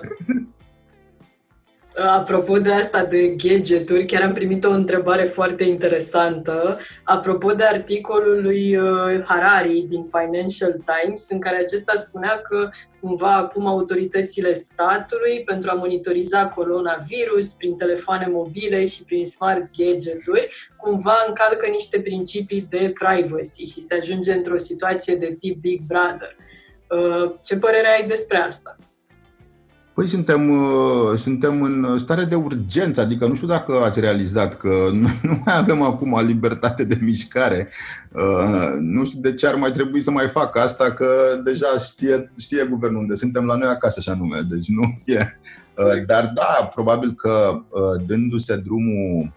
Apropo 1.97 2.57
de 2.57 2.71
asta 2.71 3.05
de 3.05 3.27
gadgeturi, 3.27 4.05
chiar 4.05 4.21
am 4.21 4.33
primit 4.33 4.63
o 4.63 4.71
întrebare 4.71 5.23
foarte 5.23 5.63
interesantă. 5.63 6.77
Apropo 7.03 7.51
de 7.51 7.63
articolul 7.63 8.41
lui 8.41 8.75
uh, 8.75 9.23
Harari 9.23 9.85
din 9.89 10.05
Financial 10.11 10.71
Times, 10.71 11.29
în 11.29 11.39
care 11.39 11.55
acesta 11.55 11.95
spunea 11.95 12.41
că 12.41 12.69
cumva 12.99 13.35
acum 13.35 13.67
autoritățile 13.67 14.53
statului 14.53 15.43
pentru 15.45 15.69
a 15.69 15.73
monitoriza 15.73 16.47
coronavirus 16.47 17.53
prin 17.53 17.75
telefoane 17.75 18.27
mobile 18.27 18.85
și 18.85 19.03
prin 19.03 19.25
smart 19.25 19.63
gadgeturi, 19.77 20.69
cumva 20.77 21.25
încalcă 21.27 21.67
niște 21.67 21.99
principii 21.99 22.67
de 22.69 22.93
privacy 22.99 23.65
și 23.65 23.81
se 23.81 23.95
ajunge 23.95 24.33
într-o 24.33 24.57
situație 24.57 25.15
de 25.15 25.35
tip 25.39 25.61
Big 25.61 25.81
Brother. 25.87 26.35
Uh, 26.91 27.31
ce 27.43 27.57
părere 27.57 27.87
ai 27.87 28.07
despre 28.07 28.37
asta? 28.37 28.75
Păi 29.93 30.07
suntem, 30.07 30.49
uh, 30.49 31.17
suntem 31.17 31.61
în 31.61 31.97
stare 31.97 32.23
de 32.23 32.35
urgență, 32.35 33.01
adică 33.01 33.25
nu 33.25 33.35
știu 33.35 33.47
dacă 33.47 33.73
ați 33.83 33.99
realizat 33.99 34.57
că 34.57 34.89
nu 35.21 35.41
mai 35.45 35.57
avem 35.57 35.81
acum 35.81 36.25
libertate 36.25 36.83
de 36.83 36.97
mișcare. 37.01 37.69
Uh, 38.11 38.73
nu 38.79 39.05
știu 39.05 39.19
de 39.19 39.33
ce 39.33 39.47
ar 39.47 39.55
mai 39.55 39.71
trebui 39.71 40.01
să 40.01 40.11
mai 40.11 40.27
fac 40.27 40.57
asta, 40.57 40.91
că 40.91 41.39
deja 41.43 41.77
știe, 41.77 42.31
știe 42.37 42.65
guvernul 42.69 43.01
unde 43.01 43.15
suntem 43.15 43.45
la 43.45 43.55
noi 43.55 43.69
acasă, 43.69 43.95
așa 43.99 44.17
nume, 44.19 44.39
deci 44.49 44.67
nu 44.67 45.13
e. 45.13 45.37
Dar 46.05 46.31
da, 46.35 46.69
probabil 46.73 47.13
că 47.13 47.61
dându-se 48.05 48.55
drumul 48.55 49.33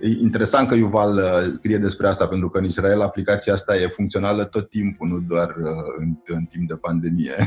E 0.00 0.08
interesant 0.20 0.68
că 0.68 0.74
Yuval 0.74 1.20
scrie 1.54 1.78
despre 1.78 2.08
asta, 2.08 2.28
pentru 2.28 2.48
că 2.48 2.58
în 2.58 2.64
Israel 2.64 3.00
aplicația 3.02 3.52
asta 3.52 3.76
e 3.76 3.86
funcțională 3.86 4.44
tot 4.44 4.70
timpul, 4.70 5.08
nu 5.08 5.18
doar 5.18 5.54
în, 5.98 6.16
în 6.26 6.44
timp 6.44 6.68
de 6.68 6.76
pandemie. 6.76 7.34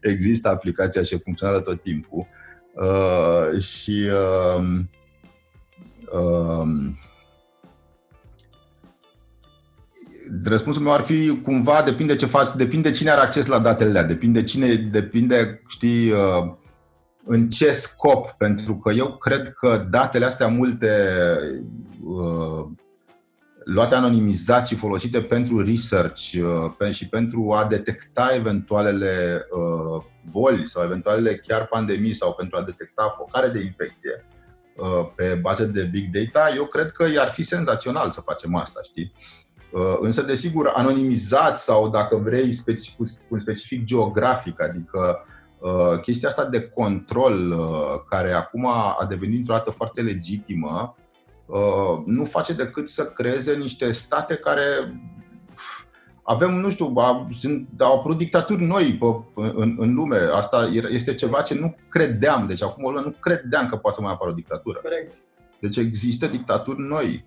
există 0.00 0.48
aplicația 0.48 1.02
și 1.02 1.14
e 1.14 1.20
funcțională 1.24 1.60
tot 1.60 1.82
timpul. 1.82 2.26
Uh, 2.72 3.60
și 3.60 4.08
uh, 4.08 4.80
uh, 6.12 6.68
răspunsul 10.44 10.82
meu 10.82 10.92
ar 10.92 11.00
fi 11.00 11.40
cumva 11.42 11.82
depinde 11.84 12.14
ce 12.14 12.26
faci, 12.26 12.56
depinde 12.56 12.90
cine 12.90 13.10
are 13.10 13.20
acces 13.20 13.46
la 13.46 13.58
datele 13.58 13.90
alea, 13.90 14.02
depinde 14.02 14.42
cine, 14.42 14.74
depinde, 14.74 15.62
știi, 15.68 16.10
uh, 16.10 16.54
în 17.26 17.48
ce 17.48 17.72
scop, 17.72 18.30
pentru 18.30 18.76
că 18.76 18.92
eu 18.92 19.16
cred 19.16 19.52
că 19.52 19.86
datele 19.90 20.24
astea 20.24 20.48
multe 20.48 21.18
uh, 22.04 22.66
luate 23.64 23.94
anonimizat 23.94 24.66
și 24.66 24.74
folosite 24.74 25.22
pentru 25.22 25.64
research 25.64 26.32
uh, 26.80 26.90
și 26.90 27.08
pentru 27.08 27.52
a 27.52 27.64
detecta 27.64 28.34
eventualele 28.34 29.46
uh, 29.50 30.04
boli 30.30 30.66
sau 30.66 30.84
eventualele 30.84 31.36
chiar 31.36 31.66
pandemii 31.66 32.12
sau 32.12 32.34
pentru 32.34 32.56
a 32.56 32.62
detecta 32.62 33.14
focare 33.16 33.48
de 33.48 33.60
infecție 33.60 34.26
uh, 34.76 35.08
pe 35.14 35.38
bază 35.40 35.64
de 35.64 35.82
big 35.82 36.10
data, 36.10 36.54
eu 36.56 36.64
cred 36.64 36.90
că 36.90 37.06
i-ar 37.14 37.28
fi 37.28 37.42
senzațional 37.42 38.10
să 38.10 38.20
facem 38.20 38.54
asta, 38.54 38.80
știi? 38.82 39.12
Însă, 40.00 40.22
desigur, 40.22 40.72
anonimizat 40.74 41.58
sau, 41.58 41.88
dacă 41.88 42.16
vrei, 42.16 42.52
specific, 42.52 42.98
un 43.28 43.38
specific 43.38 43.84
geografic, 43.84 44.62
adică 44.62 45.26
chestia 46.02 46.28
asta 46.28 46.44
de 46.44 46.62
control, 46.62 47.54
care 48.08 48.32
acum 48.32 48.66
a 48.66 49.06
devenit 49.08 49.38
într-o 49.38 49.54
dată 49.54 49.70
foarte 49.70 50.00
legitimă, 50.00 50.96
Uh, 51.46 52.02
nu 52.06 52.24
face 52.24 52.52
decât 52.52 52.88
să 52.88 53.04
creeze 53.04 53.56
niște 53.56 53.90
state 53.90 54.34
care 54.34 54.62
avem, 56.22 56.54
nu 56.54 56.70
știu, 56.70 56.94
sunt, 57.30 57.68
au 57.78 57.98
apărut 57.98 58.18
dictaturi 58.18 58.62
noi 58.62 58.98
pe, 59.00 59.40
în, 59.54 59.76
în 59.78 59.94
lume. 59.94 60.16
Asta 60.32 60.70
este 60.88 61.14
ceva 61.14 61.40
ce 61.40 61.54
nu 61.54 61.76
credeam. 61.88 62.46
Deci 62.46 62.62
acum 62.62 62.92
nu 62.92 63.14
credeam 63.20 63.66
că 63.66 63.76
poate 63.76 63.96
să 63.96 64.02
mai 64.02 64.12
apară 64.12 64.30
o 64.30 64.34
dictatură. 64.34 64.78
Corect. 64.82 65.14
Deci 65.60 65.76
există 65.76 66.26
dictaturi 66.26 66.80
noi. 66.80 67.24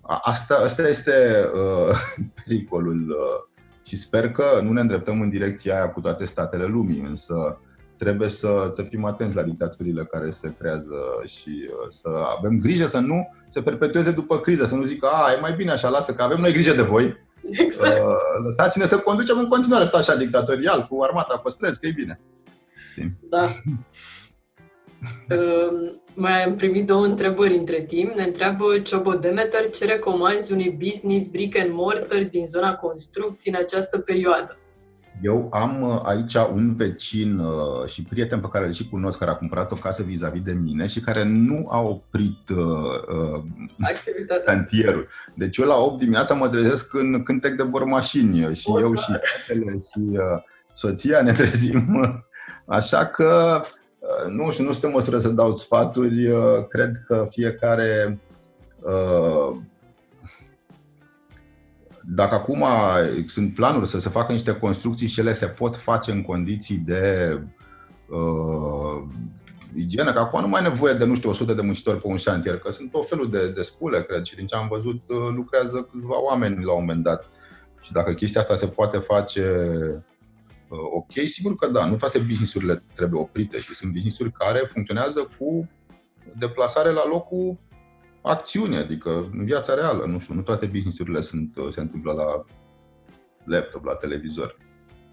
Asta, 0.00 0.60
asta 0.64 0.88
este 0.88 1.12
uh, 1.54 1.96
pericolul 2.44 3.08
uh, 3.08 3.58
și 3.82 3.96
sper 3.96 4.30
că 4.30 4.44
nu 4.62 4.72
ne 4.72 4.80
îndreptăm 4.80 5.20
în 5.20 5.30
direcția 5.30 5.74
aia 5.74 5.90
cu 5.90 6.00
toate 6.00 6.24
statele 6.24 6.64
lumii, 6.64 7.00
însă 7.00 7.60
trebuie 7.96 8.28
să, 8.28 8.70
să 8.72 8.82
fim 8.82 9.04
atenți 9.04 9.36
la 9.36 9.42
dictaturile 9.42 10.04
care 10.04 10.30
se 10.30 10.54
creează 10.58 10.96
și 11.24 11.68
uh, 11.68 11.86
să 11.88 12.08
avem 12.38 12.58
grijă 12.58 12.86
să 12.86 12.98
nu 12.98 13.28
se 13.48 13.62
perpetueze 13.62 14.10
după 14.10 14.38
criză, 14.38 14.64
să 14.64 14.74
nu 14.74 14.82
zică, 14.82 15.08
a, 15.12 15.32
e 15.32 15.40
mai 15.40 15.52
bine 15.52 15.70
așa, 15.70 15.88
lasă 15.88 16.14
că 16.14 16.22
avem 16.22 16.40
noi 16.40 16.52
grijă 16.52 16.74
de 16.74 16.82
voi. 16.82 17.16
Exact. 17.50 17.98
Uh, 17.98 18.44
lăsați-ne 18.44 18.84
să 18.84 18.98
conducem 18.98 19.38
în 19.38 19.48
continuare 19.48 19.84
tot 19.84 19.94
așa 20.00 20.16
dictatorial, 20.16 20.86
cu 20.90 21.02
armata 21.02 21.40
pe 21.44 21.50
străzi, 21.50 21.80
că 21.80 21.86
e 21.86 21.90
bine. 21.90 22.20
Știi? 22.90 23.16
Da. 23.20 23.44
uh, 25.36 25.94
mai 26.14 26.44
am 26.44 26.56
primit 26.56 26.86
două 26.86 27.04
întrebări 27.04 27.56
între 27.56 27.82
timp. 27.82 28.14
Ne 28.14 28.22
întreabă 28.22 28.78
Ciobo 28.78 29.14
Demeter 29.14 29.70
ce 29.70 29.84
recomanzi 29.84 30.52
unui 30.52 30.70
business 30.70 31.26
brick 31.26 31.58
and 31.58 31.70
mortar 31.72 32.22
din 32.22 32.46
zona 32.46 32.74
construcții 32.74 33.50
în 33.50 33.58
această 33.62 33.98
perioadă. 33.98 34.58
Eu 35.22 35.48
am 35.52 35.82
uh, 35.82 36.00
aici 36.02 36.34
un 36.34 36.74
vecin 36.74 37.38
uh, 37.38 37.86
și 37.86 38.02
prieten 38.02 38.40
pe 38.40 38.48
care 38.52 38.66
îl 38.66 38.72
și 38.72 38.88
cunosc, 38.88 39.18
care 39.18 39.30
a 39.30 39.34
cumpărat 39.34 39.72
o 39.72 39.76
casă 39.76 40.02
vis-a-vis 40.02 40.42
de 40.42 40.52
mine 40.52 40.86
și 40.86 41.00
care 41.00 41.24
nu 41.24 41.66
a 41.70 41.80
oprit 41.80 42.48
uh, 42.48 43.42
cantierul. 44.44 45.08
Deci 45.34 45.56
eu 45.56 45.66
la 45.66 45.76
8 45.76 45.98
dimineața 45.98 46.34
mă 46.34 46.48
trezesc 46.48 46.94
în 46.94 47.22
cântec 47.22 47.52
de 47.52 47.62
bormașini 47.62 48.54
și 48.54 48.70
eu 48.80 48.94
și 48.94 49.12
fetele 49.22 49.72
și 49.72 50.18
soția 50.72 51.22
ne 51.22 51.32
trezim. 51.32 52.02
Așa 52.66 53.06
că, 53.06 53.62
nu 54.28 54.50
știu, 54.50 54.64
nu 54.64 54.72
sunt 54.72 54.84
în 54.84 54.90
măsură 54.90 55.18
să 55.18 55.28
dau 55.28 55.52
sfaturi. 55.52 56.28
Cred 56.68 57.02
că 57.06 57.26
fiecare 57.30 58.18
dacă 62.08 62.34
acum 62.34 62.64
sunt 63.26 63.54
planuri 63.54 63.88
să 63.88 64.00
se 64.00 64.08
facă 64.08 64.32
niște 64.32 64.56
construcții 64.56 65.06
și 65.06 65.20
ele 65.20 65.32
se 65.32 65.46
pot 65.46 65.76
face 65.76 66.10
în 66.10 66.22
condiții 66.22 66.76
de 66.76 67.38
uh, 68.08 69.02
igienă, 69.74 70.12
că 70.12 70.18
acum 70.18 70.40
nu 70.40 70.48
mai 70.48 70.64
e 70.64 70.68
nevoie 70.68 70.92
de, 70.92 71.04
nu 71.04 71.14
știu, 71.14 71.30
100 71.30 71.54
de 71.54 71.62
muncitori 71.62 71.98
pe 71.98 72.06
un 72.06 72.16
șantier, 72.16 72.58
că 72.58 72.70
sunt 72.70 72.90
tot 72.90 73.08
felul 73.08 73.30
de, 73.30 73.50
de 73.50 73.62
scule, 73.62 74.02
cred, 74.02 74.24
și 74.24 74.34
din 74.34 74.46
ce 74.46 74.54
am 74.54 74.68
văzut 74.68 75.02
uh, 75.08 75.16
lucrează 75.34 75.88
câțiva 75.90 76.22
oameni 76.22 76.64
la 76.64 76.72
un 76.72 76.80
moment 76.80 77.02
dat. 77.02 77.24
Și 77.80 77.92
dacă 77.92 78.12
chestia 78.12 78.40
asta 78.40 78.56
se 78.56 78.68
poate 78.68 78.98
face 78.98 79.42
uh, 80.68 80.78
ok, 80.94 81.12
sigur 81.12 81.54
că 81.54 81.66
da, 81.66 81.86
nu 81.86 81.96
toate 81.96 82.18
businessurile 82.18 82.82
trebuie 82.94 83.20
oprite 83.20 83.60
și 83.60 83.74
sunt 83.74 83.92
businessuri 83.92 84.32
care 84.32 84.58
funcționează 84.58 85.30
cu 85.38 85.68
deplasare 86.38 86.90
la 86.90 87.06
locul 87.08 87.58
acțiune, 88.26 88.76
adică 88.76 89.30
în 89.32 89.44
viața 89.44 89.74
reală, 89.74 90.04
nu 90.06 90.18
știu, 90.18 90.34
nu 90.34 90.40
toate 90.40 90.66
businessurile 90.66 91.20
sunt, 91.20 91.56
se 91.70 91.80
întâmplă 91.80 92.12
la 92.12 92.44
laptop, 93.44 93.84
la 93.84 93.94
televizor. 93.94 94.56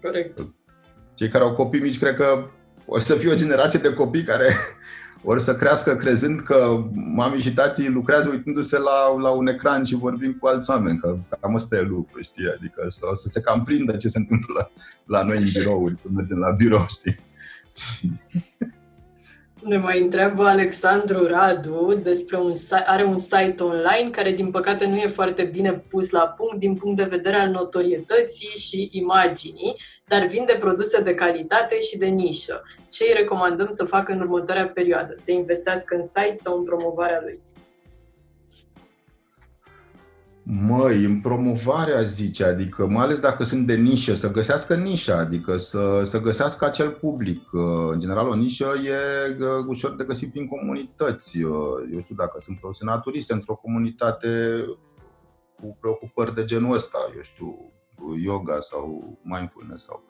Corect. 0.02 0.46
Cei 1.14 1.28
care 1.28 1.44
au 1.44 1.52
copii 1.52 1.80
mici, 1.80 1.98
cred 1.98 2.14
că 2.14 2.46
o 2.86 2.98
să 2.98 3.14
fie 3.14 3.32
o 3.32 3.36
generație 3.36 3.78
de 3.78 3.94
copii 3.94 4.22
care 4.22 4.54
or 5.26 5.40
să 5.40 5.54
crească 5.54 5.94
crezând 5.94 6.40
că 6.40 6.84
mami 6.92 7.40
și 7.40 7.52
tati 7.52 7.88
lucrează 7.88 8.28
uitându-se 8.28 8.78
la, 8.78 9.16
la 9.20 9.30
un 9.30 9.46
ecran 9.46 9.84
și 9.84 9.94
vorbim 9.94 10.32
cu 10.32 10.46
alți 10.46 10.70
oameni, 10.70 10.98
că 10.98 11.16
cam 11.40 11.54
asta 11.54 11.76
e 11.76 11.82
lucru, 11.82 12.20
știi? 12.20 12.44
Adică 12.56 12.86
să, 12.88 13.06
să 13.14 13.28
se 13.28 13.40
cam 13.40 13.62
prindă 13.62 13.96
ce 13.96 14.08
se 14.08 14.18
întâmplă 14.18 14.70
la 15.04 15.22
noi 15.22 15.38
în 15.38 15.48
birouri, 15.52 15.96
când 16.02 16.16
mergem 16.16 16.38
la 16.38 16.50
birou, 16.50 16.86
știi? 16.88 17.18
Ne 19.64 19.76
mai 19.76 20.00
întreabă 20.00 20.44
Alexandru 20.44 21.26
Radu 21.26 22.00
despre 22.02 22.36
un 22.36 22.52
are 22.86 23.04
un 23.04 23.18
site 23.18 23.62
online 23.62 24.10
care 24.10 24.32
din 24.32 24.50
păcate 24.50 24.86
nu 24.86 24.96
e 24.96 25.06
foarte 25.06 25.42
bine 25.42 25.84
pus 25.88 26.10
la 26.10 26.20
punct 26.20 26.58
din 26.58 26.74
punct 26.74 26.96
de 26.96 27.02
vedere 27.02 27.36
al 27.36 27.50
notorietății 27.50 28.48
și 28.48 28.88
imaginii, 28.92 29.76
dar 30.06 30.26
vinde 30.26 30.56
produse 30.60 31.00
de 31.00 31.14
calitate 31.14 31.80
și 31.80 31.96
de 31.96 32.06
nișă. 32.06 32.62
Ce 32.90 33.04
îi 33.04 33.14
recomandăm 33.16 33.70
să 33.70 33.84
facă 33.84 34.12
în 34.12 34.20
următoarea 34.20 34.68
perioadă? 34.68 35.12
Să 35.14 35.32
investească 35.32 35.94
în 35.94 36.02
site 36.02 36.34
sau 36.34 36.58
în 36.58 36.64
promovarea 36.64 37.20
lui? 37.22 37.40
Măi, 40.46 41.04
în 41.04 41.20
promovarea 41.20 42.02
zice, 42.02 42.44
adică 42.44 42.86
mai 42.86 43.04
ales 43.04 43.20
dacă 43.20 43.44
sunt 43.44 43.66
de 43.66 43.74
nișă, 43.74 44.14
să 44.14 44.30
găsească 44.30 44.74
nișa, 44.74 45.18
adică 45.18 45.56
să, 45.56 46.02
să 46.04 46.20
găsească 46.20 46.64
acel 46.64 46.90
public. 46.90 47.48
În 47.90 47.98
general, 47.98 48.28
o 48.28 48.34
nișă 48.34 48.66
e 48.84 49.36
ușor 49.66 49.94
de 49.96 50.04
găsit 50.04 50.30
prin 50.30 50.46
comunități. 50.46 51.38
Eu 51.92 52.00
știu, 52.02 52.14
dacă 52.14 52.40
sunt 52.40 52.58
produse 52.58 52.84
naturiste 52.84 53.32
într-o 53.32 53.54
comunitate 53.54 54.64
cu 55.60 55.76
preocupări 55.80 56.34
de 56.34 56.44
genul 56.44 56.74
ăsta, 56.74 56.98
eu 57.14 57.22
știu, 57.22 57.72
yoga 58.22 58.60
sau 58.60 59.18
mindfulness 59.22 59.84
sau 59.84 60.04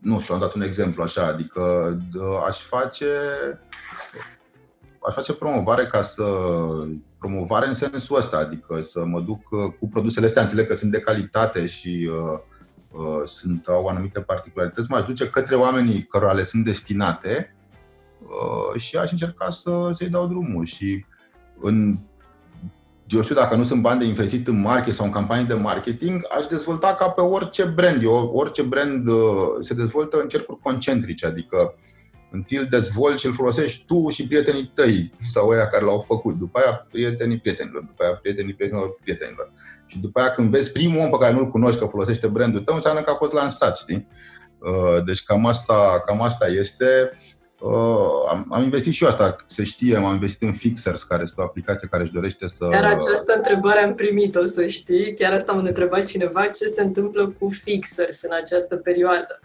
nu 0.00 0.18
știu, 0.18 0.34
am 0.34 0.40
dat 0.40 0.54
un 0.54 0.62
exemplu 0.62 1.02
așa, 1.02 1.26
adică 1.26 1.96
aș 2.46 2.62
face 2.62 3.06
aș 5.06 5.14
face 5.14 5.34
promovare 5.34 5.86
ca 5.86 6.02
să 6.02 6.24
promovare 7.18 7.66
în 7.66 7.74
sensul 7.74 8.16
ăsta, 8.16 8.36
adică 8.36 8.80
să 8.82 9.04
mă 9.04 9.20
duc 9.20 9.50
uh, 9.50 9.72
cu 9.78 9.88
produsele 9.88 10.26
astea, 10.26 10.42
înțeleg 10.42 10.66
că 10.66 10.74
sunt 10.74 10.90
de 10.92 11.00
calitate 11.00 11.66
și 11.66 12.10
uh, 12.10 12.38
uh, 12.90 13.22
sunt, 13.26 13.66
au 13.66 13.86
anumite 13.86 14.20
particularități, 14.20 14.90
m-aș 14.90 15.04
duce 15.04 15.30
către 15.30 15.54
oamenii 15.54 16.02
cărora 16.02 16.32
le 16.32 16.42
sunt 16.42 16.64
destinate 16.64 17.56
uh, 18.22 18.80
și 18.80 18.96
aș 18.96 19.10
încerca 19.10 19.50
să, 19.50 19.88
să-i 19.92 20.08
dau 20.08 20.26
drumul. 20.26 20.64
Și 20.64 21.04
în 21.60 21.98
eu 23.06 23.22
știu, 23.22 23.34
dacă 23.34 23.56
nu 23.56 23.64
sunt 23.64 23.82
bani 23.82 24.00
de 24.00 24.06
investit 24.06 24.48
în 24.48 24.60
market 24.60 24.94
sau 24.94 25.04
în 25.04 25.12
campanii 25.12 25.46
de 25.46 25.54
marketing, 25.54 26.22
aș 26.38 26.46
dezvolta 26.46 26.94
ca 26.94 27.08
pe 27.08 27.20
orice 27.20 27.64
brand. 27.64 28.02
Eu, 28.02 28.30
orice 28.34 28.62
brand 28.62 29.08
uh, 29.08 29.16
se 29.60 29.74
dezvoltă 29.74 30.20
în 30.20 30.28
cercuri 30.28 30.58
concentrice, 30.58 31.26
adică 31.26 31.56
uh, 31.56 31.95
Întâi 32.30 32.58
îl 32.58 32.66
dezvolți 32.70 33.20
și 33.20 33.26
îl 33.26 33.32
folosești 33.32 33.84
tu 33.84 34.08
și 34.08 34.26
prietenii 34.26 34.70
tăi 34.74 35.12
sau 35.28 35.48
aia 35.48 35.66
care 35.66 35.84
l-au 35.84 36.04
făcut. 36.06 36.34
După 36.34 36.58
aia 36.58 36.86
prietenii 36.90 37.38
prietenilor, 37.38 37.82
după 37.82 38.04
aia 38.04 38.14
prietenii 38.14 38.54
prietenilor 38.54 38.98
prietenilor. 39.02 39.52
Și 39.86 39.98
după 39.98 40.20
aia 40.20 40.30
când 40.30 40.50
vezi 40.50 40.72
primul 40.72 41.00
om 41.00 41.10
pe 41.10 41.16
care 41.18 41.34
nu-l 41.34 41.50
cunoști 41.50 41.80
că 41.80 41.86
folosește 41.86 42.26
brandul 42.26 42.60
tău, 42.60 42.74
înseamnă 42.74 43.02
că 43.02 43.10
a 43.10 43.14
fost 43.14 43.32
lansat, 43.32 43.76
știi? 43.76 44.08
Uh, 44.58 45.04
deci 45.04 45.22
cam 45.22 45.46
asta, 45.46 46.02
cam 46.06 46.22
asta 46.22 46.46
este. 46.46 47.12
Uh, 47.60 48.28
am, 48.28 48.46
am 48.50 48.62
investit 48.62 48.92
și 48.92 49.02
eu 49.02 49.08
asta, 49.08 49.36
se 49.46 49.64
știe, 49.64 49.96
am 49.96 50.12
investit 50.12 50.48
în 50.48 50.52
Fixers, 50.52 51.02
care 51.02 51.22
este 51.22 51.40
o 51.40 51.44
aplicație 51.44 51.88
care 51.88 52.02
își 52.02 52.12
dorește 52.12 52.48
să... 52.48 52.68
Chiar 52.70 52.84
această 52.84 53.34
întrebare 53.36 53.82
am 53.82 53.94
primit-o, 53.94 54.44
să 54.44 54.66
știi. 54.66 55.14
Chiar 55.14 55.32
asta 55.32 55.52
m-a 55.52 55.58
întrebat 55.58 56.02
cineva, 56.02 56.46
ce 56.46 56.66
se 56.66 56.82
întâmplă 56.82 57.34
cu 57.38 57.48
Fixers 57.48 58.22
în 58.22 58.30
această 58.42 58.76
perioadă. 58.76 59.40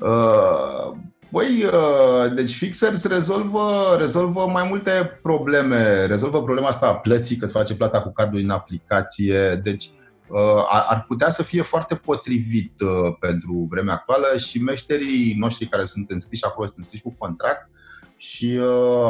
Uh, 0.00 0.96
Băi, 1.30 1.64
uh, 1.64 2.34
deci 2.34 2.54
Fixers 2.54 3.04
rezolvă, 3.04 3.96
rezolvă 3.98 4.46
mai 4.46 4.66
multe 4.68 5.18
probleme. 5.22 6.04
Rezolvă 6.04 6.42
problema 6.42 6.68
asta 6.68 6.86
a 6.86 6.94
plății, 6.94 7.36
că 7.36 7.46
se 7.46 7.58
face 7.58 7.74
plata 7.74 8.02
cu 8.02 8.12
cardul 8.12 8.40
în 8.40 8.50
aplicație. 8.50 9.54
Deci 9.54 9.90
uh, 10.28 10.64
ar 10.68 11.04
putea 11.08 11.30
să 11.30 11.42
fie 11.42 11.62
foarte 11.62 11.94
potrivit 11.94 12.80
uh, 12.80 13.16
pentru 13.20 13.66
vremea 13.70 13.94
actuală 13.94 14.36
și 14.36 14.62
meșterii 14.62 15.34
noștri 15.38 15.66
care 15.66 15.84
sunt 15.84 16.10
înscriși 16.10 16.44
acolo 16.44 16.66
sunt 16.66 16.78
înscriși 16.78 17.02
cu 17.02 17.14
contract 17.18 17.68
și 18.16 18.58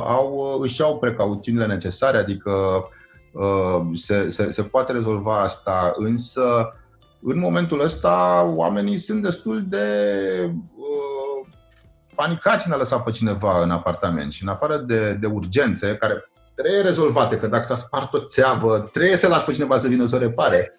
au, 0.05 0.59
își 0.63 0.83
au 0.83 0.99
precauțiunile 0.99 1.67
necesare, 1.67 2.19
adică 2.19 2.85
se, 3.95 4.31
se, 4.31 4.51
se 4.51 4.63
poate 4.63 4.93
rezolva 4.93 5.41
asta, 5.41 5.93
însă 5.97 6.73
în 7.23 7.39
momentul 7.39 7.81
ăsta 7.81 8.45
oamenii 8.55 8.99
sunt 8.99 9.23
destul 9.23 9.65
de 9.69 9.87
panicați 12.21 12.67
în 12.67 12.73
a 12.73 12.77
lăsa 12.77 13.01
pe 13.01 13.11
cineva 13.11 13.63
în 13.63 13.71
apartament 13.71 14.33
și 14.33 14.43
în 14.43 14.49
afară 14.49 14.77
de, 14.77 15.13
de 15.13 15.27
urgențe 15.27 15.97
care 15.97 16.31
trebuie 16.55 16.81
rezolvate, 16.81 17.37
că 17.37 17.47
dacă 17.47 17.67
s-a 17.67 17.77
spart 17.77 18.15
o 18.15 18.25
țeavă, 18.25 18.89
trebuie 18.93 19.17
să 19.17 19.29
lași 19.29 19.45
pe 19.45 19.53
cineva 19.53 19.79
să 19.79 19.89
vină 19.89 20.07
să 20.07 20.17
o 20.17 20.19
repare. 20.19 20.73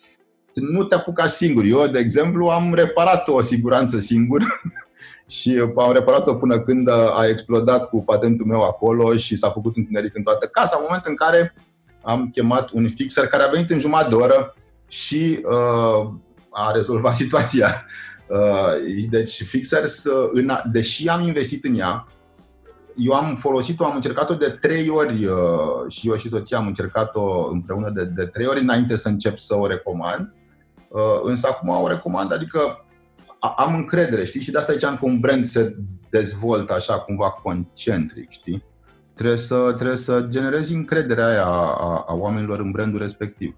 Nu 0.53 0.83
te 0.83 0.95
apuca 0.95 1.27
singur. 1.27 1.63
Eu, 1.63 1.87
de 1.87 1.99
exemplu, 1.99 2.47
am 2.47 2.73
reparat 2.73 3.27
o 3.27 3.41
siguranță 3.41 3.99
singur 3.99 4.61
și 5.37 5.63
am 5.75 5.91
reparat-o 5.93 6.35
până 6.35 6.59
când 6.59 6.89
a 6.89 7.27
explodat 7.27 7.89
cu 7.89 8.03
patentul 8.03 8.45
meu 8.45 8.63
acolo 8.63 9.15
și 9.15 9.35
s-a 9.35 9.49
făcut 9.49 9.77
întuneric 9.77 10.15
în 10.15 10.23
toată 10.23 10.47
casa, 10.47 10.75
în 10.77 10.83
momentul 10.87 11.11
în 11.11 11.17
care 11.17 11.53
am 12.01 12.29
chemat 12.29 12.69
un 12.69 12.89
fixer 12.89 13.27
care 13.27 13.43
a 13.43 13.49
venit 13.49 13.69
în 13.69 13.79
jumătate 13.79 14.09
de 14.09 14.15
oră 14.15 14.53
și 14.87 15.45
uh, 15.45 16.11
a 16.49 16.71
rezolvat 16.71 17.15
situația. 17.15 17.85
Uh, 18.29 19.07
deci 19.09 19.43
Fixers, 19.43 20.03
uh, 20.03 20.57
deși 20.71 21.07
am 21.07 21.21
investit 21.21 21.65
în 21.65 21.79
ea, 21.79 22.07
eu 22.95 23.13
am 23.13 23.35
folosit-o, 23.35 23.85
am 23.85 23.95
încercat-o 23.95 24.33
de 24.33 24.57
trei 24.61 24.89
ori 24.89 25.25
uh, 25.25 25.33
și 25.87 26.09
eu 26.09 26.15
și 26.15 26.29
soția 26.29 26.57
am 26.57 26.67
încercat-o 26.67 27.49
împreună 27.51 27.89
de, 27.89 28.03
de 28.03 28.25
trei 28.25 28.45
ori 28.45 28.61
înainte 28.61 28.95
să 28.95 29.07
încep 29.07 29.37
să 29.37 29.55
o 29.55 29.67
recomand. 29.67 30.33
Însă 31.23 31.47
acum 31.47 31.69
o 31.69 31.87
recomand, 31.87 32.33
adică 32.33 32.85
am 33.39 33.75
încredere, 33.75 34.25
știi? 34.25 34.41
Și 34.41 34.51
de 34.51 34.57
asta 34.57 34.73
ziceam 34.73 34.97
că 34.97 35.05
un 35.05 35.19
brand 35.19 35.45
se 35.45 35.75
dezvoltă 36.09 36.73
așa 36.73 36.99
cumva 36.99 37.29
concentric, 37.29 38.29
știi? 38.29 38.63
Trebuie 39.13 39.37
să, 39.37 39.73
trebuie 39.75 39.97
să 39.97 40.25
generezi 40.29 40.73
încrederea 40.73 41.27
aia 41.27 41.45
a, 41.45 41.75
a, 41.79 42.05
a 42.07 42.13
oamenilor 42.13 42.59
în 42.59 42.71
brandul 42.71 42.99
respectiv. 42.99 43.55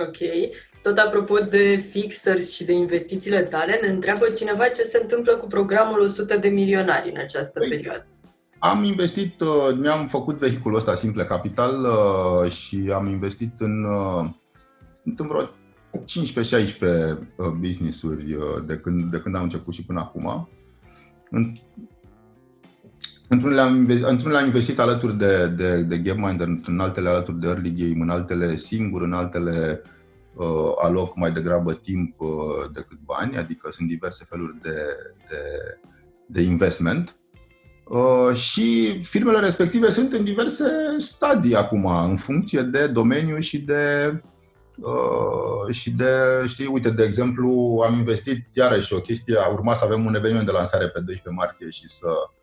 Ok. 0.00 0.16
Tot 0.82 0.98
apropo 0.98 1.38
de 1.50 1.76
fixers 1.90 2.54
și 2.54 2.64
de 2.64 2.72
investițiile 2.72 3.42
tale, 3.42 3.78
ne 3.82 3.88
întreabă 3.88 4.28
cineva 4.28 4.68
ce 4.68 4.82
se 4.82 4.98
întâmplă 5.02 5.36
cu 5.36 5.46
programul 5.46 6.00
100 6.00 6.36
de 6.36 6.48
milionari 6.48 7.10
în 7.10 7.16
această 7.16 7.58
păi, 7.58 7.68
perioadă. 7.68 8.06
Am 8.58 8.84
investit, 8.84 9.40
uh, 9.40 9.76
mi-am 9.78 10.08
făcut 10.08 10.38
vehiculul 10.38 10.76
ăsta 10.76 10.94
Simple 10.94 11.24
Capital 11.24 11.84
uh, 11.84 12.50
și 12.50 12.90
am 12.94 13.06
investit 13.06 13.52
în, 13.58 13.84
uh, 13.84 14.30
sunt 15.02 15.18
în 15.18 15.26
vreo 15.26 15.50
15-16 16.04 17.18
business-uri 17.58 18.36
de 18.66 18.76
când, 18.76 19.10
de 19.10 19.18
când 19.18 19.36
am 19.36 19.42
început 19.42 19.74
și 19.74 19.84
până 19.84 20.00
acum. 20.00 20.48
Într-unele 23.28 23.60
am, 23.60 23.76
investit, 23.76 24.06
într-unele 24.06 24.38
am 24.38 24.46
investit 24.46 24.78
alături 24.78 25.18
de, 25.18 25.46
de, 25.46 25.82
de 25.82 25.98
GameMinder, 25.98 26.48
în 26.66 26.80
altele 26.80 27.08
alături 27.08 27.40
de 27.40 27.46
Early 27.46 27.72
Game, 27.72 28.02
în 28.02 28.10
altele 28.10 28.56
singur, 28.56 29.02
în 29.02 29.12
altele 29.12 29.82
uh, 29.84 29.90
uh, 30.36 30.72
aloc 30.78 31.16
mai 31.16 31.32
degrabă 31.32 31.72
timp 31.72 32.20
uh, 32.20 32.28
decât 32.72 32.98
bani, 33.04 33.36
adică 33.36 33.68
sunt 33.72 33.88
diverse 33.88 34.24
feluri 34.28 34.60
de, 34.62 34.76
de, 35.28 35.40
de 36.26 36.42
investment. 36.42 37.16
Uh, 37.84 38.34
și 38.34 38.98
firmele 39.02 39.38
respective 39.38 39.90
sunt 39.90 40.12
în 40.12 40.24
diverse 40.24 40.64
stadii 40.98 41.54
acum, 41.54 41.86
în 41.86 42.16
funcție 42.16 42.60
de 42.62 42.86
domeniu 42.86 43.38
și 43.38 43.58
de 43.58 44.12
Uh, 44.78 45.74
și 45.74 45.90
de, 45.90 46.12
știi, 46.46 46.66
uite, 46.66 46.90
de 46.90 47.04
exemplu, 47.04 47.82
am 47.86 47.98
investit 47.98 48.46
iarăși 48.52 48.94
o 48.94 49.00
chestie, 49.00 49.36
a 49.38 49.48
urmat 49.48 49.78
să 49.78 49.84
avem 49.84 50.04
un 50.04 50.14
eveniment 50.14 50.46
de 50.46 50.52
lansare 50.52 50.88
pe 50.88 51.00
12 51.00 51.28
martie 51.28 51.70
și 51.70 51.88
să 51.88 52.06
uh, 52.06 52.36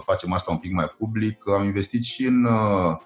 facem 0.00 0.32
asta 0.32 0.50
un 0.50 0.58
pic 0.58 0.72
mai 0.72 0.94
public. 0.98 1.42
Am 1.48 1.64
investit 1.64 2.02
și 2.02 2.26
în 2.26 2.44
uh, 2.44 2.96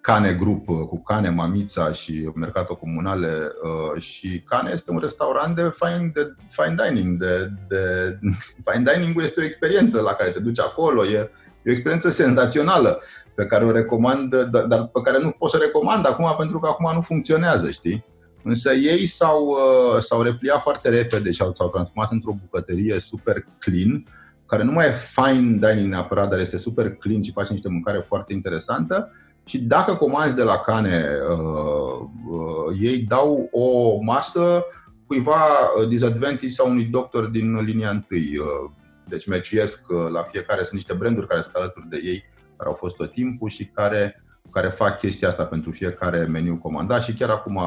Cane 0.00 0.32
Group 0.32 0.68
uh, 0.68 0.86
cu 0.88 1.02
Cane, 1.02 1.30
Mamița 1.30 1.92
și 1.92 2.30
Mercato 2.34 2.76
Comunale 2.76 3.52
uh, 3.62 4.02
și 4.02 4.42
Cane 4.46 4.70
este 4.72 4.90
un 4.90 4.98
restaurant 4.98 5.56
de 5.56 5.70
fine, 5.74 6.10
de 6.14 6.34
fine 6.48 6.74
dining. 6.86 7.18
De, 7.18 7.50
de, 7.68 7.78
fine 8.70 8.92
dining 8.92 9.22
este 9.22 9.40
o 9.40 9.44
experiență 9.44 10.00
la 10.00 10.12
care 10.12 10.30
te 10.30 10.40
duci 10.40 10.60
acolo, 10.60 11.04
e, 11.04 11.16
e 11.16 11.30
o 11.66 11.70
experiență 11.70 12.10
senzațională 12.10 13.02
pe 13.34 13.46
care 13.46 13.64
o 13.64 13.70
recomand, 13.70 14.34
dar 14.44 14.86
pe 14.86 15.00
care 15.04 15.18
nu 15.18 15.30
pot 15.30 15.50
să 15.50 15.56
recomand 15.56 16.06
acum 16.06 16.34
pentru 16.38 16.58
că 16.58 16.68
acum 16.68 16.94
nu 16.94 17.00
funcționează, 17.00 17.70
știi? 17.70 18.04
Însă 18.42 18.72
ei 18.72 19.06
s-au, 19.06 19.46
uh, 19.46 20.00
s-au 20.00 20.22
repliat 20.22 20.60
foarte 20.60 20.88
repede 20.88 21.30
și 21.30 21.36
s-au 21.36 21.68
transformat 21.70 22.12
într-o 22.12 22.36
bucătărie 22.40 22.98
super 22.98 23.46
clean, 23.58 24.06
care 24.46 24.62
nu 24.62 24.72
mai 24.72 24.86
e 24.86 24.92
fine 24.92 25.68
dining 25.68 25.90
neapărat, 25.90 26.28
dar 26.28 26.38
este 26.38 26.58
super 26.58 26.94
clean 26.94 27.22
și 27.22 27.32
face 27.32 27.52
niște 27.52 27.68
mâncare 27.68 27.98
foarte 27.98 28.32
interesantă 28.32 29.10
și 29.44 29.62
dacă 29.62 29.94
comanzi 29.94 30.34
de 30.34 30.42
la 30.42 30.56
Cane, 30.56 31.04
uh, 31.30 32.08
uh, 32.28 32.78
ei 32.80 32.98
dau 32.98 33.48
o 33.52 33.98
masă 34.02 34.64
cuiva 35.06 35.40
uh, 35.78 35.88
disadvantage 35.88 36.48
sau 36.48 36.70
unui 36.70 36.84
doctor 36.84 37.26
din 37.26 37.54
linia 37.54 37.90
întâi. 37.90 38.38
Uh, 38.38 38.70
deci 39.08 39.26
meciuiesc 39.26 39.84
uh, 39.88 40.08
la 40.10 40.22
fiecare, 40.22 40.60
sunt 40.60 40.72
niște 40.72 40.94
branduri 40.94 41.26
care 41.26 41.40
sunt 41.40 41.54
alături 41.54 41.88
de 41.88 42.00
ei, 42.04 42.24
care 42.56 42.68
au 42.68 42.74
fost 42.74 42.96
tot 42.96 43.12
timpul 43.12 43.48
și 43.48 43.64
care, 43.64 44.24
care 44.50 44.68
fac 44.68 44.98
chestia 44.98 45.28
asta 45.28 45.44
pentru 45.44 45.70
fiecare 45.70 46.26
meniu 46.26 46.56
comandat 46.56 47.02
și 47.02 47.14
chiar 47.14 47.30
acum 47.30 47.60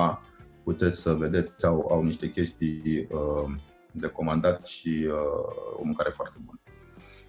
puteți 0.63 1.01
să 1.01 1.13
vedeți, 1.13 1.65
au, 1.65 1.87
au 1.91 2.03
niște 2.03 2.29
chestii 2.29 3.07
uh, 3.11 3.51
de 3.91 4.07
comandat 4.07 4.65
și 4.65 5.07
uh, 5.07 5.79
o 5.79 5.83
mâncare 5.83 6.09
foarte 6.09 6.37
bună. 6.45 6.59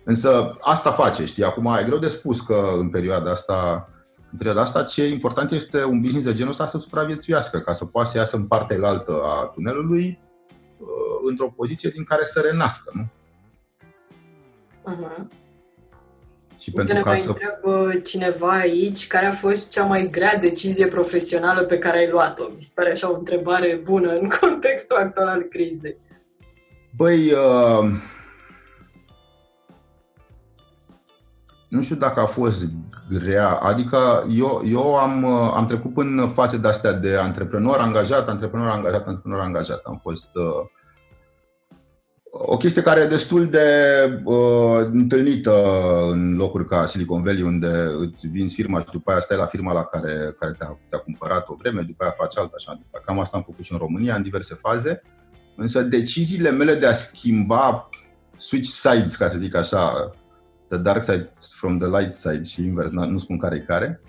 Însă 0.05 0.57
asta 0.61 0.91
face, 0.91 1.25
știi? 1.25 1.45
Acum 1.45 1.77
e 1.81 1.85
greu 1.85 1.99
de 1.99 2.09
spus 2.09 2.41
că 2.41 2.75
în 2.79 2.89
perioada 2.89 3.31
asta 3.31 3.89
în 4.33 4.39
perioada 4.39 4.61
asta, 4.61 4.83
ce 4.83 5.03
e 5.03 5.09
important 5.09 5.51
este 5.51 5.85
un 5.85 6.01
business 6.01 6.27
de 6.27 6.35
genul 6.35 6.51
ăsta 6.51 6.67
să 6.67 6.79
supraviețuiască, 6.79 7.59
ca 7.59 7.73
să 7.73 7.85
poată 7.85 8.09
să 8.09 8.19
iasă 8.19 8.37
în 8.37 8.47
partea 8.47 8.79
altă 8.83 9.21
a 9.25 9.45
tunelului 9.55 10.19
uh, 10.79 11.29
într-o 11.29 11.53
poziție 11.57 11.91
din 11.91 12.05
care 12.05 12.25
să 12.25 12.41
renască, 12.41 12.91
nu? 12.95 13.07
Uh-huh. 14.93 15.39
Și 16.59 16.71
pentru 16.71 17.01
ca 17.01 17.17
să... 17.17 17.29
întreabă 17.29 17.93
cineva 18.05 18.51
aici 18.51 19.07
care 19.07 19.27
a 19.27 19.33
fost 19.33 19.71
cea 19.71 19.85
mai 19.85 20.11
grea 20.11 20.37
decizie 20.37 20.87
profesională 20.87 21.65
pe 21.65 21.79
care 21.79 21.99
ai 21.99 22.11
luat-o. 22.11 22.45
Mi 22.55 22.63
se 22.63 22.73
pare 22.75 22.91
așa 22.91 23.11
o 23.11 23.17
întrebare 23.17 23.81
bună 23.85 24.13
în 24.13 24.29
contextul 24.41 24.97
actual 24.97 25.29
al 25.29 25.43
crizei. 25.43 25.97
Băi, 26.97 27.33
uh, 27.33 27.91
nu 31.71 31.83
știu 31.83 31.97
dacă 31.97 32.21
a 32.21 32.27
fost 32.27 32.71
grea, 33.09 33.49
adică 33.49 34.27
eu, 34.31 34.63
eu 34.67 34.95
am, 34.95 35.23
uh, 35.23 35.53
am 35.55 35.67
trecut 35.67 35.97
în 35.97 36.29
faze 36.35 36.57
de-astea 36.57 36.93
de 36.93 37.17
antreprenor 37.17 37.79
angajat, 37.79 38.29
antreprenor 38.29 38.69
angajat, 38.69 39.07
antreprenor 39.07 39.41
angajat. 39.41 39.83
Am 39.85 39.99
fost 40.03 40.29
uh, 40.35 40.67
o 42.33 42.57
chestie 42.57 42.83
care 42.83 43.01
e 43.01 43.07
destul 43.07 43.47
de 43.47 43.69
uh, 44.25 44.89
întâlnită 44.93 45.53
în 46.11 46.37
locuri 46.37 46.67
ca 46.67 46.87
Silicon 46.87 47.23
Valley, 47.23 47.43
unde 47.43 47.91
îți 47.99 48.27
vinzi 48.27 48.55
firma 48.55 48.79
și 48.79 48.87
după 48.93 49.11
aia 49.11 49.21
stai 49.21 49.37
la 49.37 49.47
firma 49.47 49.73
la 49.73 49.85
care, 49.85 50.37
care 50.39 50.53
te-a, 50.59 50.79
te-a 50.89 50.99
cumpărat 50.99 51.49
o 51.49 51.55
vreme, 51.59 51.81
după 51.81 52.03
aia 52.03 52.15
faci 52.19 52.39
alta 52.39 52.55
așa. 52.57 52.81
Cam 53.05 53.21
asta 53.21 53.37
am 53.37 53.43
făcut 53.43 53.65
și 53.65 53.73
în 53.73 53.79
România, 53.79 54.15
în 54.15 54.23
diverse 54.23 54.55
faze. 54.55 55.03
Însă 55.57 55.83
deciziile 55.83 56.51
mele 56.51 56.75
de 56.75 56.87
a 56.87 56.95
schimba 56.95 57.89
switch 58.37 58.69
sides, 58.69 59.17
ca 59.17 59.29
să 59.29 59.39
zic 59.39 59.55
așa, 59.55 60.11
the 60.71 60.79
dark 60.79 61.03
side 61.03 61.29
from 61.59 61.79
the 61.79 61.89
light 61.89 62.13
side 62.13 62.43
și 62.43 62.65
invers, 62.65 62.91
nu 62.91 63.19
spun 63.19 63.39
care 63.39 63.57
e 63.57 63.65
care. 63.73 64.01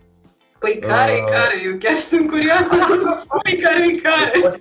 Păi 0.59 0.80
care 0.80 1.12
e 1.12 1.22
uh, 1.22 1.30
care? 1.32 1.62
Eu 1.66 1.78
chiar 1.78 1.97
sunt 1.97 2.30
curioasă 2.30 2.70
să-mi 2.88 3.03
spui 3.18 3.62
care 3.62 3.88
e 3.88 3.99
care. 3.99 4.32
Au 4.36 4.41
fost, 4.41 4.59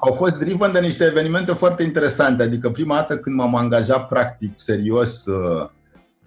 au 0.00 0.12
fost 0.12 0.38
driven 0.38 0.72
de 0.72 0.80
niște 0.80 1.04
evenimente 1.04 1.52
foarte 1.52 1.82
interesante. 1.82 2.42
Adică 2.42 2.70
prima 2.70 2.94
dată 2.94 3.18
când 3.18 3.36
m-am 3.36 3.54
angajat 3.54 4.08
practic, 4.08 4.52
serios, 4.56 5.26
uh, 5.26 5.68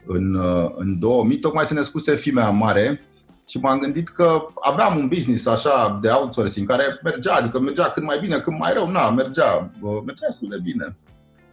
în, 0.05 0.33
uh, 0.33 0.71
în 0.75 0.99
2000, 0.99 1.39
tocmai 1.39 1.65
se 1.65 1.73
născuse 1.73 2.15
fimea 2.15 2.49
mare 2.49 3.01
și 3.47 3.57
m-am 3.57 3.79
gândit 3.79 4.09
că 4.09 4.45
aveam 4.61 4.97
un 4.97 5.07
business 5.07 5.45
așa 5.45 5.99
de 6.01 6.09
outsourcing 6.09 6.67
care 6.67 6.99
mergea, 7.03 7.33
adică 7.33 7.59
mergea 7.59 7.91
cât 7.91 8.03
mai 8.03 8.19
bine, 8.19 8.37
cât 8.37 8.57
mai 8.57 8.73
rău, 8.73 8.87
na, 8.87 9.09
mergea, 9.09 9.71
mergea 9.81 10.27
destul 10.27 10.49
de 10.49 10.59
bine. 10.63 10.97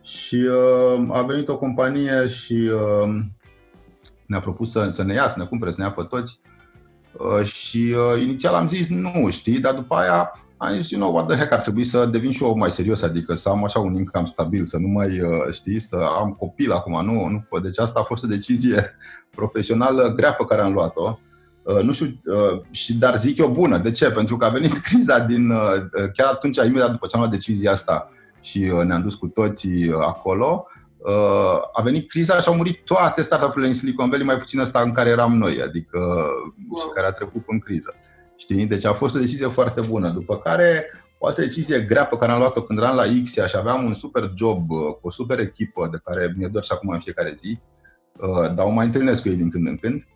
Și 0.02 0.36
uh, 0.36 1.08
a 1.10 1.22
venit 1.22 1.48
o 1.48 1.58
companie 1.58 2.26
și 2.26 2.70
uh, 2.72 3.14
ne-a 4.32 4.40
propus 4.40 4.70
să, 4.70 4.88
să 4.92 5.02
ne 5.02 5.14
ia, 5.14 5.28
să 5.28 5.38
ne 5.38 5.44
cumpere, 5.44 5.70
să 5.70 5.76
ne 5.78 5.84
ia 5.84 5.92
pe 5.92 6.02
toți. 6.02 6.40
Uh, 7.12 7.44
și 7.44 7.94
uh, 7.96 8.22
inițial 8.22 8.54
am 8.54 8.68
zis 8.68 8.88
nu, 8.88 9.30
știi, 9.30 9.60
dar 9.60 9.74
după 9.74 9.94
aia 9.94 10.32
am 10.56 10.72
zis, 10.72 10.90
you 10.90 11.00
know, 11.00 11.14
what 11.14 11.26
the 11.26 11.36
heck, 11.36 11.52
ar 11.52 11.60
trebui 11.60 11.84
să 11.84 12.06
devin 12.06 12.30
și 12.30 12.42
eu 12.42 12.56
mai 12.56 12.70
serios, 12.70 13.02
adică 13.02 13.34
să 13.34 13.48
am 13.48 13.64
așa 13.64 13.80
un 13.80 13.94
income 13.94 14.26
stabil, 14.26 14.64
să 14.64 14.78
nu 14.78 14.88
mai, 14.88 15.20
uh, 15.20 15.52
știi, 15.52 15.80
să 15.80 15.96
am 16.18 16.30
copil 16.30 16.72
acum, 16.72 17.04
nu, 17.04 17.28
nu, 17.28 17.58
deci 17.58 17.78
asta 17.78 18.00
a 18.00 18.02
fost 18.02 18.24
o 18.24 18.26
decizie 18.26 18.96
profesională 19.36 20.12
grea 20.16 20.32
pe 20.32 20.44
care 20.44 20.62
am 20.62 20.72
luat-o. 20.72 21.18
Uh, 21.62 21.82
nu 21.82 21.92
știu, 21.92 22.06
uh, 22.06 22.60
și, 22.70 22.94
dar 22.94 23.18
zic 23.18 23.38
eu 23.38 23.48
bună. 23.48 23.78
De 23.78 23.90
ce? 23.90 24.10
Pentru 24.10 24.36
că 24.36 24.44
a 24.44 24.48
venit 24.48 24.78
criza 24.86 25.18
din, 25.18 25.50
uh, 25.50 25.74
chiar 26.12 26.28
atunci, 26.32 26.56
imediat 26.56 26.90
după 26.90 27.06
ce 27.06 27.14
am 27.14 27.20
luat 27.20 27.32
decizia 27.32 27.72
asta 27.72 28.10
și 28.40 28.70
uh, 28.74 28.82
ne-am 28.84 29.02
dus 29.02 29.14
cu 29.14 29.26
toții 29.26 29.92
acolo, 30.00 30.66
Uh, 30.66 30.71
a 31.72 31.82
venit 31.82 32.08
criza 32.08 32.40
și 32.40 32.48
au 32.48 32.54
murit 32.54 32.84
toate 32.84 33.22
startup-urile 33.22 33.68
în 33.68 33.74
Silicon 33.74 34.08
Valley, 34.08 34.26
mai 34.26 34.36
puțin 34.36 34.60
ăsta 34.60 34.80
în 34.80 34.92
care 34.92 35.10
eram 35.10 35.36
noi, 35.36 35.62
adică 35.62 35.98
wow. 35.98 36.78
și 36.78 36.94
care 36.94 37.06
a 37.06 37.10
trecut 37.10 37.42
în 37.46 37.58
criză. 37.58 37.94
Știi? 38.36 38.66
Deci 38.66 38.84
a 38.84 38.92
fost 38.92 39.14
o 39.14 39.18
decizie 39.18 39.46
foarte 39.46 39.80
bună. 39.80 40.08
După 40.08 40.38
care, 40.38 40.86
o 41.18 41.26
altă 41.26 41.40
decizie 41.40 41.80
grea 41.80 42.06
pe 42.06 42.16
care 42.16 42.32
am 42.32 42.38
luat-o 42.38 42.62
când 42.62 42.78
eram 42.78 42.96
la 42.96 43.02
Xia 43.24 43.46
și 43.46 43.56
aveam 43.56 43.84
un 43.84 43.94
super 43.94 44.32
job 44.34 44.70
uh, 44.70 44.78
cu 44.78 45.00
o 45.02 45.10
super 45.10 45.38
echipă 45.38 45.88
de 45.90 46.00
care 46.04 46.34
mi-e 46.36 46.48
doar 46.48 46.64
și 46.64 46.72
acum 46.72 46.88
în 46.88 47.00
fiecare 47.00 47.32
zi, 47.36 47.58
uh, 48.16 48.54
dar 48.54 48.66
o 48.66 48.70
mai 48.70 48.86
întâlnesc 48.86 49.22
cu 49.22 49.28
ei 49.28 49.36
din 49.36 49.50
când 49.50 49.66
în 49.66 49.76
când 49.76 50.06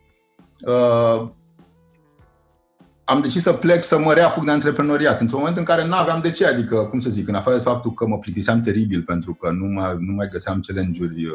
am 3.09 3.21
decis 3.21 3.43
să 3.43 3.53
plec 3.53 3.85
să 3.85 3.99
mă 3.99 4.13
reapuc 4.13 4.45
de 4.45 4.51
antreprenoriat, 4.51 5.21
într-un 5.21 5.39
moment 5.39 5.57
în 5.57 5.65
care 5.65 5.87
nu 5.87 5.95
aveam 5.95 6.21
de 6.21 6.31
ce, 6.31 6.47
adică, 6.47 6.77
cum 6.77 7.01
să 7.01 7.11
zic, 7.11 7.29
în 7.29 7.35
afară 7.35 7.57
de 7.57 7.63
faptul 7.63 7.93
că 7.93 8.07
mă 8.07 8.19
plictiseam 8.19 8.61
teribil 8.61 9.03
pentru 9.03 9.35
că 9.35 9.51
nu 9.51 9.67
mai, 9.67 9.97
nu 9.99 10.13
mai 10.13 10.29
găseam 10.29 10.61
challenge-uri 10.61 11.25
uh, 11.25 11.33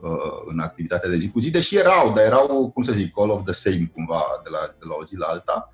uh, 0.00 0.50
în 0.52 0.58
activitatea 0.58 1.10
de 1.10 1.16
zi 1.16 1.30
cu 1.30 1.38
zi, 1.38 1.50
deși 1.50 1.76
erau, 1.76 2.12
dar 2.12 2.24
erau, 2.24 2.70
cum 2.74 2.82
să 2.82 2.92
zic, 2.92 3.12
all 3.16 3.30
of 3.30 3.44
the 3.44 3.52
same 3.52 3.90
cumva 3.94 4.22
de 4.44 4.48
la, 4.52 4.58
de 4.78 4.84
la 4.88 4.94
o 5.00 5.04
zi 5.04 5.16
la 5.16 5.26
alta. 5.26 5.72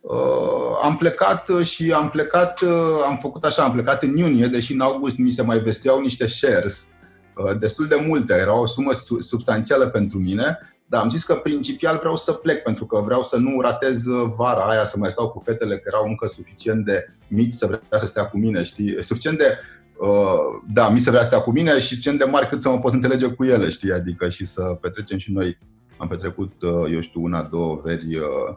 Uh, 0.00 0.78
am 0.82 0.96
plecat 0.96 1.50
și 1.62 1.92
am 1.92 2.10
plecat, 2.10 2.60
uh, 2.60 3.04
am 3.06 3.18
făcut 3.20 3.44
așa, 3.44 3.62
am 3.62 3.72
plecat 3.72 4.02
în 4.02 4.16
iunie, 4.16 4.46
deși 4.46 4.72
în 4.72 4.80
august 4.80 5.18
mi 5.18 5.30
se 5.30 5.42
mai 5.42 5.58
vesteau 5.58 6.00
niște 6.00 6.26
shares, 6.26 6.88
uh, 7.36 7.58
destul 7.58 7.86
de 7.86 8.04
multe, 8.06 8.34
era 8.34 8.60
o 8.60 8.66
sumă 8.66 8.90
substanțială 9.18 9.86
pentru 9.86 10.18
mine 10.18 10.58
da, 10.88 11.00
am 11.00 11.08
zis 11.08 11.24
că 11.24 11.34
principial 11.34 11.98
vreau 11.98 12.16
să 12.16 12.32
plec 12.32 12.62
pentru 12.62 12.86
că 12.86 13.00
vreau 13.00 13.22
să 13.22 13.36
nu 13.36 13.60
ratez 13.60 14.02
vara 14.36 14.62
aia, 14.62 14.84
să 14.84 14.98
mai 14.98 15.10
stau 15.10 15.28
cu 15.28 15.40
fetele 15.40 15.76
care 15.76 15.96
erau 15.96 16.06
încă 16.06 16.28
suficient 16.28 16.84
de 16.84 17.06
mici 17.28 17.52
să 17.52 17.66
vrea 17.66 18.00
să 18.00 18.06
stea 18.06 18.28
cu 18.28 18.38
mine, 18.38 18.62
știi? 18.62 19.02
Suficient 19.02 19.38
de, 19.38 19.58
uh, 19.98 20.62
da, 20.72 20.88
mi 20.88 20.98
să 20.98 21.10
vrea 21.10 21.22
să 21.22 21.26
stea 21.26 21.40
cu 21.40 21.50
mine 21.50 21.78
și 21.78 21.86
suficient 21.86 22.18
de 22.18 22.24
mari 22.24 22.48
cât 22.48 22.62
să 22.62 22.68
mă 22.68 22.78
pot 22.78 22.92
înțelege 22.92 23.26
cu 23.26 23.44
ele, 23.44 23.68
știi? 23.68 23.92
Adică 23.92 24.28
și 24.28 24.44
să 24.44 24.62
petrecem 24.62 25.18
și 25.18 25.32
noi. 25.32 25.58
Am 25.96 26.08
petrecut, 26.08 26.62
uh, 26.62 26.92
eu 26.92 27.00
știu, 27.00 27.22
una, 27.22 27.42
două 27.42 27.80
veri 27.84 28.16
uh, 28.16 28.56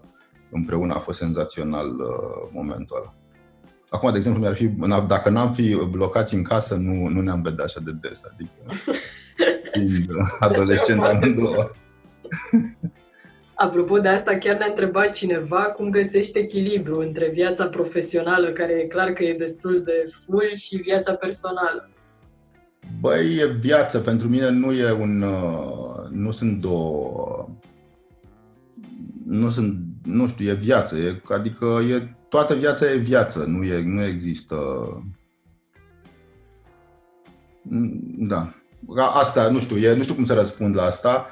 împreună, 0.51 0.93
a 0.93 0.99
fost 0.99 1.17
senzațional 1.17 1.87
uh, 1.87 2.49
momentul 2.51 2.97
ăla. 2.97 3.13
Acum, 3.89 4.11
de 4.11 4.17
exemplu, 4.17 4.41
mi-ar 4.41 4.55
fi, 4.55 4.65
dacă 5.07 5.29
n-am 5.29 5.53
fi 5.53 5.77
blocați 5.89 6.35
în 6.35 6.43
casă, 6.43 6.75
nu, 6.75 7.07
nu 7.07 7.21
ne-am 7.21 7.41
vedea 7.41 7.63
așa 7.63 7.79
de 7.83 7.91
des, 8.01 8.21
adică 8.31 8.83
fiind 9.71 10.09
adolescent 10.39 11.03
amândouă. 11.03 11.71
Apropo 13.55 13.99
de 13.99 14.07
asta, 14.07 14.37
chiar 14.37 14.57
ne-a 14.57 14.67
întrebat 14.67 15.13
cineva 15.13 15.61
cum 15.61 15.89
găsești 15.89 16.37
echilibru 16.37 16.99
între 16.99 17.29
viața 17.33 17.67
profesională, 17.67 18.51
care 18.51 18.73
e 18.73 18.87
clar 18.87 19.11
că 19.11 19.23
e 19.23 19.33
destul 19.33 19.81
de 19.81 20.03
full, 20.25 20.55
și 20.55 20.75
viața 20.75 21.13
personală. 21.13 21.89
Băi, 22.99 23.35
e 23.35 23.45
viață. 23.45 23.99
Pentru 23.99 24.27
mine 24.27 24.49
nu 24.49 24.71
e 24.71 24.91
un... 24.91 25.21
Uh, 25.21 26.09
nu 26.11 26.31
sunt 26.31 26.61
două... 26.61 27.49
Nu 29.25 29.49
sunt... 29.49 29.77
Nu 30.03 30.27
știu, 30.27 30.49
e 30.49 30.53
viață. 30.53 30.95
E, 30.95 31.21
adică 31.23 31.65
e, 31.65 32.15
toată 32.29 32.55
viața 32.55 32.91
e 32.91 32.97
viață. 32.97 33.43
Nu, 33.47 33.63
e, 33.63 33.81
nu 33.85 34.03
există... 34.03 34.57
Da. 38.17 38.53
Asta, 39.13 39.49
nu 39.49 39.59
știu, 39.59 39.77
e, 39.77 39.95
nu 39.95 40.01
știu 40.01 40.15
cum 40.15 40.25
să 40.25 40.33
răspund 40.33 40.75
la 40.75 40.83
asta. 40.83 41.27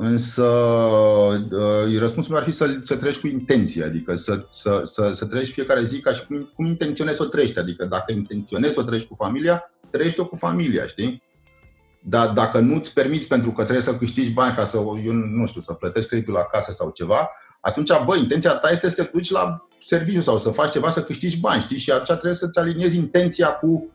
Însă 0.00 0.42
uh, 0.42 1.98
răspunsul 1.98 2.32
meu 2.32 2.40
ar 2.40 2.48
fi 2.48 2.54
să, 2.54 2.78
să 2.80 2.96
trăiești 2.96 3.20
cu 3.20 3.26
intenție, 3.26 3.84
adică 3.84 4.16
să, 4.16 4.46
să, 4.48 4.80
să, 4.84 5.12
să 5.14 5.24
trăiești 5.24 5.52
fiecare 5.52 5.84
zi 5.84 6.00
ca 6.00 6.12
și 6.12 6.26
cum, 6.26 6.50
cum 6.54 6.66
intenționezi 6.66 7.16
să 7.16 7.22
o 7.22 7.26
trăiești. 7.26 7.58
Adică 7.58 7.84
dacă 7.84 8.12
intenționezi 8.12 8.74
să 8.74 8.80
o 8.80 8.82
trăiești 8.82 9.08
cu 9.08 9.14
familia, 9.14 9.70
trăiești-o 9.90 10.26
cu 10.26 10.36
familia, 10.36 10.86
știi? 10.86 11.22
Dar 12.02 12.28
dacă 12.28 12.58
nu 12.58 12.74
îți 12.74 12.92
permiți 12.92 13.28
pentru 13.28 13.50
că 13.52 13.62
trebuie 13.62 13.84
să 13.84 13.96
câștigi 13.96 14.32
bani 14.32 14.54
ca 14.56 14.64
să, 14.64 14.76
eu 14.76 15.12
nu 15.12 15.46
știu, 15.46 15.60
să 15.60 15.72
plătești 15.72 16.08
creditul 16.08 16.34
la 16.34 16.42
casă 16.42 16.72
sau 16.72 16.90
ceva, 16.90 17.30
atunci, 17.60 17.90
bă, 18.04 18.16
intenția 18.16 18.54
ta 18.54 18.70
este 18.70 18.88
să 18.88 18.94
te 18.94 19.10
duci 19.12 19.30
la 19.30 19.68
serviciu 19.80 20.20
sau 20.20 20.38
să 20.38 20.50
faci 20.50 20.70
ceva 20.70 20.90
să 20.90 21.02
câștigi 21.02 21.40
bani, 21.40 21.60
știi? 21.60 21.78
Și 21.78 21.90
atunci 21.90 22.08
trebuie 22.08 22.34
să-ți 22.34 22.58
aliniezi 22.58 22.98
intenția 22.98 23.48
cu 23.48 23.90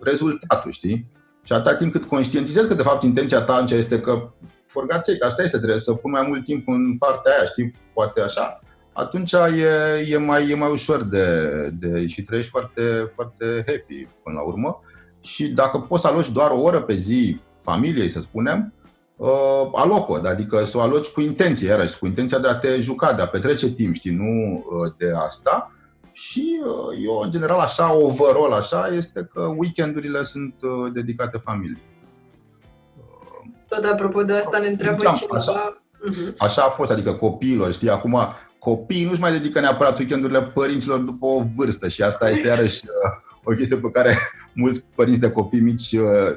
rezultatul, 0.00 0.70
știi? 0.70 1.10
Și 1.42 1.52
atâta 1.52 1.74
timp 1.74 1.92
cât 1.92 2.04
conștientizezi 2.04 2.68
că, 2.68 2.74
de 2.74 2.82
fapt, 2.82 3.02
intenția 3.02 3.40
ta 3.40 3.64
este 3.68 4.00
că 4.00 4.30
forgaței, 4.66 5.18
că 5.18 5.26
asta 5.26 5.42
este, 5.42 5.56
trebuie 5.56 5.80
să 5.80 5.92
pun 5.92 6.10
mai 6.10 6.24
mult 6.26 6.44
timp 6.44 6.68
în 6.68 6.98
partea 6.98 7.32
aia, 7.36 7.46
știi, 7.46 7.74
poate 7.94 8.20
așa, 8.20 8.60
atunci 8.96 9.32
e, 9.32 10.06
e, 10.08 10.16
mai, 10.16 10.50
e 10.50 10.54
mai 10.54 10.70
ușor 10.70 11.02
de, 11.02 11.50
de 11.78 12.06
și 12.06 12.22
trăiești 12.22 12.50
foarte, 12.50 13.12
foarte 13.14 13.64
happy 13.66 14.08
până 14.22 14.36
la 14.36 14.42
urmă. 14.42 14.80
Și 15.20 15.48
dacă 15.48 15.78
poți 15.78 16.02
să 16.02 16.08
aloci 16.08 16.32
doar 16.32 16.50
o 16.50 16.60
oră 16.60 16.80
pe 16.80 16.94
zi 16.94 17.40
familiei, 17.62 18.08
să 18.08 18.20
spunem, 18.20 18.72
uh, 19.16 19.70
aloc 19.72 20.26
adică 20.26 20.64
să 20.64 20.78
o 20.78 20.80
aloci 20.80 21.06
cu 21.06 21.20
intenție, 21.20 21.68
iarăși, 21.68 21.98
cu 21.98 22.06
intenția 22.06 22.38
de 22.38 22.48
a 22.48 22.54
te 22.54 22.80
juca, 22.80 23.12
de 23.12 23.22
a 23.22 23.26
petrece 23.26 23.70
timp, 23.70 23.94
știi, 23.94 24.14
nu 24.14 24.52
uh, 24.56 24.92
de 24.98 25.12
asta. 25.26 25.70
Și 26.12 26.60
uh, 26.64 27.04
eu, 27.04 27.20
în 27.24 27.30
general, 27.30 27.58
așa, 27.58 27.94
overall, 27.94 28.52
așa, 28.52 28.86
este 28.86 29.28
că 29.32 29.52
weekendurile 29.56 30.22
sunt 30.22 30.54
uh, 30.60 30.92
dedicate 30.92 31.38
familiei. 31.38 31.82
Tot 33.68 33.84
apropo 33.84 34.22
de 34.22 34.32
asta 34.32 34.58
ne 34.58 34.66
întreabă 34.66 35.02
da, 35.02 35.10
cineva... 35.10 35.36
Așa, 35.36 35.82
uh-huh. 36.10 36.36
așa 36.38 36.62
a 36.62 36.68
fost, 36.68 36.90
adică 36.90 37.12
copiilor, 37.12 37.72
știi, 37.72 37.90
acum 37.90 38.18
copiii 38.58 39.04
nu-și 39.04 39.20
mai 39.20 39.32
dedică 39.32 39.60
neapărat 39.60 39.98
weekendurile 39.98 40.42
părinților 40.42 40.98
după 40.98 41.26
o 41.26 41.42
vârstă 41.56 41.88
și 41.88 42.02
asta 42.02 42.30
este 42.30 42.46
iarăși 42.46 42.82
uh, 42.86 43.24
o 43.44 43.54
chestie 43.54 43.76
pe 43.76 43.90
care 43.90 44.18
mulți 44.52 44.84
părinți 44.94 45.20
de 45.20 45.30
copii 45.30 45.60
mici 45.60 45.92
uh, 45.92 46.36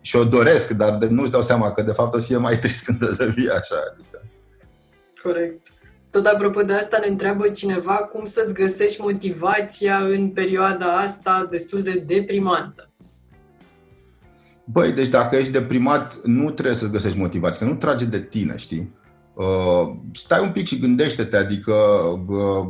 și 0.00 0.16
o 0.16 0.24
doresc, 0.24 0.70
dar 0.70 0.96
de, 0.96 1.06
nu-și 1.06 1.30
dau 1.30 1.42
seama 1.42 1.72
că 1.72 1.82
de 1.82 1.92
fapt 1.92 2.14
o 2.14 2.18
să 2.18 2.24
fie 2.24 2.36
mai 2.36 2.58
trist 2.58 2.84
când 2.86 3.02
o 3.02 3.14
să 3.14 3.30
fie 3.30 3.50
așa. 3.50 3.76
Adică. 3.92 4.22
Corect. 5.22 5.66
Tot 6.10 6.26
apropo 6.26 6.62
de 6.62 6.72
asta 6.72 6.98
ne 6.98 7.06
întreabă 7.06 7.48
cineva 7.48 7.94
cum 7.94 8.24
să-ți 8.24 8.54
găsești 8.54 9.00
motivația 9.00 9.98
în 9.98 10.30
perioada 10.30 10.96
asta 10.96 11.46
destul 11.50 11.82
de 11.82 12.02
deprimantă. 12.06 12.85
Băi, 14.68 14.92
deci 14.92 15.08
dacă 15.08 15.36
ești 15.36 15.50
deprimat, 15.50 16.16
nu 16.24 16.50
trebuie 16.50 16.76
să 16.76 16.86
găsești 16.86 17.18
motivație, 17.18 17.66
că 17.66 17.72
nu 17.72 17.78
trage 17.78 18.04
de 18.04 18.20
tine, 18.20 18.56
știi? 18.56 18.94
Uh, 19.34 19.94
stai 20.12 20.42
un 20.42 20.50
pic 20.50 20.66
și 20.66 20.78
gândește-te, 20.78 21.36
adică 21.36 21.74
uh, 22.28 22.68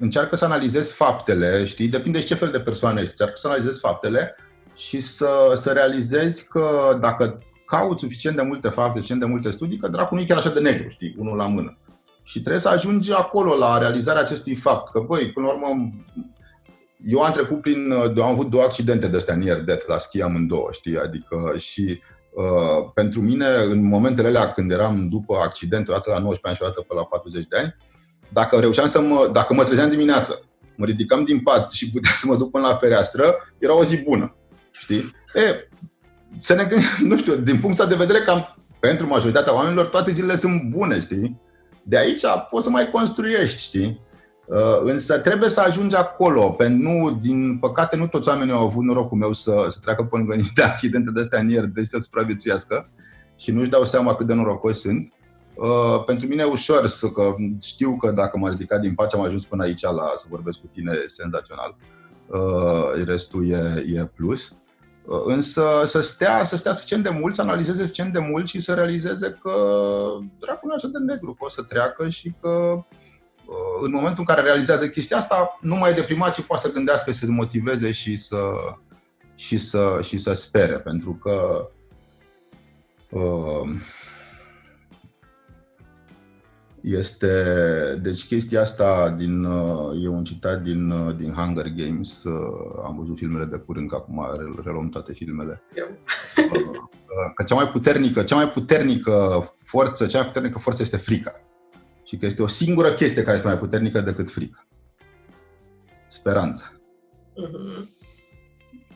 încearcă 0.00 0.36
să 0.36 0.44
analizezi 0.44 0.94
faptele, 0.94 1.64
știi? 1.64 1.88
Depinde 1.88 2.18
de 2.18 2.24
ce 2.24 2.34
fel 2.34 2.50
de 2.50 2.60
persoană 2.60 3.00
ești. 3.00 3.10
Încearcă 3.10 3.40
să 3.40 3.46
analizezi 3.46 3.80
faptele 3.80 4.36
și 4.74 5.00
să, 5.00 5.52
să 5.54 5.70
realizezi 5.70 6.48
că 6.48 6.98
dacă 7.00 7.38
cauți 7.66 8.00
suficient 8.00 8.36
de 8.36 8.42
multe 8.42 8.68
fapte, 8.68 8.94
suficient 8.94 9.20
de 9.20 9.26
multe 9.26 9.50
studii, 9.50 9.78
că 9.78 9.88
dracul 9.88 10.16
nu 10.16 10.22
e 10.22 10.26
chiar 10.26 10.36
așa 10.36 10.50
de 10.50 10.60
negru, 10.60 10.88
știi? 10.88 11.14
Unul 11.18 11.36
la 11.36 11.46
mână. 11.46 11.78
Și 12.22 12.40
trebuie 12.40 12.60
să 12.60 12.68
ajungi 12.68 13.12
acolo 13.12 13.56
la 13.56 13.78
realizarea 13.78 14.20
acestui 14.20 14.54
fapt. 14.54 14.90
Că, 14.90 15.00
băi, 15.00 15.30
până 15.32 15.46
la 15.46 15.52
urmă, 15.52 15.90
eu 17.04 17.20
am 17.20 17.32
trecut 17.32 17.60
prin, 17.60 17.92
am 17.92 18.22
avut 18.22 18.50
două 18.50 18.62
accidente 18.62 19.06
de 19.06 19.16
astea 19.16 19.36
near 19.36 19.60
death 19.60 19.84
la 19.86 19.98
schi 19.98 20.22
amândouă, 20.22 20.68
știi? 20.70 20.98
Adică 20.98 21.54
și 21.56 22.02
uh, 22.34 22.90
pentru 22.94 23.20
mine, 23.20 23.46
în 23.46 23.84
momentele 23.84 24.28
alea 24.28 24.52
când 24.52 24.70
eram 24.70 25.08
după 25.08 25.36
accident, 25.36 25.88
o 25.88 25.92
dată 25.92 26.10
la 26.10 26.18
19 26.18 26.46
ani 26.46 26.56
și 26.56 26.62
o 26.62 26.66
dată 26.66 26.80
pe 26.88 26.94
la 26.94 27.04
40 27.04 27.46
de 27.48 27.56
ani, 27.56 27.76
dacă 28.32 28.58
reușeam 28.58 28.88
să 28.88 29.00
mă, 29.00 29.28
dacă 29.32 29.54
mă 29.54 29.64
trezeam 29.64 29.90
dimineață, 29.90 30.42
mă 30.76 30.84
ridicam 30.84 31.24
din 31.24 31.40
pat 31.40 31.70
și 31.70 31.90
puteam 31.90 32.14
să 32.16 32.26
mă 32.26 32.36
duc 32.36 32.50
până 32.50 32.66
la 32.66 32.74
fereastră, 32.74 33.24
era 33.58 33.76
o 33.76 33.84
zi 33.84 34.02
bună, 34.02 34.36
știi? 34.70 35.14
E, 35.34 35.68
să 36.38 36.54
ne 36.54 36.64
gândim, 36.64 36.88
nu 37.10 37.16
știu, 37.16 37.34
din 37.34 37.60
punctul 37.60 37.88
de 37.88 37.94
vedere 37.94 38.18
că 38.18 38.44
pentru 38.80 39.06
majoritatea 39.06 39.54
oamenilor 39.54 39.86
toate 39.86 40.10
zilele 40.10 40.36
sunt 40.36 40.62
bune, 40.62 41.00
știi? 41.00 41.40
De 41.82 41.98
aici 41.98 42.22
poți 42.50 42.64
să 42.64 42.70
mai 42.70 42.90
construiești, 42.90 43.60
știi? 43.60 44.00
Uh, 44.46 44.80
însă 44.84 45.18
trebuie 45.18 45.48
să 45.48 45.60
ajungi 45.60 45.96
acolo, 45.96 46.50
pentru 46.50 46.90
nu, 46.90 47.18
din 47.20 47.58
păcate 47.58 47.96
nu 47.96 48.06
toți 48.06 48.28
oamenii 48.28 48.52
au 48.52 48.64
avut 48.64 48.84
norocul 48.84 49.18
meu 49.18 49.32
să, 49.32 49.66
să 49.68 49.78
treacă 49.80 50.02
pe 50.04 50.16
lângă 50.16 50.34
niște 50.44 50.62
accidente 50.62 51.10
de 51.10 51.20
astea 51.20 51.40
în 51.40 51.48
ieri, 51.48 51.72
deci 51.72 51.86
să 51.86 51.98
supraviețuiască 51.98 52.88
și 53.36 53.50
nu-și 53.50 53.70
dau 53.70 53.84
seama 53.84 54.14
cât 54.14 54.26
de 54.26 54.34
norocoși 54.34 54.78
sunt. 54.78 55.12
Uh, 55.54 56.04
pentru 56.06 56.26
mine 56.26 56.42
e 56.42 56.50
ușor 56.50 56.86
să 56.86 57.08
că 57.08 57.34
știu 57.62 57.96
că 57.96 58.10
dacă 58.10 58.38
m-am 58.38 58.50
ridicat 58.50 58.80
din 58.80 58.94
pace 58.94 59.16
am 59.16 59.22
ajuns 59.22 59.44
până 59.44 59.62
aici 59.62 59.82
la 59.82 60.12
să 60.16 60.26
vorbesc 60.28 60.58
cu 60.58 60.66
tine 60.72 60.92
senzațional. 61.06 61.76
Uh, 62.26 63.04
restul 63.04 63.50
e, 63.50 63.84
e 63.94 64.04
plus. 64.04 64.54
Uh, 65.04 65.22
însă 65.24 65.64
să 65.84 66.00
stea, 66.00 66.44
să 66.44 66.56
stea 66.56 66.72
suficient 66.72 67.02
de 67.02 67.16
mult, 67.20 67.34
să 67.34 67.40
analizeze 67.40 67.80
suficient 67.80 68.12
de 68.12 68.26
mult 68.30 68.46
și 68.46 68.60
să 68.60 68.74
realizeze 68.74 69.38
că 69.42 69.52
dracul 70.38 70.68
nu 70.68 70.72
e 70.72 70.76
așa 70.76 70.88
de 70.88 70.98
negru, 70.98 71.32
că 71.32 71.44
o 71.44 71.48
să 71.48 71.62
treacă 71.62 72.08
și 72.08 72.34
că 72.40 72.48
uh, 72.48 72.82
în 73.80 73.90
momentul 73.90 74.24
în 74.28 74.34
care 74.34 74.46
realizează 74.46 74.88
chestia 74.88 75.16
asta, 75.16 75.58
nu 75.60 75.76
mai 75.76 75.90
e 75.90 75.94
deprimat, 75.94 76.34
ci 76.34 76.42
poate 76.42 76.66
să 76.66 76.72
gândească, 76.72 77.12
să 77.12 77.24
se 77.24 77.30
motiveze 77.30 77.90
și 77.90 78.16
să, 78.16 78.42
și 79.34 79.58
să, 79.58 80.00
și 80.02 80.18
să 80.18 80.32
spere. 80.32 80.78
Pentru 80.78 81.12
că 81.12 81.68
uh, 83.10 83.70
este, 86.80 87.44
deci 88.02 88.26
chestia 88.26 88.60
asta 88.60 89.10
din, 89.10 89.44
e 90.02 90.08
un 90.08 90.24
citat 90.24 90.62
din, 90.62 91.14
din 91.16 91.32
Hunger 91.32 91.66
Games, 91.68 92.22
am 92.84 92.96
văzut 92.98 93.16
filmele 93.16 93.44
de 93.44 93.56
curând, 93.56 93.88
că 93.88 93.96
acum 93.96 94.26
reluăm 94.64 94.88
toate 94.88 95.12
filmele. 95.12 95.62
Eu. 95.74 95.86
Că 97.34 97.42
cea 97.42 97.54
mai 97.54 97.68
puternică, 97.68 98.22
cea 98.22 98.34
mai 98.34 98.48
puternică 98.48 99.44
forță, 99.64 100.06
cea 100.06 100.18
mai 100.18 100.26
puternică 100.26 100.58
forță 100.58 100.82
este 100.82 100.96
frica. 100.96 101.40
Și 102.12 102.18
că 102.18 102.26
este 102.26 102.42
o 102.42 102.46
singură 102.46 102.92
chestie 102.92 103.22
care 103.22 103.36
este 103.36 103.48
mai 103.48 103.58
puternică 103.58 104.00
decât 104.00 104.30
frica. 104.30 104.66
Speranța. 106.08 106.72
Uh-huh. 106.72 107.84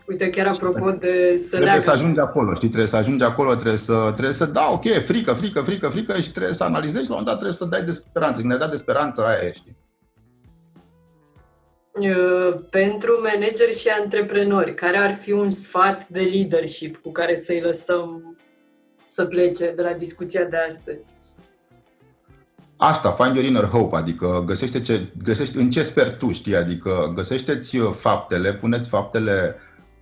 Uite, 0.09 0.31
chiar 0.31 0.47
apropo 0.47 0.91
de 0.91 1.37
să 1.39 1.49
Trebuie 1.49 1.69
leagă. 1.69 1.81
să 1.81 1.91
ajungi 1.91 2.21
acolo, 2.21 2.55
știi? 2.55 2.69
Trebuie 2.69 2.89
să 2.89 2.97
ajungi 2.97 3.25
acolo, 3.25 3.55
trebuie 3.55 3.77
să, 3.79 4.11
trebuie 4.13 4.35
să 4.35 4.47
da, 4.47 4.71
ok, 4.73 4.85
frică, 4.87 5.33
frică, 5.33 5.61
frică, 5.61 5.89
frică 5.89 6.21
și 6.21 6.33
trebuie 6.33 6.55
să 6.55 6.65
analizezi 6.65 7.05
și 7.05 7.11
la 7.11 7.17
un 7.17 7.23
moment 7.23 7.27
dat 7.27 7.35
trebuie 7.35 7.53
să 7.53 7.65
dai 7.65 7.85
de 7.85 7.93
speranță. 7.93 8.41
Când 8.41 8.53
ai 8.53 8.59
dat 8.59 8.71
de 8.71 8.77
speranță, 8.77 9.25
aia 9.25 9.39
e, 9.43 9.53
știi? 9.53 9.77
Pentru 12.71 13.21
manageri 13.23 13.79
și 13.79 13.89
antreprenori, 13.89 14.75
care 14.75 14.97
ar 14.97 15.15
fi 15.15 15.33
un 15.33 15.51
sfat 15.51 16.09
de 16.09 16.21
leadership 16.21 16.97
cu 16.97 17.13
care 17.13 17.35
să-i 17.35 17.61
lăsăm 17.61 18.37
să 19.07 19.25
plece 19.25 19.73
de 19.77 19.83
la 19.83 19.93
discuția 19.93 20.45
de 20.45 20.57
astăzi? 20.57 21.13
Asta, 22.77 23.11
find 23.11 23.35
your 23.35 23.47
inner 23.47 23.65
hope, 23.65 23.97
adică 23.97 24.43
găsește 24.47 24.81
ce, 24.81 25.13
găsește 25.23 25.61
în 25.61 25.71
ce 25.71 25.83
sper 25.83 26.17
tu, 26.17 26.33
știi, 26.33 26.57
adică 26.57 27.13
găsește-ți 27.15 27.77
faptele, 27.77 28.55
puneți 28.55 28.89
faptele 28.89 29.57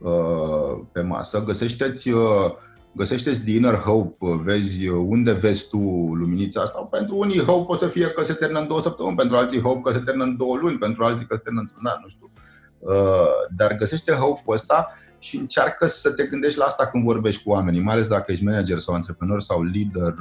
Uh, 0.04 0.80
pe 0.92 1.00
masă, 1.00 1.42
găsește-ți, 1.42 2.08
uh, 2.08 2.52
găsește-ți 2.92 3.54
inner 3.54 3.74
hope, 3.74 4.40
vezi 4.42 4.88
unde 4.88 5.32
vezi 5.32 5.68
tu 5.68 5.78
luminița 6.14 6.60
asta. 6.60 6.78
Pentru 6.78 7.16
unii 7.16 7.40
hope 7.40 7.72
o 7.72 7.74
să 7.74 7.86
fie 7.86 8.06
că 8.06 8.22
se 8.22 8.32
termină 8.32 8.60
în 8.60 8.68
două 8.68 8.80
săptămâni, 8.80 9.16
pentru 9.16 9.36
alții 9.36 9.60
hope 9.60 9.80
că 9.80 9.92
se 9.92 10.02
termină 10.02 10.24
în 10.24 10.36
două 10.36 10.56
luni, 10.56 10.78
pentru 10.78 11.04
alții 11.04 11.26
că 11.26 11.34
se 11.34 11.40
termină 11.40 11.62
într-un 11.62 11.86
an, 11.86 11.98
nu 12.02 12.08
știu. 12.08 12.30
Uh, 12.78 13.56
dar 13.56 13.76
găsește 13.76 14.12
hope-ul 14.12 14.54
ăsta 14.54 14.94
și 15.18 15.36
încearcă 15.36 15.86
să 15.86 16.10
te 16.10 16.26
gândești 16.26 16.58
la 16.58 16.64
asta 16.64 16.86
când 16.86 17.04
vorbești 17.04 17.42
cu 17.42 17.50
oamenii, 17.50 17.80
mai 17.80 17.94
ales 17.94 18.06
dacă 18.06 18.32
ești 18.32 18.44
manager 18.44 18.78
sau 18.78 18.94
antreprenor 18.94 19.40
sau 19.40 19.62
lider, 19.62 20.14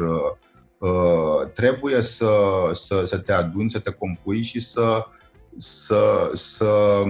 trebuie 1.53 2.01
să, 2.01 2.31
să, 2.73 3.03
să 3.05 3.17
te 3.17 3.33
aduni, 3.33 3.69
să 3.69 3.79
te 3.79 3.91
compui 3.91 4.41
și 4.41 4.59
să, 4.59 5.05
să, 5.57 6.31
să 6.33 7.03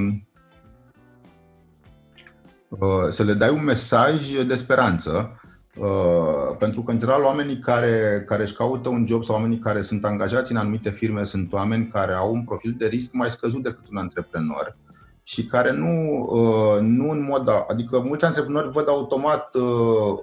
Uh, 2.79 3.09
să 3.09 3.23
le 3.23 3.33
dai 3.33 3.49
un 3.49 3.63
mesaj 3.63 4.31
de 4.47 4.55
speranță, 4.55 5.39
uh, 5.77 6.55
pentru 6.57 6.83
că, 6.83 6.91
în 6.91 6.99
general, 6.99 7.23
oamenii 7.23 7.59
care, 7.59 8.23
care 8.25 8.43
își 8.43 8.53
caută 8.53 8.89
un 8.89 9.05
job 9.07 9.23
sau 9.23 9.35
oamenii 9.35 9.59
care 9.59 9.81
sunt 9.81 10.05
angajați 10.05 10.51
în 10.51 10.57
anumite 10.57 10.89
firme 10.89 11.23
sunt 11.23 11.53
oameni 11.53 11.87
care 11.87 12.13
au 12.13 12.33
un 12.33 12.43
profil 12.43 12.75
de 12.77 12.87
risc 12.87 13.13
mai 13.13 13.31
scăzut 13.31 13.63
decât 13.63 13.89
un 13.89 13.97
antreprenor 13.97 14.77
și 15.23 15.45
care 15.45 15.71
nu, 15.71 16.27
uh, 16.29 16.79
nu 16.79 17.09
în 17.09 17.23
mod. 17.23 17.49
Adică, 17.67 17.99
mulți 17.99 18.25
antreprenori 18.25 18.71
văd 18.71 18.87
automat 18.87 19.55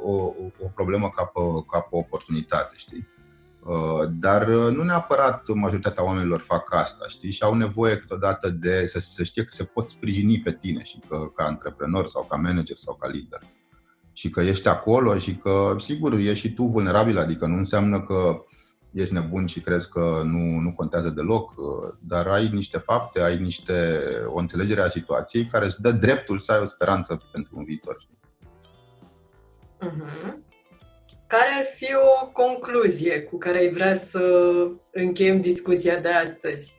o, 0.02 0.14
o 0.62 0.66
problemă 0.74 1.10
ca 1.14 1.24
pe, 1.24 1.40
ca 1.70 1.80
pe 1.80 1.88
o 1.90 1.98
oportunitate, 1.98 2.74
știi? 2.76 3.08
Uh, 3.64 4.08
dar 4.10 4.48
uh, 4.48 4.76
nu 4.76 4.82
neapărat 4.82 5.48
majoritatea 5.48 6.04
oamenilor 6.04 6.40
fac 6.40 6.74
asta, 6.74 7.08
știi? 7.08 7.30
Și 7.30 7.42
au 7.42 7.54
nevoie 7.54 7.96
câteodată 7.96 8.50
de 8.50 8.86
să, 8.86 8.98
să 8.98 9.24
știe 9.24 9.44
că 9.44 9.52
se 9.52 9.64
pot 9.64 9.88
sprijini 9.88 10.40
pe 10.40 10.52
tine 10.52 10.82
și 10.82 10.98
că 11.08 11.30
ca 11.34 11.44
antreprenor 11.44 12.06
sau 12.06 12.24
ca 12.24 12.36
manager 12.36 12.76
sau 12.76 12.94
ca 12.94 13.08
lider. 13.08 13.40
Și 14.12 14.30
că 14.30 14.40
ești 14.40 14.68
acolo 14.68 15.18
și 15.18 15.36
că, 15.36 15.74
sigur, 15.78 16.12
ești 16.12 16.46
și 16.46 16.54
tu 16.54 16.62
vulnerabil, 16.62 17.18
adică 17.18 17.46
nu 17.46 17.56
înseamnă 17.56 18.02
că 18.02 18.42
ești 18.92 19.12
nebun 19.12 19.46
și 19.46 19.60
crezi 19.60 19.88
că 19.88 20.22
nu, 20.24 20.58
nu 20.58 20.72
contează 20.72 21.10
deloc, 21.10 21.50
uh, 21.50 21.94
dar 21.98 22.26
ai 22.26 22.48
niște 22.48 22.78
fapte, 22.78 23.20
ai 23.20 23.38
niște, 23.38 24.02
o 24.26 24.38
înțelegere 24.38 24.80
a 24.80 24.88
situației 24.88 25.44
care 25.44 25.64
îți 25.64 25.82
dă 25.82 25.92
dreptul 25.92 26.38
să 26.38 26.52
ai 26.52 26.60
o 26.60 26.64
speranță 26.64 27.28
pentru 27.32 27.56
un 27.56 27.64
viitor. 27.64 27.96
Uh-huh. 29.82 30.49
Care 31.30 31.50
ar 31.58 31.64
fi 31.74 31.94
o 31.94 32.26
concluzie 32.26 33.20
cu 33.20 33.38
care 33.38 33.58
ai 33.58 33.70
vrea 33.70 33.94
să 33.94 34.20
încheiem 34.92 35.40
discuția 35.40 35.98
de 35.98 36.08
astăzi? 36.08 36.76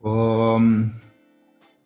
Um, 0.00 0.92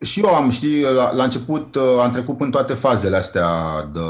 și 0.00 0.20
eu 0.20 0.34
am, 0.34 0.50
știi, 0.50 0.82
la, 0.82 1.12
la 1.12 1.24
început 1.24 1.74
uh, 1.74 1.98
am 2.00 2.10
trecut 2.10 2.40
în 2.40 2.50
toate 2.50 2.74
fazele 2.74 3.16
astea 3.16 3.48
de, 3.92 4.00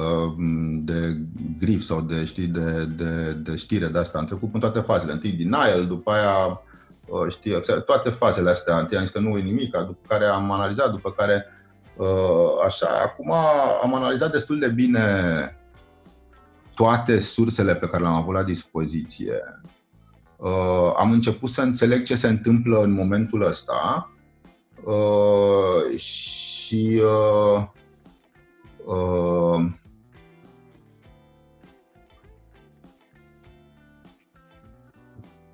de 0.93 1.17
grif 1.59 1.83
sau 1.83 2.01
de, 2.01 2.25
știi, 2.25 2.47
de, 2.47 2.85
de, 2.85 3.33
de 3.33 3.57
știre 3.57 3.87
de 3.87 3.99
asta. 3.99 4.19
Am 4.19 4.25
trecut 4.25 4.51
în 4.53 4.61
toate 4.61 4.81
fazele. 4.81 5.13
Întâi 5.13 5.33
denial, 5.33 5.87
după 5.87 6.11
aia, 6.11 6.63
uh, 7.07 7.31
știi, 7.33 7.61
toate 7.87 8.11
fazele 8.11 8.51
astea. 8.51 8.79
Întâi 8.79 8.97
am 8.97 9.05
zis 9.05 9.13
că 9.13 9.21
nu 9.21 9.39
e 9.39 9.43
nimic, 9.43 9.77
după 9.77 10.07
care 10.09 10.25
am 10.25 10.51
analizat, 10.51 10.91
după 10.91 11.13
care 11.13 11.45
Uh, 11.45 11.60
așa, 12.65 12.87
acum 13.03 13.33
am 13.83 13.95
analizat 13.95 14.33
destul 14.33 14.59
de 14.59 14.69
bine 14.69 15.01
toate 16.75 17.19
sursele 17.19 17.75
pe 17.75 17.87
care 17.87 18.03
le-am 18.03 18.15
avut 18.15 18.35
la 18.35 18.43
dispoziție. 18.43 19.63
Uh, 20.37 20.93
am 20.97 21.11
început 21.11 21.51
să 21.51 21.63
înțeleg 21.63 22.03
ce 22.03 22.17
se 22.17 22.29
întâmplă 22.29 22.83
în 22.83 22.91
momentul 22.91 23.43
ăsta 23.43 24.11
uh, 24.85 25.99
și 25.99 27.03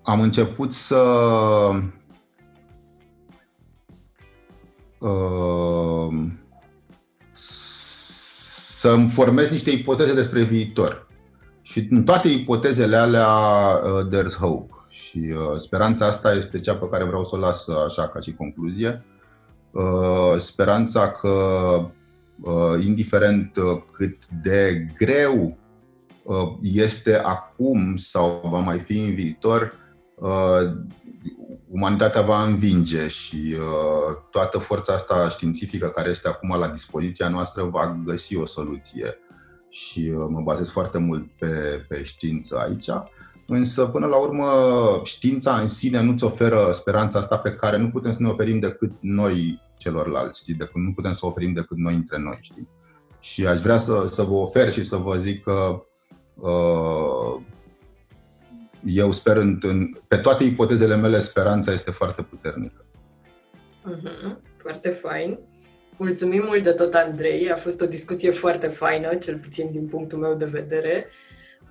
am 0.02 0.20
început 0.20 0.72
să 0.72 1.02
să-mi 7.32 9.08
formez 9.08 9.48
niște 9.48 9.70
ipoteze 9.70 10.14
despre 10.14 10.42
viitor. 10.42 11.06
Și 11.62 11.86
în 11.90 12.04
toate 12.04 12.28
ipotezele 12.28 12.96
alea, 12.96 13.28
uh, 13.28 14.08
there's 14.08 14.38
hope. 14.38 14.72
Și 14.88 15.18
uh, 15.18 15.56
speranța 15.56 16.06
asta 16.06 16.34
este 16.34 16.60
cea 16.60 16.74
pe 16.74 16.88
care 16.88 17.04
vreau 17.04 17.24
să 17.24 17.36
o 17.36 17.38
las 17.38 17.68
așa 17.68 18.08
ca 18.08 18.20
și 18.20 18.32
concluzie. 18.32 19.04
Uh, 19.70 20.38
speranța 20.38 21.10
că, 21.10 21.28
uh, 22.40 22.84
indiferent 22.84 23.56
uh, 23.56 23.82
cât 23.92 24.26
de 24.42 24.86
greu 24.96 25.58
uh, 26.22 26.52
este 26.62 27.18
acum 27.18 27.96
sau 27.96 28.40
va 28.50 28.58
mai 28.58 28.78
fi 28.78 28.98
în 28.98 29.14
viitor, 29.14 29.72
uh, 30.14 30.72
umanitatea 31.76 32.22
va 32.22 32.44
învinge 32.44 33.08
și 33.08 33.56
uh, 33.58 34.16
toată 34.30 34.58
forța 34.58 34.92
asta 34.92 35.28
științifică 35.28 35.88
care 35.88 36.08
este 36.08 36.28
acum 36.28 36.58
la 36.58 36.68
dispoziția 36.68 37.28
noastră 37.28 37.62
va 37.62 38.00
găsi 38.04 38.36
o 38.36 38.46
soluție. 38.46 39.18
Și 39.68 40.12
uh, 40.14 40.26
mă 40.28 40.40
bazez 40.40 40.70
foarte 40.70 40.98
mult 40.98 41.30
pe, 41.38 41.84
pe 41.88 42.02
știință 42.02 42.58
aici. 42.58 42.88
Însă, 43.46 43.86
până 43.86 44.06
la 44.06 44.16
urmă, 44.16 44.46
știința 45.04 45.56
în 45.56 45.68
sine 45.68 46.02
nu-ți 46.02 46.24
oferă 46.24 46.70
speranța 46.72 47.18
asta 47.18 47.38
pe 47.38 47.52
care 47.52 47.76
nu 47.76 47.90
putem 47.90 48.12
să 48.12 48.18
ne 48.20 48.28
oferim 48.28 48.58
decât 48.58 48.92
noi 49.00 49.62
celorlalți, 49.78 50.40
știi? 50.40 50.54
Decât, 50.54 50.82
nu 50.82 50.92
putem 50.92 51.12
să 51.12 51.26
oferim 51.26 51.52
decât 51.52 51.76
noi 51.76 51.94
între 51.94 52.18
noi, 52.18 52.38
știi? 52.40 52.68
Și 53.20 53.46
aș 53.46 53.60
vrea 53.60 53.78
să, 53.78 54.06
să 54.10 54.22
vă 54.22 54.34
ofer 54.34 54.72
și 54.72 54.84
să 54.84 54.96
vă 54.96 55.16
zic 55.16 55.42
că 55.42 55.84
uh, 56.34 57.42
eu 58.86 59.12
sper, 59.12 59.36
în, 59.36 59.58
în, 59.62 59.88
pe 60.08 60.16
toate 60.16 60.44
ipotezele 60.44 60.96
mele, 60.96 61.18
speranța 61.18 61.72
este 61.72 61.90
foarte 61.90 62.22
puternică. 62.22 62.84
Uh-huh. 63.90 64.36
Foarte 64.56 64.88
fain. 64.88 65.38
Mulțumim 65.96 66.42
mult 66.46 66.62
de 66.62 66.72
tot, 66.72 66.94
Andrei. 66.94 67.50
A 67.50 67.56
fost 67.56 67.80
o 67.80 67.86
discuție 67.86 68.30
foarte 68.30 68.66
faină, 68.66 69.14
cel 69.14 69.38
puțin 69.38 69.70
din 69.70 69.86
punctul 69.86 70.18
meu 70.18 70.34
de 70.34 70.44
vedere. 70.44 71.06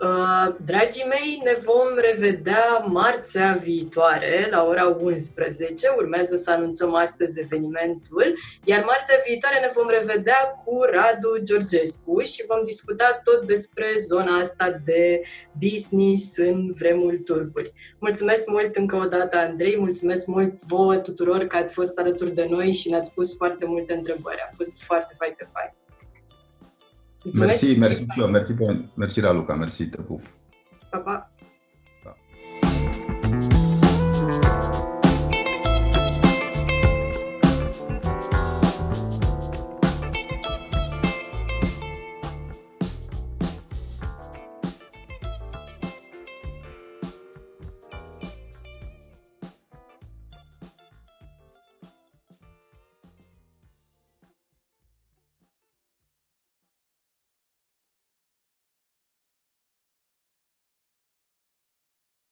Uh, 0.02 0.56
dragii 0.66 1.06
mei, 1.10 1.41
ne 1.43 1.58
vom 1.64 1.96
revedea 1.96 2.84
marțea 2.88 3.54
viitoare 3.64 4.48
la 4.52 4.64
ora 4.64 4.98
11. 5.00 5.88
Urmează 5.98 6.36
să 6.36 6.52
anunțăm 6.52 6.96
astăzi 6.96 7.39
evenimentul, 7.39 8.38
iar 8.64 8.84
marțea 8.84 9.16
viitoare 9.28 9.60
ne 9.60 9.70
vom 9.74 9.88
revedea 9.89 10.64
cu 10.66 10.82
Radu 10.91 11.43
Georgescu 11.43 12.20
și 12.20 12.46
vom 12.48 12.64
discuta 12.64 13.22
tot 13.24 13.48
despre 13.48 13.86
zona 13.98 14.38
asta 14.38 14.82
de 14.86 15.22
business 15.60 16.38
în 16.38 16.74
vremuri 16.74 17.20
turburi. 17.20 17.74
Mulțumesc 18.00 18.48
mult 18.48 18.76
încă 18.76 18.96
o 18.96 19.06
dată, 19.06 19.38
Andrei, 19.38 19.78
mulțumesc 19.78 20.26
mult 20.26 20.64
vouă 20.64 20.96
tuturor 20.96 21.43
că 21.46 21.58
ați 21.58 21.74
fost 21.74 21.98
alături 21.98 22.34
de 22.34 22.46
noi 22.50 22.72
și 22.72 22.89
ne-ați 22.89 23.12
pus 23.12 23.36
foarte 23.36 23.66
multe 23.66 23.93
întrebări. 23.93 24.46
A 24.50 24.54
fost 24.56 24.84
foarte, 24.84 25.14
foarte 25.18 25.50
fain. 25.54 25.85
Mulțumesc, 27.26 27.62
mersi, 27.62 27.80
mersi, 27.80 28.06
mersi, 28.30 28.54
mersi, 28.96 29.20
Raluca, 29.20 29.56
mersi, 29.56 29.88
te 29.90 30.02
pup. 30.02 30.22
Pa, 30.90 30.98
pa. 30.98 31.32